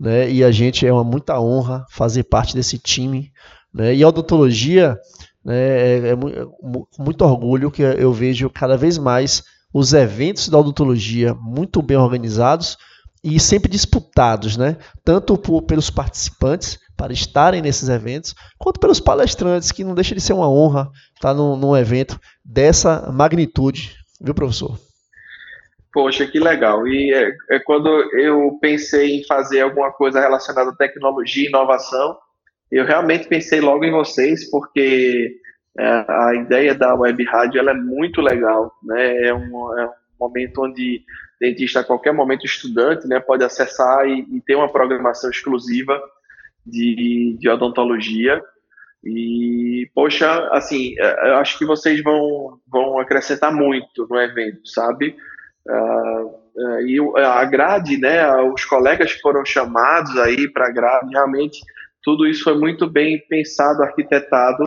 né? 0.04 0.30
E 0.30 0.43
a 0.43 0.51
gente 0.51 0.86
é 0.86 0.91
uma 0.91 1.04
muita 1.04 1.39
honra 1.39 1.86
fazer 1.89 2.24
parte 2.24 2.54
desse 2.54 2.78
time, 2.78 3.32
né? 3.74 3.95
E 3.95 4.04
a 4.04 4.10
odontologia, 4.10 4.99
né, 5.45 5.56
é, 5.56 6.10
é, 6.10 6.16
com 6.16 7.04
muito 7.04 7.24
orgulho 7.24 7.72
que 7.72 7.82
eu 7.82 8.12
vejo 8.12 8.49
cada 8.49 8.76
vez 8.76 8.97
mais 8.97 9.43
os 9.74 9.93
eventos 9.93 10.49
da 10.49 10.60
odontologia 10.60 11.34
muito 11.34 11.82
bem 11.82 11.95
organizados 11.95 12.78
e 13.24 13.39
sempre 13.39 13.72
disputados, 13.72 14.58
né? 14.58 14.76
Tanto 15.06 15.38
por, 15.38 15.62
pelos 15.62 15.89
participantes 15.89 16.78
para 16.97 17.14
estarem 17.14 17.62
nesses 17.62 17.88
eventos, 17.88 18.36
quanto 18.60 18.82
pelos 18.82 18.99
palestrantes, 18.99 19.72
que 19.72 19.86
não 19.86 19.95
deixa 19.95 20.14
de 20.14 20.20
ser 20.20 20.34
uma 20.34 20.49
honra 20.49 20.91
estar 21.16 21.34
num, 21.34 21.56
num 21.56 21.78
evento 21.78 22.20
dessa 22.43 23.10
magnitude, 23.10 23.95
viu, 24.20 24.34
professor? 24.34 24.78
Poxa, 25.93 26.25
que 26.25 26.39
legal. 26.39 26.87
E 26.87 27.13
é, 27.13 27.37
é, 27.51 27.59
quando 27.59 27.87
eu 28.17 28.57
pensei 28.59 29.19
em 29.19 29.23
fazer 29.25 29.61
alguma 29.61 29.91
coisa 29.91 30.19
relacionada 30.19 30.71
à 30.71 30.75
tecnologia 30.75 31.45
e 31.45 31.49
inovação, 31.49 32.17
eu 32.71 32.83
realmente 32.83 33.27
pensei 33.27 33.61
logo 33.61 33.85
em 33.85 33.91
vocês, 33.91 34.49
porque 34.49 35.35
é, 35.77 36.05
a 36.07 36.33
ideia 36.33 36.73
da 36.73 36.95
web 36.95 37.23
rádio 37.25 37.59
ela 37.59 37.71
é 37.71 37.75
muito 37.75 38.21
legal. 38.21 38.75
Né? 38.81 39.27
É, 39.27 39.33
um, 39.35 39.77
é 39.77 39.85
um 39.85 39.91
momento 40.19 40.63
onde 40.63 41.03
dentista 41.39 41.81
a 41.81 41.83
qualquer 41.83 42.11
momento 42.11 42.43
estudante 42.43 43.07
né, 43.07 43.19
pode 43.19 43.43
acessar 43.43 44.07
e, 44.07 44.21
e 44.35 44.41
ter 44.41 44.55
uma 44.55 44.71
programação 44.71 45.29
exclusiva 45.29 46.01
de, 46.65 47.37
de 47.39 47.47
odontologia. 47.47 48.41
E, 49.03 49.87
poxa, 49.93 50.49
assim, 50.51 50.95
é, 50.97 51.29
eu 51.29 51.35
acho 51.35 51.59
que 51.59 51.65
vocês 51.65 52.01
vão, 52.01 52.59
vão 52.67 52.97
acrescentar 52.97 53.53
muito 53.53 54.07
no 54.09 54.19
evento, 54.19 54.67
sabe? 54.67 55.15
Uh, 55.68 56.43
e 56.86 56.99
a 57.18 57.45
grade, 57.45 57.97
né, 57.97 58.32
os 58.43 58.64
colegas 58.66 59.14
foram 59.14 59.43
chamados 59.43 60.16
aí 60.18 60.47
para 60.51 60.68
a 60.68 60.72
grade, 60.72 61.11
realmente 61.11 61.59
tudo 62.03 62.28
isso 62.28 62.43
foi 62.43 62.57
muito 62.57 62.88
bem 62.88 63.26
pensado, 63.28 63.82
arquitetado, 63.82 64.66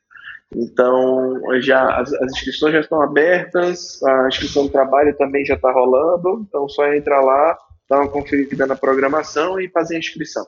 Então, 0.54 1.40
já 1.60 1.98
as, 2.00 2.12
as, 2.12 2.32
inscrições 2.32 2.72
já 2.72 2.80
estão 2.80 3.02
abertas, 3.02 4.02
a 4.02 4.28
inscrição 4.28 4.66
do 4.66 4.72
trabalho 4.72 5.16
também 5.16 5.44
já 5.44 5.54
está 5.54 5.72
rolando, 5.72 6.44
então 6.48 6.68
só 6.68 6.92
entrar 6.94 7.20
lá, 7.20 7.58
dar 7.88 8.00
uma 8.00 8.08
conferida 8.08 8.66
na 8.66 8.76
programação 8.76 9.60
e 9.60 9.68
fazer 9.68 9.96
a 9.96 9.98
inscrição. 9.98 10.46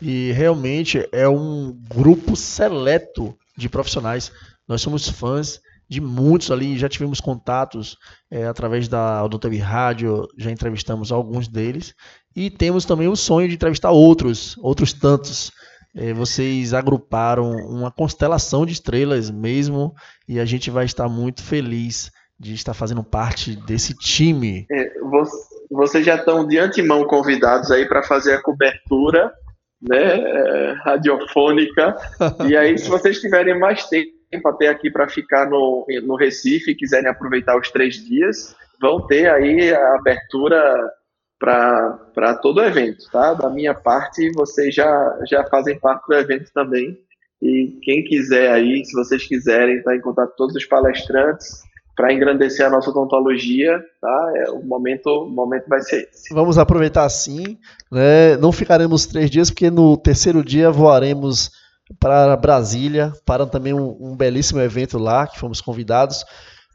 E 0.00 0.32
realmente 0.32 1.08
é 1.10 1.28
um 1.28 1.76
grupo 1.88 2.36
seleto 2.36 3.34
de 3.56 3.68
profissionais. 3.68 4.30
Nós 4.66 4.82
somos 4.82 5.08
fãs 5.08 5.60
de 5.88 6.00
muitos 6.00 6.50
ali, 6.50 6.78
já 6.78 6.88
tivemos 6.88 7.20
contatos 7.20 7.96
é, 8.30 8.46
através 8.46 8.86
da 8.88 9.24
Odontobi 9.24 9.56
Rádio, 9.56 10.28
já 10.36 10.50
entrevistamos 10.50 11.10
alguns 11.10 11.48
deles, 11.48 11.94
e 12.36 12.50
temos 12.50 12.84
também 12.84 13.08
o 13.08 13.16
sonho 13.16 13.48
de 13.48 13.54
entrevistar 13.54 13.90
outros, 13.90 14.56
outros 14.58 14.92
tantos. 14.92 15.50
É, 15.96 16.12
vocês 16.12 16.74
agruparam 16.74 17.50
uma 17.50 17.90
constelação 17.90 18.64
de 18.66 18.72
estrelas 18.72 19.30
mesmo, 19.30 19.94
e 20.28 20.38
a 20.38 20.44
gente 20.44 20.70
vai 20.70 20.84
estar 20.84 21.08
muito 21.08 21.42
feliz 21.42 22.10
de 22.38 22.54
estar 22.54 22.74
fazendo 22.74 23.02
parte 23.02 23.56
desse 23.56 23.94
time. 23.94 24.66
É, 24.70 24.92
vocês 25.70 26.04
já 26.06 26.16
estão 26.16 26.46
de 26.46 26.58
antemão 26.58 27.04
convidados 27.04 27.70
aí 27.70 27.86
para 27.86 28.02
fazer 28.02 28.34
a 28.34 28.42
cobertura 28.42 29.32
né, 29.80 30.18
é, 30.18 30.72
radiofônica, 30.84 31.96
e 32.48 32.56
aí 32.56 32.78
se 32.78 32.88
vocês 32.88 33.20
tiverem 33.20 33.58
mais 33.58 33.86
tempo 33.88 34.48
até 34.48 34.68
aqui 34.68 34.90
para 34.90 35.08
ficar 35.08 35.48
no, 35.48 35.86
no 36.04 36.16
Recife 36.16 36.70
e 36.70 36.76
quiserem 36.76 37.08
aproveitar 37.08 37.58
os 37.58 37.70
três 37.70 37.94
dias, 37.94 38.54
vão 38.80 39.06
ter 39.06 39.28
aí 39.28 39.74
a 39.74 39.94
abertura 39.96 40.92
para 41.38 42.34
todo 42.42 42.58
o 42.58 42.64
evento, 42.64 43.04
tá? 43.12 43.34
Da 43.34 43.48
minha 43.48 43.74
parte, 43.74 44.30
vocês 44.32 44.74
já, 44.74 45.18
já 45.28 45.44
fazem 45.44 45.78
parte 45.78 46.06
do 46.06 46.14
evento 46.14 46.50
também. 46.52 46.98
E 47.40 47.78
quem 47.82 48.02
quiser 48.02 48.50
aí, 48.50 48.84
se 48.84 48.92
vocês 48.92 49.24
quiserem, 49.24 49.76
estar 49.76 49.92
tá 49.92 49.96
em 49.96 50.00
contato 50.00 50.30
com 50.30 50.36
todos 50.36 50.56
os 50.56 50.64
palestrantes 50.64 51.62
para 51.94 52.12
engrandecer 52.12 52.64
a 52.64 52.70
nossa 52.70 52.90
odontologia, 52.90 53.80
tá? 54.00 54.32
É, 54.36 54.50
o 54.50 54.64
momento, 54.64 55.06
o 55.06 55.28
momento 55.28 55.68
vai 55.68 55.80
ser 55.80 56.08
esse. 56.12 56.32
Vamos 56.32 56.58
aproveitar 56.58 57.08
sim, 57.08 57.58
né? 57.90 58.36
Não 58.36 58.52
ficaremos 58.52 59.06
três 59.06 59.30
dias, 59.30 59.50
porque 59.50 59.70
no 59.70 59.96
terceiro 59.96 60.44
dia 60.44 60.70
voaremos 60.70 61.50
para 61.98 62.36
Brasília, 62.36 63.12
para 63.24 63.46
também 63.46 63.72
um, 63.72 63.96
um 64.00 64.16
belíssimo 64.16 64.60
evento 64.60 64.98
lá, 64.98 65.26
que 65.26 65.38
fomos 65.38 65.60
convidados. 65.60 66.24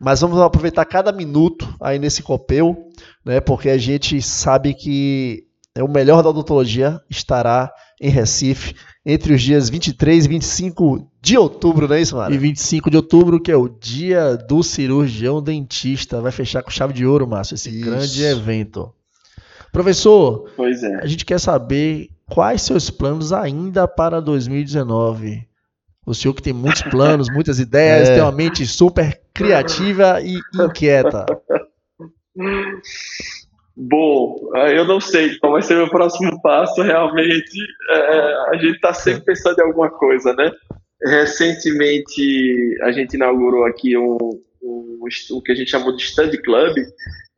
Mas 0.04 0.20
vamos 0.20 0.38
aproveitar 0.40 0.84
cada 0.84 1.14
minuto 1.14 1.74
aí 1.80 1.98
nesse 1.98 2.22
copeu, 2.22 2.90
né? 3.24 3.40
Porque 3.40 3.70
a 3.70 3.78
gente 3.78 4.22
sabe 4.22 4.74
que 4.74 5.46
é 5.74 5.82
o 5.82 5.88
melhor 5.88 6.22
da 6.22 6.30
odontologia 6.30 7.00
estará 7.10 7.72
em 8.02 8.10
Recife 8.10 8.76
entre 9.06 9.34
os 9.34 9.42
dias 9.42 9.70
23 9.70 10.26
e 10.26 10.28
25 10.28 11.08
de 11.22 11.38
outubro, 11.38 11.88
não 11.88 11.96
é 11.96 12.02
isso, 12.02 12.18
Mário? 12.18 12.36
E 12.36 12.38
25 12.38 12.92
de 12.92 12.98
outubro, 12.98 13.40
que 13.40 13.52
é 13.52 13.56
o 13.56 13.70
dia 13.70 14.36
do 14.36 14.62
cirurgião 14.62 15.42
dentista. 15.42 16.20
Vai 16.20 16.34
fechar 16.34 16.62
com 16.62 16.70
chave 16.70 16.94
de 16.94 17.06
ouro, 17.06 17.26
Márcio, 17.26 17.56
esse 17.56 17.70
isso. 17.70 17.86
grande 17.86 18.24
evento. 18.24 18.94
Professor, 19.72 20.50
é. 20.60 20.96
a 20.98 21.06
gente 21.06 21.26
quer 21.26 21.40
saber 21.40 22.10
quais 22.30 22.62
seus 22.62 22.90
planos 22.90 23.32
ainda 23.32 23.88
para 23.88 24.22
2019. 24.22 25.48
O 26.06 26.14
senhor 26.14 26.34
que 26.34 26.42
tem 26.42 26.54
muitos 26.54 26.82
planos, 26.84 27.30
muitas 27.30 27.60
ideias, 27.60 28.10
é. 28.10 28.16
tem 28.16 28.24
uma 28.24 28.32
mente 28.32 28.66
super 28.66 29.22
criativa 29.34 30.22
e 30.22 30.38
inquieta. 30.54 31.26
Bom, 33.76 34.52
eu 34.72 34.86
não 34.86 35.00
sei 35.00 35.38
qual 35.40 35.54
vai 35.54 35.62
ser 35.62 35.76
o 35.76 35.78
meu 35.78 35.90
próximo 35.90 36.42
passo, 36.42 36.82
realmente. 36.82 37.58
É, 37.90 38.36
a 38.50 38.56
gente 38.56 38.76
está 38.76 38.94
sempre 38.94 39.24
pensando 39.24 39.60
em 39.60 39.64
alguma 39.64 39.90
coisa, 39.90 40.34
né? 40.34 40.52
Recentemente, 41.02 42.78
a 42.84 42.92
gente 42.92 43.16
inaugurou 43.16 43.66
aqui 43.66 43.98
um, 43.98 44.18
um, 44.62 45.00
o 45.32 45.42
que 45.42 45.52
a 45.52 45.56
gente 45.56 45.72
chamou 45.72 45.96
de 45.96 46.04
Stand 46.04 46.32
Club, 46.44 46.78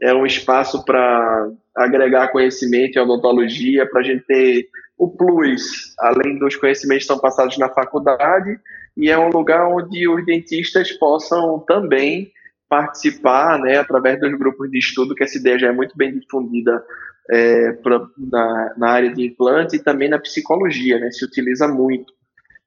é 0.02 0.14
um 0.14 0.26
espaço 0.26 0.84
para 0.84 1.50
agregar 1.76 2.30
conhecimento 2.30 2.98
em 2.98 3.02
odontologia, 3.02 3.86
para 3.86 4.02
a 4.02 4.04
gente 4.04 4.26
ter 4.26 4.70
o 4.98 5.10
plus, 5.10 5.94
além 6.00 6.40
dos 6.40 6.56
conhecimentos 6.56 7.04
que 7.04 7.14
são 7.14 7.20
passados 7.20 7.58
na 7.58 7.70
faculdade, 7.70 8.58
e 8.96 9.10
é 9.10 9.20
um 9.20 9.30
lugar 9.30 9.68
onde 9.68 10.08
os 10.08 10.26
dentistas 10.26 10.92
possam 10.94 11.60
também 11.68 12.32
participar, 12.70 13.60
né, 13.60 13.78
através 13.78 14.20
dos 14.20 14.32
grupos 14.38 14.70
de 14.72 14.80
estudo, 14.80 15.14
que 15.14 15.24
essa 15.24 15.38
ideia 15.38 15.60
já 15.60 15.68
é 15.68 15.72
muito 15.72 15.96
bem 15.98 16.18
difundida 16.18 16.84
é, 17.30 17.74
pra, 17.74 18.08
na, 18.18 18.74
na, 18.78 18.90
área 18.90 19.14
de 19.14 19.28
implante 19.28 19.76
e 19.76 19.84
também 19.84 20.10
na 20.10 20.20
psicologia, 20.20 21.00
né, 21.00 21.12
se 21.12 21.26
utiliza 21.26 21.68
muito. 21.68 22.14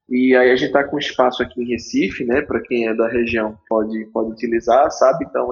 E 0.09 0.34
aí 0.34 0.50
a 0.50 0.56
gente 0.56 0.68
está 0.68 0.82
com 0.84 0.98
espaço 0.98 1.42
aqui 1.42 1.62
em 1.62 1.68
Recife, 1.68 2.24
né? 2.24 2.40
Para 2.40 2.61
quem 2.61 2.88
é 2.88 2.94
da 2.94 3.09
região 3.09 3.59
pode, 3.68 4.06
pode 4.06 4.30
utilizar, 4.30 4.90
sabe? 4.90 5.26
Então 5.28 5.50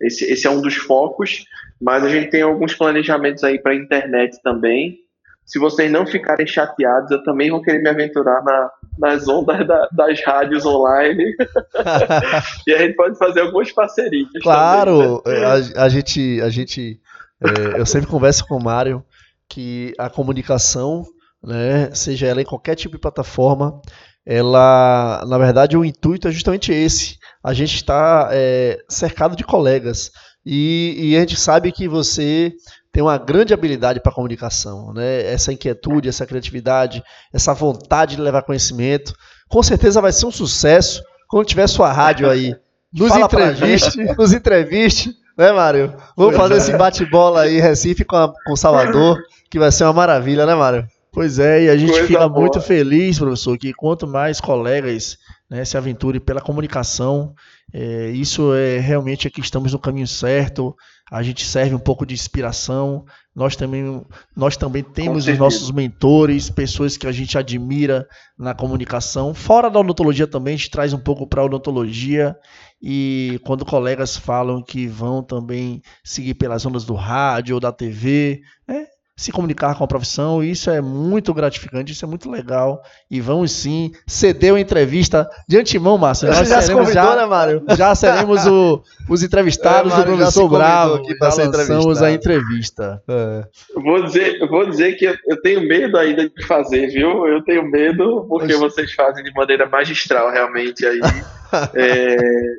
esse, 0.00 0.24
esse 0.24 0.46
é 0.46 0.50
um 0.50 0.60
dos 0.60 0.74
focos, 0.74 1.44
mas 1.80 2.02
a 2.02 2.08
gente 2.08 2.28
tem 2.28 2.42
alguns 2.42 2.74
planejamentos 2.74 3.44
aí 3.44 3.60
para 3.60 3.72
a 3.72 3.76
internet 3.76 4.40
também. 4.42 4.98
Se 5.44 5.58
vocês 5.58 5.90
não 5.90 6.06
ficarem 6.06 6.46
chateados, 6.46 7.10
eu 7.10 7.22
também 7.22 7.50
vou 7.50 7.62
querer 7.62 7.82
me 7.82 7.90
aventurar 7.90 8.42
na, 8.42 8.70
nas 8.98 9.28
ondas 9.28 9.66
da, 9.66 9.88
das 9.92 10.20
rádios 10.24 10.64
online. 10.66 11.24
e 12.66 12.72
a 12.72 12.78
gente 12.78 12.94
pode 12.94 13.16
fazer 13.18 13.40
algumas 13.40 13.70
parcerias. 13.72 14.28
Claro, 14.42 15.20
também, 15.20 15.40
né? 15.40 15.46
a, 15.46 15.84
a, 15.84 15.88
gente, 15.88 16.40
a 16.40 16.48
gente, 16.48 17.00
é, 17.40 17.80
eu 17.80 17.86
sempre 17.86 18.08
converso 18.08 18.46
com 18.46 18.56
o 18.56 18.62
Mário 18.62 19.04
que 19.48 19.92
a 19.98 20.08
comunicação, 20.08 21.04
né, 21.42 21.90
seja 21.94 22.26
ela 22.26 22.42
em 22.42 22.46
qualquer 22.46 22.74
tipo 22.74 22.96
de 22.96 23.00
plataforma, 23.00 23.80
ela, 24.24 25.24
na 25.26 25.36
verdade, 25.36 25.76
o 25.76 25.84
intuito 25.84 26.28
é 26.28 26.30
justamente 26.30 26.72
esse. 26.72 27.18
A 27.42 27.52
gente 27.52 27.74
está 27.74 28.28
é, 28.30 28.78
cercado 28.88 29.34
de 29.34 29.42
colegas 29.42 30.12
e, 30.46 30.94
e, 30.98 31.16
a 31.16 31.20
gente 31.20 31.36
sabe 31.36 31.72
que 31.72 31.88
você 31.88 32.52
tem 32.92 33.02
uma 33.02 33.18
grande 33.18 33.54
habilidade 33.54 34.00
para 34.00 34.12
comunicação, 34.12 34.92
né? 34.92 35.22
Essa 35.32 35.52
inquietude, 35.52 36.08
essa 36.08 36.26
criatividade, 36.26 37.02
essa 37.32 37.54
vontade 37.54 38.16
de 38.16 38.22
levar 38.22 38.42
conhecimento, 38.42 39.14
com 39.48 39.62
certeza 39.62 40.00
vai 40.00 40.12
ser 40.12 40.26
um 40.26 40.30
sucesso 40.30 41.02
quando 41.28 41.46
tiver 41.46 41.66
sua 41.66 41.92
rádio 41.92 42.28
aí. 42.28 42.54
Nos 42.94 43.16
entreviste, 43.16 44.04
nos 44.18 44.34
entreviste, 44.34 45.14
né, 45.38 45.50
Mário? 45.50 45.96
Vamos 46.14 46.36
fazer 46.36 46.56
esse 46.58 46.76
bate-bola 46.76 47.40
aí, 47.40 47.58
Recife 47.58 48.04
com, 48.04 48.16
a, 48.16 48.30
com 48.44 48.54
Salvador, 48.54 49.18
que 49.48 49.58
vai 49.58 49.72
ser 49.72 49.84
uma 49.84 49.94
maravilha, 49.94 50.44
né, 50.44 50.54
Mário? 50.54 50.86
Pois 51.12 51.38
é, 51.38 51.64
e 51.64 51.68
a 51.68 51.76
gente 51.76 51.90
Coisa 51.90 52.06
fica 52.06 52.26
boa. 52.26 52.40
muito 52.40 52.58
feliz, 52.60 53.18
professor, 53.18 53.58
que 53.58 53.74
quanto 53.74 54.06
mais 54.06 54.40
colegas 54.40 55.18
né, 55.48 55.62
se 55.62 55.76
aventurem 55.76 56.18
pela 56.18 56.40
comunicação, 56.40 57.34
é, 57.70 58.08
isso 58.10 58.54
é 58.54 58.78
realmente 58.78 59.28
aqui 59.28 59.40
estamos 59.42 59.74
no 59.74 59.78
caminho 59.78 60.06
certo. 60.06 60.74
A 61.10 61.22
gente 61.22 61.44
serve 61.44 61.74
um 61.74 61.78
pouco 61.78 62.06
de 62.06 62.14
inspiração. 62.14 63.04
Nós 63.36 63.54
também, 63.54 64.02
nós 64.34 64.56
também 64.56 64.82
temos 64.82 65.26
os 65.26 65.36
nossos 65.36 65.70
mentores, 65.70 66.48
pessoas 66.48 66.96
que 66.96 67.06
a 67.06 67.12
gente 67.12 67.36
admira 67.36 68.08
na 68.38 68.54
comunicação. 68.54 69.34
Fora 69.34 69.68
da 69.68 69.80
odontologia 69.80 70.26
também, 70.26 70.54
a 70.54 70.56
gente 70.56 70.70
traz 70.70 70.94
um 70.94 70.98
pouco 70.98 71.26
para 71.26 71.42
a 71.42 71.44
odontologia. 71.44 72.34
E 72.80 73.38
quando 73.44 73.66
colegas 73.66 74.16
falam 74.16 74.62
que 74.62 74.86
vão 74.86 75.22
também 75.22 75.82
seguir 76.02 76.32
pelas 76.34 76.64
ondas 76.64 76.86
do 76.86 76.94
rádio 76.94 77.56
ou 77.56 77.60
da 77.60 77.70
TV, 77.70 78.40
né, 78.66 78.86
se 79.22 79.30
comunicar 79.30 79.76
com 79.76 79.84
a 79.84 79.86
profissão, 79.86 80.42
isso 80.42 80.68
é 80.68 80.80
muito 80.80 81.32
gratificante, 81.32 81.92
isso 81.92 82.04
é 82.04 82.08
muito 82.08 82.28
legal. 82.28 82.82
E 83.08 83.20
vamos 83.20 83.52
sim 83.52 83.92
ceder 84.06 84.52
uma 84.52 84.60
entrevista 84.60 85.30
de 85.48 85.58
antemão, 85.58 85.96
Márcio. 85.96 86.26
Nós 86.26 86.48
já 86.48 86.60
seremos, 86.60 86.88
convidou, 86.88 87.10
já, 87.10 87.16
né, 87.16 87.26
Mário? 87.26 87.62
Já 87.76 87.94
seremos 87.94 88.46
o, 88.46 88.82
os 89.08 89.22
entrevistados 89.22 89.92
é, 89.92 89.96
Mário, 89.96 90.12
do 90.12 90.16
professor 90.16 90.48
Bravo. 90.48 90.94
Aqui 90.94 91.16
já 91.16 91.44
lançamos 91.44 92.02
a 92.02 92.10
entrevista. 92.10 93.00
É. 93.08 93.44
Vou, 93.80 94.02
dizer, 94.02 94.38
vou 94.48 94.68
dizer 94.68 94.94
que 94.94 95.06
eu 95.06 95.40
tenho 95.40 95.60
medo 95.68 95.96
ainda 95.96 96.28
de 96.28 96.44
fazer, 96.44 96.88
viu? 96.88 97.26
Eu 97.28 97.44
tenho 97.44 97.62
medo 97.70 98.26
porque 98.28 98.54
vocês 98.56 98.92
fazem 98.92 99.22
de 99.22 99.32
maneira 99.32 99.68
magistral, 99.68 100.32
realmente. 100.32 100.84
Aí, 100.84 100.98
é, 101.74 102.16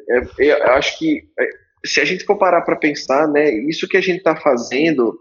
é, 0.09 0.23
eu 0.39 0.71
acho 0.71 0.97
que 0.97 1.23
é, 1.37 1.49
se 1.85 1.99
a 1.99 2.05
gente 2.05 2.23
for 2.23 2.37
parar 2.37 2.61
para 2.61 2.77
pensar, 2.77 3.27
né, 3.27 3.51
isso 3.51 3.87
que 3.87 3.97
a 3.97 4.01
gente 4.01 4.19
está 4.19 4.35
fazendo 4.35 5.19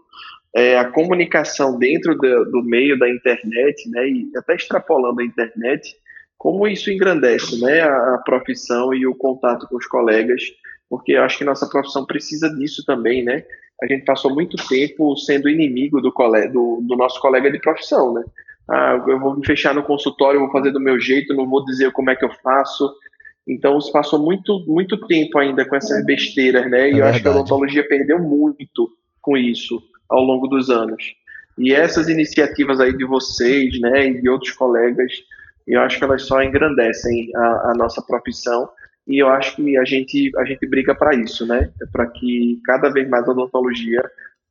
é, 0.55 0.77
a 0.77 0.85
comunicação 0.85 1.77
dentro 1.77 2.15
do, 2.15 2.45
do, 2.45 2.63
meio 2.63 2.97
da 2.97 3.09
internet, 3.09 3.89
né, 3.89 4.07
e 4.07 4.31
até 4.37 4.55
extrapolando 4.55 5.21
a 5.21 5.25
internet, 5.25 5.95
como 6.37 6.67
isso 6.67 6.91
engrandece 6.91 7.59
né, 7.61 7.81
a, 7.81 8.15
a, 8.15 8.17
profissão 8.19 8.93
e 8.93 9.07
o 9.07 9.15
contato 9.15 9.67
com 9.67 9.77
os 9.77 9.87
colegas, 9.87 10.43
porque 10.89 11.13
eu 11.13 11.23
acho 11.23 11.39
que 11.39 11.43
nossa 11.43 11.67
profissão 11.67 12.05
precisa 12.05 12.49
disso 12.49 12.83
também, 12.85 13.23
né? 13.23 13.43
A 13.81 13.87
gente 13.87 14.05
passou 14.05 14.33
muito 14.33 14.55
tempo 14.67 15.15
sendo 15.17 15.49
inimigo 15.49 15.99
do, 15.99 16.11
colega, 16.11 16.49
do, 16.49 16.81
do 16.87 16.95
nosso 16.95 17.19
colega 17.19 17.51
de 17.51 17.59
profissão, 17.59 18.13
né? 18.13 18.23
Ah, 18.69 19.03
eu 19.07 19.19
vou 19.19 19.35
me 19.35 19.45
fechar 19.45 19.73
no 19.73 19.83
consultório, 19.83 20.39
vou 20.39 20.51
fazer 20.51 20.71
do 20.71 20.79
meu 20.79 20.99
jeito, 20.99 21.33
não 21.33 21.49
vou 21.49 21.65
dizer 21.65 21.91
como 21.91 22.11
é 22.11 22.15
que 22.15 22.23
eu 22.23 22.29
faço. 22.43 22.93
Então, 23.47 23.81
se 23.81 23.91
passou 23.91 24.19
muito, 24.19 24.63
muito 24.67 24.97
tempo 25.07 25.39
ainda 25.39 25.65
com 25.65 25.75
essas 25.75 26.05
besteiras, 26.05 26.69
né? 26.69 26.91
E 26.91 26.95
é 26.95 26.99
eu 26.99 27.05
acho 27.05 27.21
que 27.21 27.27
a 27.27 27.31
odontologia 27.31 27.87
perdeu 27.87 28.19
muito 28.19 28.89
com 29.19 29.35
isso 29.35 29.81
ao 30.09 30.23
longo 30.23 30.47
dos 30.47 30.69
anos. 30.69 31.03
E 31.57 31.73
essas 31.73 32.07
iniciativas 32.09 32.79
aí 32.79 32.95
de 32.95 33.05
vocês, 33.05 33.79
né, 33.79 34.07
e 34.07 34.21
de 34.21 34.29
outros 34.29 34.51
colegas, 34.51 35.11
eu 35.67 35.81
acho 35.81 35.97
que 35.97 36.03
elas 36.03 36.23
só 36.23 36.41
engrandecem 36.41 37.29
a, 37.35 37.71
a 37.71 37.73
nossa 37.75 38.01
profissão 38.01 38.69
e 39.07 39.21
eu 39.21 39.27
acho 39.29 39.55
que 39.55 39.77
a 39.77 39.85
gente 39.85 40.31
a 40.37 40.45
gente 40.45 40.67
briga 40.67 40.95
para 40.95 41.15
isso, 41.15 41.45
né, 41.45 41.71
é 41.81 41.85
para 41.91 42.07
que 42.07 42.59
cada 42.65 42.89
vez 42.89 43.07
mais 43.09 43.27
a 43.27 43.31
odontologia 43.31 44.01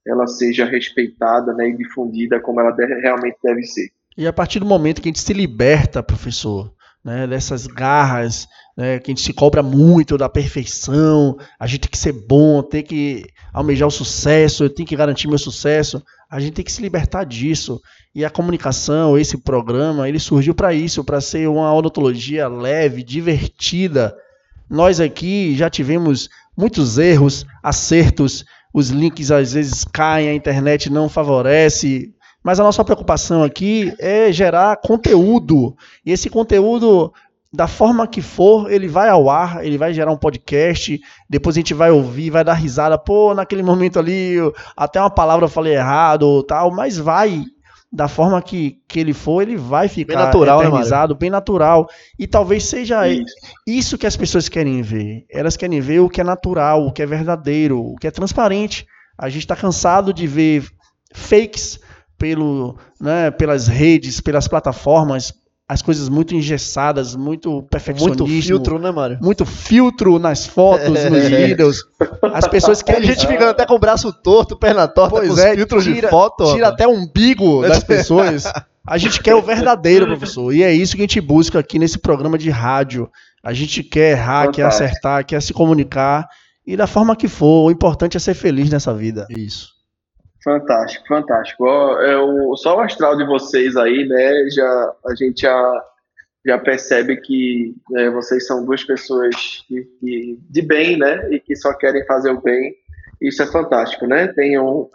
ela 0.07 0.27
seja 0.27 0.65
respeitada, 0.65 1.53
né, 1.55 1.69
e 1.69 1.77
difundida 1.77 2.41
como 2.41 2.61
ela 2.61 2.75
realmente 2.75 3.37
deve 3.43 3.63
ser. 3.63 3.89
E 4.17 4.27
a 4.27 4.33
partir 4.33 4.59
do 4.59 4.67
momento 4.67 5.01
que 5.01 5.09
a 5.09 5.11
gente 5.11 5.21
se 5.21 5.33
liberta, 5.33 6.03
professor, 6.03 6.73
né, 7.05 7.27
dessas 7.27 7.67
garras, 7.67 8.47
né, 8.77 8.99
que 8.99 9.11
a 9.11 9.13
gente 9.13 9.23
se 9.23 9.33
cobra 9.33 9.63
muito 9.63 10.17
da 10.17 10.29
perfeição, 10.29 11.37
a 11.59 11.67
gente 11.67 11.81
tem 11.81 11.91
que 11.91 11.99
ser 11.99 12.13
bom, 12.13 12.63
tem 12.63 12.83
que 12.83 13.27
almejar 13.53 13.87
o 13.87 13.91
sucesso, 13.91 14.65
eu 14.65 14.71
tenho 14.71 14.89
que 14.89 14.97
garantir 14.97 15.29
meu 15.29 15.39
sucesso. 15.39 16.03
A 16.31 16.41
gente 16.41 16.55
tem 16.55 16.65
que 16.65 16.73
se 16.73 16.81
libertar 16.81 17.25
disso. 17.25 17.81
E 18.15 18.25
a 18.25 18.31
comunicação, 18.31 19.19
esse 19.19 19.37
programa, 19.37 20.09
ele 20.09 20.19
surgiu 20.19 20.55
para 20.55 20.73
isso, 20.73 21.05
para 21.05 21.21
ser 21.21 21.49
uma 21.49 21.75
odontologia 21.75 22.49
leve, 22.49 23.03
divertida. 23.03 24.15
Nós 24.69 25.01
aqui 25.01 25.55
já 25.55 25.69
tivemos 25.69 26.31
muitos 26.57 26.97
erros, 26.97 27.45
acertos, 27.63 28.45
os 28.73 28.89
links 28.89 29.31
às 29.31 29.53
vezes 29.53 29.85
caem, 29.85 30.31
a 30.31 30.35
internet 30.35 30.91
não 30.91 31.09
favorece, 31.09 32.15
mas 32.43 32.59
a 32.59 32.65
nossa 32.65 32.85
preocupação 32.85 33.43
aqui 33.43 33.93
é 33.99 34.33
gerar 34.33 34.77
conteúdo. 34.79 35.77
E 36.05 36.11
esse 36.11 36.31
conteúdo, 36.31 37.13
da 37.53 37.67
forma 37.67 38.07
que 38.07 38.23
for, 38.23 38.73
ele 38.73 38.89
vai 38.89 39.11
ao 39.11 39.29
ar, 39.29 39.65
ele 39.65 39.77
vai 39.77 39.93
gerar 39.93 40.11
um 40.11 40.17
podcast, 40.17 40.99
depois 41.29 41.55
a 41.55 41.61
gente 41.61 41.75
vai 41.75 41.91
ouvir, 41.91 42.31
vai 42.31 42.43
dar 42.43 42.55
risada. 42.55 42.97
Pô, 42.97 43.35
naquele 43.35 43.63
momento 43.63 43.99
ali, 43.99 44.37
até 44.75 44.99
uma 44.99 45.11
palavra 45.11 45.45
eu 45.45 45.51
falei 45.51 45.75
errado 45.75 46.23
ou 46.23 46.43
tal, 46.43 46.71
mas 46.71 46.97
vai. 46.97 47.45
Da 47.95 48.09
forma 48.09 48.41
que, 48.41 48.79
que 48.89 48.99
ele 48.99 49.13
for, 49.13 49.43
ele 49.43 49.55
vai 49.55 49.87
ficar 49.87 50.15
bem 50.15 50.25
natural, 50.25 50.61
né, 50.61 50.67
eternizado, 50.67 51.13
né, 51.13 51.19
bem 51.21 51.29
natural. 51.29 51.87
E 52.19 52.27
talvez 52.27 52.65
seja 52.65 53.07
isso. 53.07 53.35
isso 53.67 53.99
que 53.99 54.07
as 54.07 54.17
pessoas 54.17 54.49
querem 54.49 54.81
ver. 54.81 55.27
Elas 55.31 55.59
querem 55.59 55.79
ver 55.79 56.01
o 56.01 56.09
que 56.09 56.23
é 56.23 56.25
natural, 56.25 56.87
o 56.87 56.91
que 56.91 57.03
é 57.03 57.07
verdadeiro, 57.07 57.79
o 57.79 57.97
que 57.97 58.07
é 58.07 58.11
transparente. 58.11 58.87
A 59.19 59.29
gente 59.29 59.43
está 59.43 59.55
cansado 59.55 60.11
de 60.11 60.27
ver 60.27 60.65
fakes, 61.13 61.79
pelo, 62.23 62.79
né, 63.01 63.33
pelas 63.33 63.67
redes, 63.67 64.21
pelas 64.21 64.47
plataformas, 64.47 65.35
as 65.73 65.81
coisas 65.81 66.11
muito 66.11 66.35
engessadas, 66.35 67.17
muito 67.17 67.63
perfeccionismo. 67.63 68.27
Muito 68.27 68.43
filtro, 68.43 68.79
né, 68.79 68.91
Mário? 68.91 69.19
Muito 69.23 69.47
filtro 69.47 70.19
nas 70.19 70.47
fotos, 70.47 70.99
é. 70.99 71.09
nos 71.09 71.25
vídeos. 71.25 71.83
As 72.35 72.47
pessoas 72.47 72.83
querem... 72.83 73.09
A 73.09 73.15
gente 73.15 73.27
fica 73.27 73.49
até 73.49 73.65
com 73.65 73.75
o 73.75 73.79
braço 73.79 74.13
torto, 74.13 74.55
perna 74.55 74.87
torta, 74.87 75.17
pois 75.17 75.35
com 75.35 75.41
é, 75.41 75.55
filtros 75.55 75.85
tira, 75.85 76.03
de 76.03 76.09
foto. 76.09 76.53
Tira 76.53 76.69
até 76.69 76.87
o 76.87 76.91
umbigo 76.91 77.63
das 77.63 77.83
pessoas. 77.85 78.45
A 78.87 78.99
gente 78.99 79.23
quer 79.23 79.35
o 79.35 79.41
verdadeiro, 79.41 80.07
professor. 80.07 80.53
E 80.53 80.63
é 80.63 80.75
isso 80.75 80.95
que 80.95 81.01
a 81.01 81.05
gente 81.05 81.23
busca 81.23 81.59
aqui 81.59 81.79
nesse 81.79 81.99
programa 81.99 82.37
de 82.37 82.51
rádio. 82.51 83.09
A 83.43 83.55
gente 83.55 83.83
quer 83.83 84.11
errar, 84.11 84.45
Fantástico. 84.45 84.57
quer 84.57 84.65
acertar, 84.65 85.25
quer 85.25 85.41
se 85.41 85.55
comunicar. 85.55 86.29
E 86.67 86.77
da 86.77 86.87
forma 86.87 87.17
que 87.17 87.29
for, 87.29 87.65
o 87.65 87.71
importante 87.71 88.19
é 88.19 88.21
ser 88.21 88.35
feliz 88.35 88.69
nessa 88.69 88.93
vida. 88.93 89.27
Isso. 89.31 89.69
Fantástico, 90.43 91.07
fantástico. 91.07 91.67
É 92.01 92.17
o, 92.19 92.57
só 92.57 92.77
o 92.77 92.81
astral 92.81 93.17
de 93.17 93.25
vocês 93.25 93.77
aí, 93.77 94.07
né? 94.07 94.51
Já, 94.51 94.95
a 95.07 95.15
gente 95.15 95.43
já, 95.43 95.85
já 96.45 96.59
percebe 96.59 97.17
que 97.19 97.75
né, 97.91 98.11
vocês 98.11 98.47
são 98.47 98.65
duas 98.65 98.83
pessoas 98.83 99.65
que, 99.69 99.85
que, 100.01 100.39
de 100.51 100.63
bem, 100.63 100.99
né? 100.99 101.29
E 101.31 101.39
que 101.39 101.55
só 101.55 101.73
querem 101.75 102.05
fazer 102.07 102.31
o 102.31 102.41
bem. 102.41 102.75
Isso 103.21 103.43
é 103.43 103.47
fantástico, 103.47 104.07
né? 104.07 104.29
Tem 104.29 104.59
um, 104.59 104.89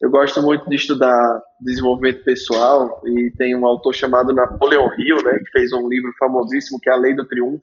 eu 0.00 0.10
gosto 0.10 0.42
muito 0.42 0.68
de 0.68 0.76
estudar 0.76 1.42
desenvolvimento 1.60 2.24
pessoal 2.24 3.02
e 3.06 3.30
tem 3.38 3.54
um 3.54 3.66
autor 3.66 3.94
chamado 3.94 4.32
Napoleão 4.32 4.90
Hill, 4.98 5.22
né? 5.22 5.38
Que 5.38 5.50
fez 5.50 5.72
um 5.72 5.86
livro 5.86 6.12
famosíssimo 6.18 6.80
que 6.80 6.88
é 6.88 6.92
A 6.92 6.96
Lei 6.96 7.14
do 7.14 7.26
Triunfo. 7.26 7.62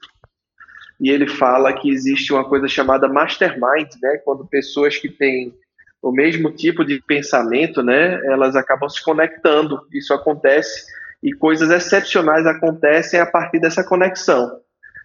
E 0.99 1.09
ele 1.09 1.27
fala 1.27 1.73
que 1.73 1.89
existe 1.89 2.31
uma 2.31 2.47
coisa 2.47 2.67
chamada 2.67 3.07
mastermind, 3.07 3.89
né? 4.01 4.17
Quando 4.23 4.47
pessoas 4.47 4.97
que 4.97 5.09
têm 5.09 5.55
o 6.01 6.11
mesmo 6.11 6.51
tipo 6.51 6.83
de 6.83 7.01
pensamento, 7.01 7.83
né, 7.83 8.19
elas 8.25 8.55
acabam 8.55 8.89
se 8.89 9.03
conectando. 9.03 9.85
Isso 9.93 10.13
acontece 10.13 10.85
e 11.21 11.31
coisas 11.33 11.69
excepcionais 11.69 12.45
acontecem 12.47 13.19
a 13.19 13.25
partir 13.25 13.59
dessa 13.59 13.83
conexão. 13.83 14.59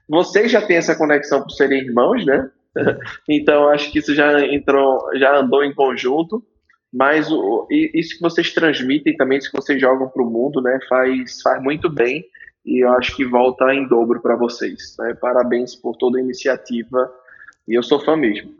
Vocês 0.09 0.51
já 0.51 0.65
têm 0.65 0.77
essa 0.77 0.97
conexão 0.97 1.43
por 1.43 1.51
serem 1.51 1.81
irmãos, 1.81 2.25
né? 2.25 2.51
Então 3.29 3.69
acho 3.71 3.91
que 3.91 3.99
isso 3.99 4.15
já 4.15 4.45
entrou, 4.47 5.11
já 5.19 5.39
andou 5.39 5.65
em 5.65 5.75
conjunto. 5.75 6.43
Mas 6.93 7.31
o, 7.31 7.67
isso 7.71 8.17
que 8.17 8.23
vocês 8.23 8.55
transmitem 8.55 9.17
também, 9.17 9.39
isso 9.39 9.51
que 9.51 9.57
vocês 9.57 9.79
jogam 9.79 10.09
para 10.09 10.23
o 10.23 10.31
mundo, 10.31 10.63
né, 10.63 10.79
faz, 10.89 11.43
faz 11.43 11.63
muito 11.63 11.91
bem 11.91 12.25
e 12.65 12.83
eu 12.85 12.91
acho 12.93 13.15
que 13.15 13.25
volta 13.25 13.73
em 13.75 13.87
dobro 13.87 14.21
para 14.23 14.35
vocês. 14.35 14.97
Né? 14.99 15.15
Parabéns 15.21 15.75
por 15.75 15.97
toda 15.97 16.19
a 16.19 16.23
iniciativa 16.23 17.13
e 17.69 17.77
eu 17.77 17.83
sou 17.83 18.01
fã 18.01 18.17
mesmo. 18.17 18.51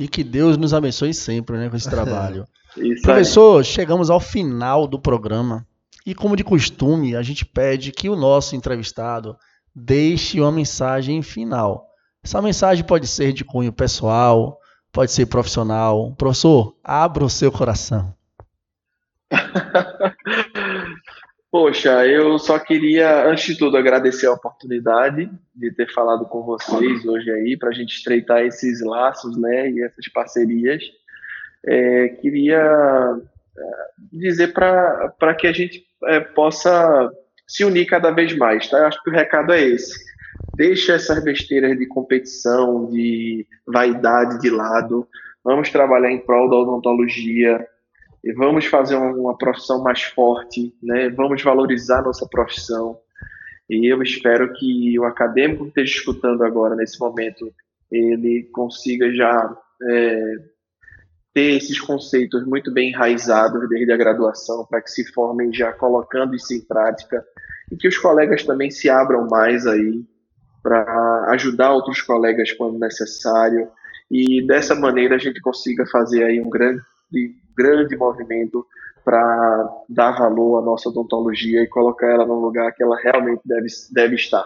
E 0.00 0.08
que 0.08 0.24
Deus 0.24 0.56
nos 0.56 0.72
abençoe 0.72 1.12
sempre 1.12 1.58
né, 1.58 1.68
com 1.68 1.76
esse 1.76 1.88
trabalho. 1.90 2.46
Professor, 3.02 3.62
chegamos 3.62 4.08
ao 4.08 4.18
final 4.18 4.88
do 4.88 4.98
programa. 4.98 5.66
E 6.06 6.14
como 6.14 6.34
de 6.34 6.42
costume, 6.42 7.14
a 7.14 7.20
gente 7.20 7.44
pede 7.44 7.92
que 7.92 8.08
o 8.08 8.16
nosso 8.16 8.56
entrevistado 8.56 9.36
deixe 9.74 10.40
uma 10.40 10.50
mensagem 10.50 11.20
final. 11.20 11.86
Essa 12.24 12.40
mensagem 12.40 12.82
pode 12.82 13.06
ser 13.06 13.34
de 13.34 13.44
cunho 13.44 13.70
pessoal, 13.70 14.58
pode 14.90 15.12
ser 15.12 15.26
profissional. 15.26 16.14
Professor, 16.14 16.74
abra 16.82 17.22
o 17.22 17.28
seu 17.28 17.52
coração. 17.52 18.14
Poxa, 21.50 22.06
eu 22.06 22.38
só 22.38 22.60
queria, 22.60 23.26
antes 23.26 23.44
de 23.44 23.58
tudo, 23.58 23.76
agradecer 23.76 24.26
a 24.26 24.32
oportunidade 24.32 25.28
de 25.52 25.74
ter 25.74 25.92
falado 25.92 26.24
com 26.26 26.42
vocês 26.42 27.04
hoje 27.04 27.28
aí, 27.28 27.56
para 27.56 27.70
a 27.70 27.72
gente 27.72 27.96
estreitar 27.96 28.42
esses 28.42 28.80
laços, 28.80 29.36
né, 29.36 29.68
e 29.68 29.82
essas 29.82 30.06
parcerias. 30.08 30.80
É, 31.66 32.08
queria 32.20 32.56
é, 32.56 33.62
dizer 34.12 34.52
para 34.52 35.34
que 35.36 35.48
a 35.48 35.52
gente 35.52 35.84
é, 36.04 36.20
possa 36.20 37.10
se 37.48 37.64
unir 37.64 37.84
cada 37.86 38.12
vez 38.12 38.36
mais, 38.36 38.70
tá? 38.70 38.78
Eu 38.78 38.86
acho 38.86 39.02
que 39.02 39.10
o 39.10 39.12
recado 39.12 39.52
é 39.52 39.60
esse. 39.60 39.98
Deixa 40.54 40.92
essas 40.92 41.22
besteiras 41.22 41.76
de 41.76 41.84
competição, 41.86 42.86
de 42.86 43.44
vaidade 43.66 44.40
de 44.40 44.50
lado. 44.50 45.06
Vamos 45.44 45.68
trabalhar 45.68 46.12
em 46.12 46.24
prol 46.24 46.48
da 46.48 46.56
odontologia, 46.56 47.66
vamos 48.36 48.66
fazer 48.66 48.96
uma 48.96 49.36
profissão 49.36 49.82
mais 49.82 50.02
forte, 50.02 50.74
né? 50.82 51.08
vamos 51.10 51.42
valorizar 51.42 52.02
nossa 52.02 52.26
profissão. 52.28 52.98
E 53.68 53.90
eu 53.90 54.02
espero 54.02 54.52
que 54.52 54.98
o 54.98 55.04
acadêmico 55.04 55.64
que 55.64 55.68
esteja 55.68 55.98
escutando 55.98 56.42
agora, 56.42 56.74
nesse 56.74 56.98
momento, 56.98 57.52
ele 57.90 58.48
consiga 58.52 59.12
já 59.14 59.56
é, 59.82 60.34
ter 61.32 61.56
esses 61.56 61.80
conceitos 61.80 62.44
muito 62.44 62.72
bem 62.72 62.90
enraizados 62.90 63.68
desde 63.68 63.92
a 63.92 63.96
graduação, 63.96 64.66
para 64.66 64.82
que 64.82 64.90
se 64.90 65.04
formem 65.12 65.52
já 65.52 65.72
colocando 65.72 66.34
isso 66.34 66.52
em 66.52 66.60
prática, 66.60 67.24
e 67.70 67.76
que 67.76 67.88
os 67.88 67.96
colegas 67.96 68.42
também 68.44 68.70
se 68.70 68.90
abram 68.90 69.26
mais 69.28 69.66
aí 69.66 70.04
para 70.62 71.26
ajudar 71.30 71.72
outros 71.72 72.02
colegas 72.02 72.52
quando 72.52 72.78
necessário, 72.78 73.68
e 74.10 74.44
dessa 74.46 74.74
maneira 74.74 75.14
a 75.14 75.18
gente 75.18 75.40
consiga 75.40 75.86
fazer 75.86 76.24
aí 76.24 76.40
um 76.40 76.50
grande 76.50 76.82
de 77.10 77.34
grande 77.60 77.96
movimento 77.96 78.66
para 79.04 79.68
dar 79.88 80.12
valor 80.12 80.58
à 80.58 80.62
nossa 80.62 80.88
odontologia 80.88 81.62
e 81.62 81.68
colocar 81.68 82.06
ela 82.06 82.26
no 82.26 82.40
lugar 82.40 82.72
que 82.72 82.82
ela 82.82 82.96
realmente 82.96 83.42
deve, 83.44 83.66
deve 83.92 84.14
estar. 84.14 84.44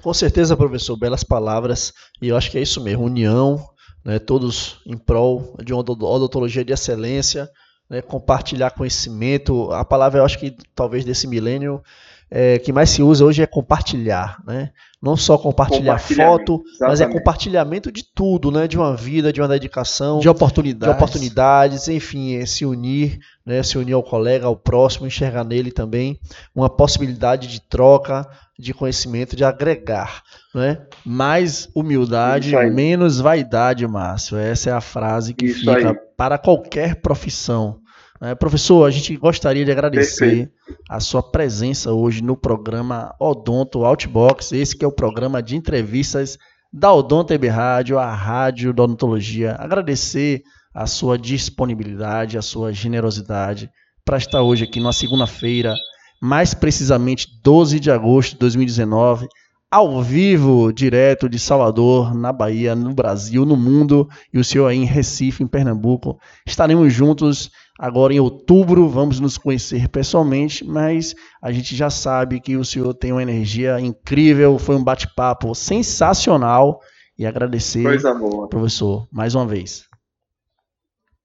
Com 0.00 0.14
certeza, 0.14 0.56
professor, 0.56 0.96
belas 0.96 1.24
palavras, 1.24 1.92
e 2.20 2.28
eu 2.28 2.36
acho 2.36 2.50
que 2.50 2.58
é 2.58 2.62
isso 2.62 2.82
mesmo, 2.82 3.04
união, 3.04 3.58
né, 4.04 4.18
todos 4.18 4.80
em 4.86 4.96
prol 4.96 5.56
de 5.64 5.72
uma 5.72 5.80
odontologia 5.80 6.64
de 6.64 6.72
excelência, 6.72 7.48
né, 7.88 8.02
compartilhar 8.02 8.70
conhecimento, 8.70 9.72
a 9.72 9.84
palavra 9.84 10.20
eu 10.20 10.24
acho 10.24 10.38
que 10.38 10.56
talvez 10.74 11.04
desse 11.04 11.26
milênio 11.26 11.82
é, 12.30 12.58
que 12.58 12.72
mais 12.72 12.90
se 12.90 13.02
usa 13.02 13.24
hoje 13.24 13.42
é 13.42 13.46
compartilhar, 13.46 14.42
né? 14.46 14.70
Não 15.00 15.16
só 15.16 15.36
compartilhar 15.36 15.98
foto, 15.98 16.62
mas 16.80 17.00
é 17.00 17.06
compartilhamento 17.06 17.92
de 17.92 18.02
tudo, 18.14 18.50
né? 18.50 18.66
De 18.66 18.76
uma 18.76 18.96
vida, 18.96 19.32
de 19.32 19.40
uma 19.40 19.48
dedicação, 19.48 20.18
de 20.18 20.28
oportunidades, 20.28 20.94
de 20.94 21.02
oportunidades 21.02 21.88
enfim, 21.88 22.36
é 22.36 22.46
se 22.46 22.64
unir, 22.64 23.18
né? 23.44 23.62
Se 23.62 23.76
unir 23.76 23.92
ao 23.92 24.02
colega, 24.02 24.46
ao 24.46 24.56
próximo, 24.56 25.06
enxergar 25.06 25.44
nele 25.44 25.70
também 25.70 26.18
uma 26.54 26.70
possibilidade 26.70 27.48
de 27.48 27.60
troca, 27.60 28.26
de 28.58 28.72
conhecimento, 28.72 29.36
de 29.36 29.44
agregar, 29.44 30.22
né? 30.54 30.78
Mais 31.04 31.68
humildade, 31.74 32.56
menos 32.72 33.20
vaidade, 33.20 33.86
Márcio. 33.86 34.38
Essa 34.38 34.70
é 34.70 34.72
a 34.72 34.80
frase 34.80 35.34
que 35.34 35.46
Isso 35.46 35.60
fica 35.60 35.90
aí. 35.90 35.96
para 36.16 36.38
qualquer 36.38 36.96
profissão. 36.96 37.83
É, 38.24 38.34
professor, 38.34 38.86
a 38.86 38.90
gente 38.90 39.14
gostaria 39.18 39.66
de 39.66 39.70
agradecer 39.70 40.48
Perfeito. 40.48 40.80
a 40.88 40.98
sua 40.98 41.22
presença 41.22 41.92
hoje 41.92 42.22
no 42.22 42.34
programa 42.34 43.14
Odonto 43.20 43.84
Outbox, 43.84 44.50
esse 44.52 44.74
que 44.74 44.82
é 44.82 44.88
o 44.88 44.92
programa 44.92 45.42
de 45.42 45.54
entrevistas 45.54 46.38
da 46.72 46.90
Odonto 46.90 47.34
EB 47.34 47.48
Rádio, 47.48 47.98
a 47.98 48.10
rádio 48.14 48.72
da 48.72 48.84
odontologia. 48.84 49.56
Agradecer 49.58 50.42
a 50.72 50.86
sua 50.86 51.18
disponibilidade, 51.18 52.38
a 52.38 52.42
sua 52.42 52.72
generosidade 52.72 53.68
para 54.06 54.16
estar 54.16 54.40
hoje 54.40 54.64
aqui 54.64 54.80
numa 54.80 54.94
segunda-feira, 54.94 55.74
mais 56.18 56.54
precisamente 56.54 57.28
12 57.42 57.78
de 57.78 57.90
agosto 57.90 58.32
de 58.32 58.38
2019, 58.38 59.28
ao 59.70 60.02
vivo, 60.02 60.72
direto 60.72 61.28
de 61.28 61.38
Salvador, 61.38 62.14
na 62.14 62.32
Bahia, 62.32 62.74
no 62.74 62.94
Brasil, 62.94 63.44
no 63.44 63.56
mundo, 63.56 64.08
e 64.32 64.38
o 64.38 64.44
senhor 64.44 64.68
aí 64.68 64.78
em 64.78 64.86
Recife, 64.86 65.42
em 65.42 65.46
Pernambuco. 65.46 66.18
Estaremos 66.46 66.90
juntos 66.90 67.50
agora 67.78 68.12
em 68.12 68.20
outubro, 68.20 68.88
vamos 68.88 69.20
nos 69.20 69.36
conhecer 69.36 69.88
pessoalmente, 69.88 70.64
mas 70.64 71.14
a 71.42 71.50
gente 71.52 71.74
já 71.74 71.90
sabe 71.90 72.40
que 72.40 72.56
o 72.56 72.64
senhor 72.64 72.94
tem 72.94 73.12
uma 73.12 73.22
energia 73.22 73.80
incrível, 73.80 74.58
foi 74.58 74.76
um 74.76 74.84
bate-papo 74.84 75.54
sensacional 75.54 76.80
e 77.18 77.26
agradecer, 77.26 77.82
Coisa 77.82 78.14
boa. 78.14 78.48
professor, 78.48 79.06
mais 79.12 79.34
uma 79.34 79.46
vez. 79.46 79.84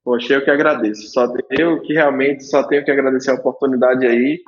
Poxa, 0.04 0.34
eu 0.34 0.44
que 0.44 0.50
agradeço. 0.50 1.08
Só 1.08 1.32
eu 1.50 1.80
que 1.82 1.92
realmente 1.92 2.44
só 2.44 2.62
tenho 2.62 2.84
que 2.84 2.90
agradecer 2.90 3.30
a 3.30 3.34
oportunidade 3.34 4.06
aí 4.06 4.38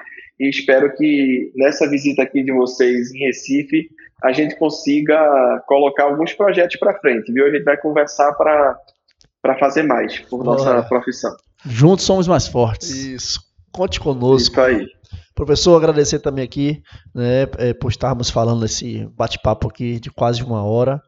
e 0.41 0.49
espero 0.49 0.93
que 0.97 1.53
nessa 1.55 1.89
visita 1.89 2.23
aqui 2.23 2.43
de 2.43 2.53
vocês 2.53 3.13
em 3.13 3.19
Recife 3.27 3.89
a 4.23 4.33
gente 4.33 4.57
consiga 4.57 5.63
colocar 5.67 6.05
alguns 6.05 6.33
projetos 6.33 6.77
para 6.77 6.99
frente, 6.99 7.33
viu? 7.33 7.47
A 7.47 7.51
gente 7.51 7.65
vai 7.65 7.77
conversar 7.77 8.33
para 8.35 9.59
fazer 9.59 9.83
mais 9.83 10.21
por 10.21 10.45
nossa 10.45 10.83
profissão. 10.85 11.37
Juntos 11.65 12.05
somos 12.05 12.27
mais 12.27 12.47
fortes. 12.47 12.91
Isso. 12.91 13.41
Conte 13.71 14.01
conosco. 14.01 14.51
Isso 14.51 14.61
aí. 14.61 14.87
Professor, 15.35 15.77
agradecer 15.77 16.19
também 16.19 16.45
aqui 16.45 16.83
né, 17.15 17.43
é, 17.59 17.73
por 17.73 17.91
estarmos 17.91 18.31
falando 18.31 18.61
nesse 18.61 19.09
bate-papo 19.17 19.69
aqui 19.69 19.99
de 19.99 20.11
quase 20.11 20.43
uma 20.43 20.63
hora. 20.63 21.03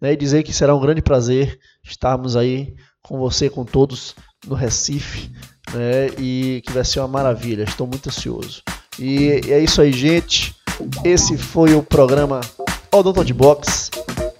Né, 0.00 0.12
e 0.12 0.16
dizer 0.16 0.42
que 0.42 0.52
será 0.52 0.74
um 0.74 0.80
grande 0.80 1.02
prazer 1.02 1.58
estarmos 1.82 2.36
aí 2.36 2.74
com 3.02 3.18
você, 3.18 3.48
com 3.48 3.64
todos 3.64 4.14
no 4.46 4.54
Recife, 4.54 5.30
né, 5.72 6.08
e 6.18 6.62
que 6.66 6.72
vai 6.72 6.84
ser 6.84 7.00
uma 7.00 7.08
maravilha. 7.08 7.64
Estou 7.64 7.86
muito 7.86 8.08
ansioso. 8.08 8.62
E 8.98 9.40
é 9.48 9.60
isso 9.60 9.80
aí, 9.80 9.92
gente. 9.92 10.54
Esse 11.04 11.36
foi 11.36 11.74
o 11.74 11.82
programa 11.82 12.40
Odonto 12.92 13.24
de 13.24 13.34
Box 13.34 13.90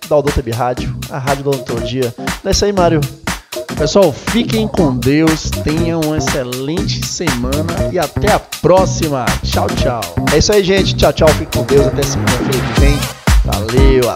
da 0.08 0.16
Odonto 0.16 0.42
Rádio, 0.50 0.98
a 1.10 1.18
rádio 1.18 1.44
da 1.44 1.50
odontologia. 1.50 2.14
É 2.44 2.50
isso 2.50 2.64
aí, 2.64 2.72
Mário. 2.72 3.00
Pessoal, 3.76 4.10
fiquem 4.10 4.66
com 4.66 4.96
Deus, 4.96 5.50
tenham 5.62 6.00
uma 6.00 6.16
excelente 6.16 7.04
semana 7.04 7.90
e 7.92 7.98
até 7.98 8.32
a 8.32 8.38
próxima. 8.38 9.26
Tchau, 9.42 9.66
tchau. 9.66 10.00
É 10.32 10.38
isso 10.38 10.50
aí, 10.50 10.64
gente. 10.64 10.94
Tchau, 10.96 11.12
tchau. 11.12 11.28
Fiquem 11.28 11.46
com 11.60 11.66
Deus. 11.66 11.86
Até 11.86 12.02
segunda-feira 12.02 12.74
que 12.74 12.80
vem. 12.80 12.98
Valeu. 13.44 14.10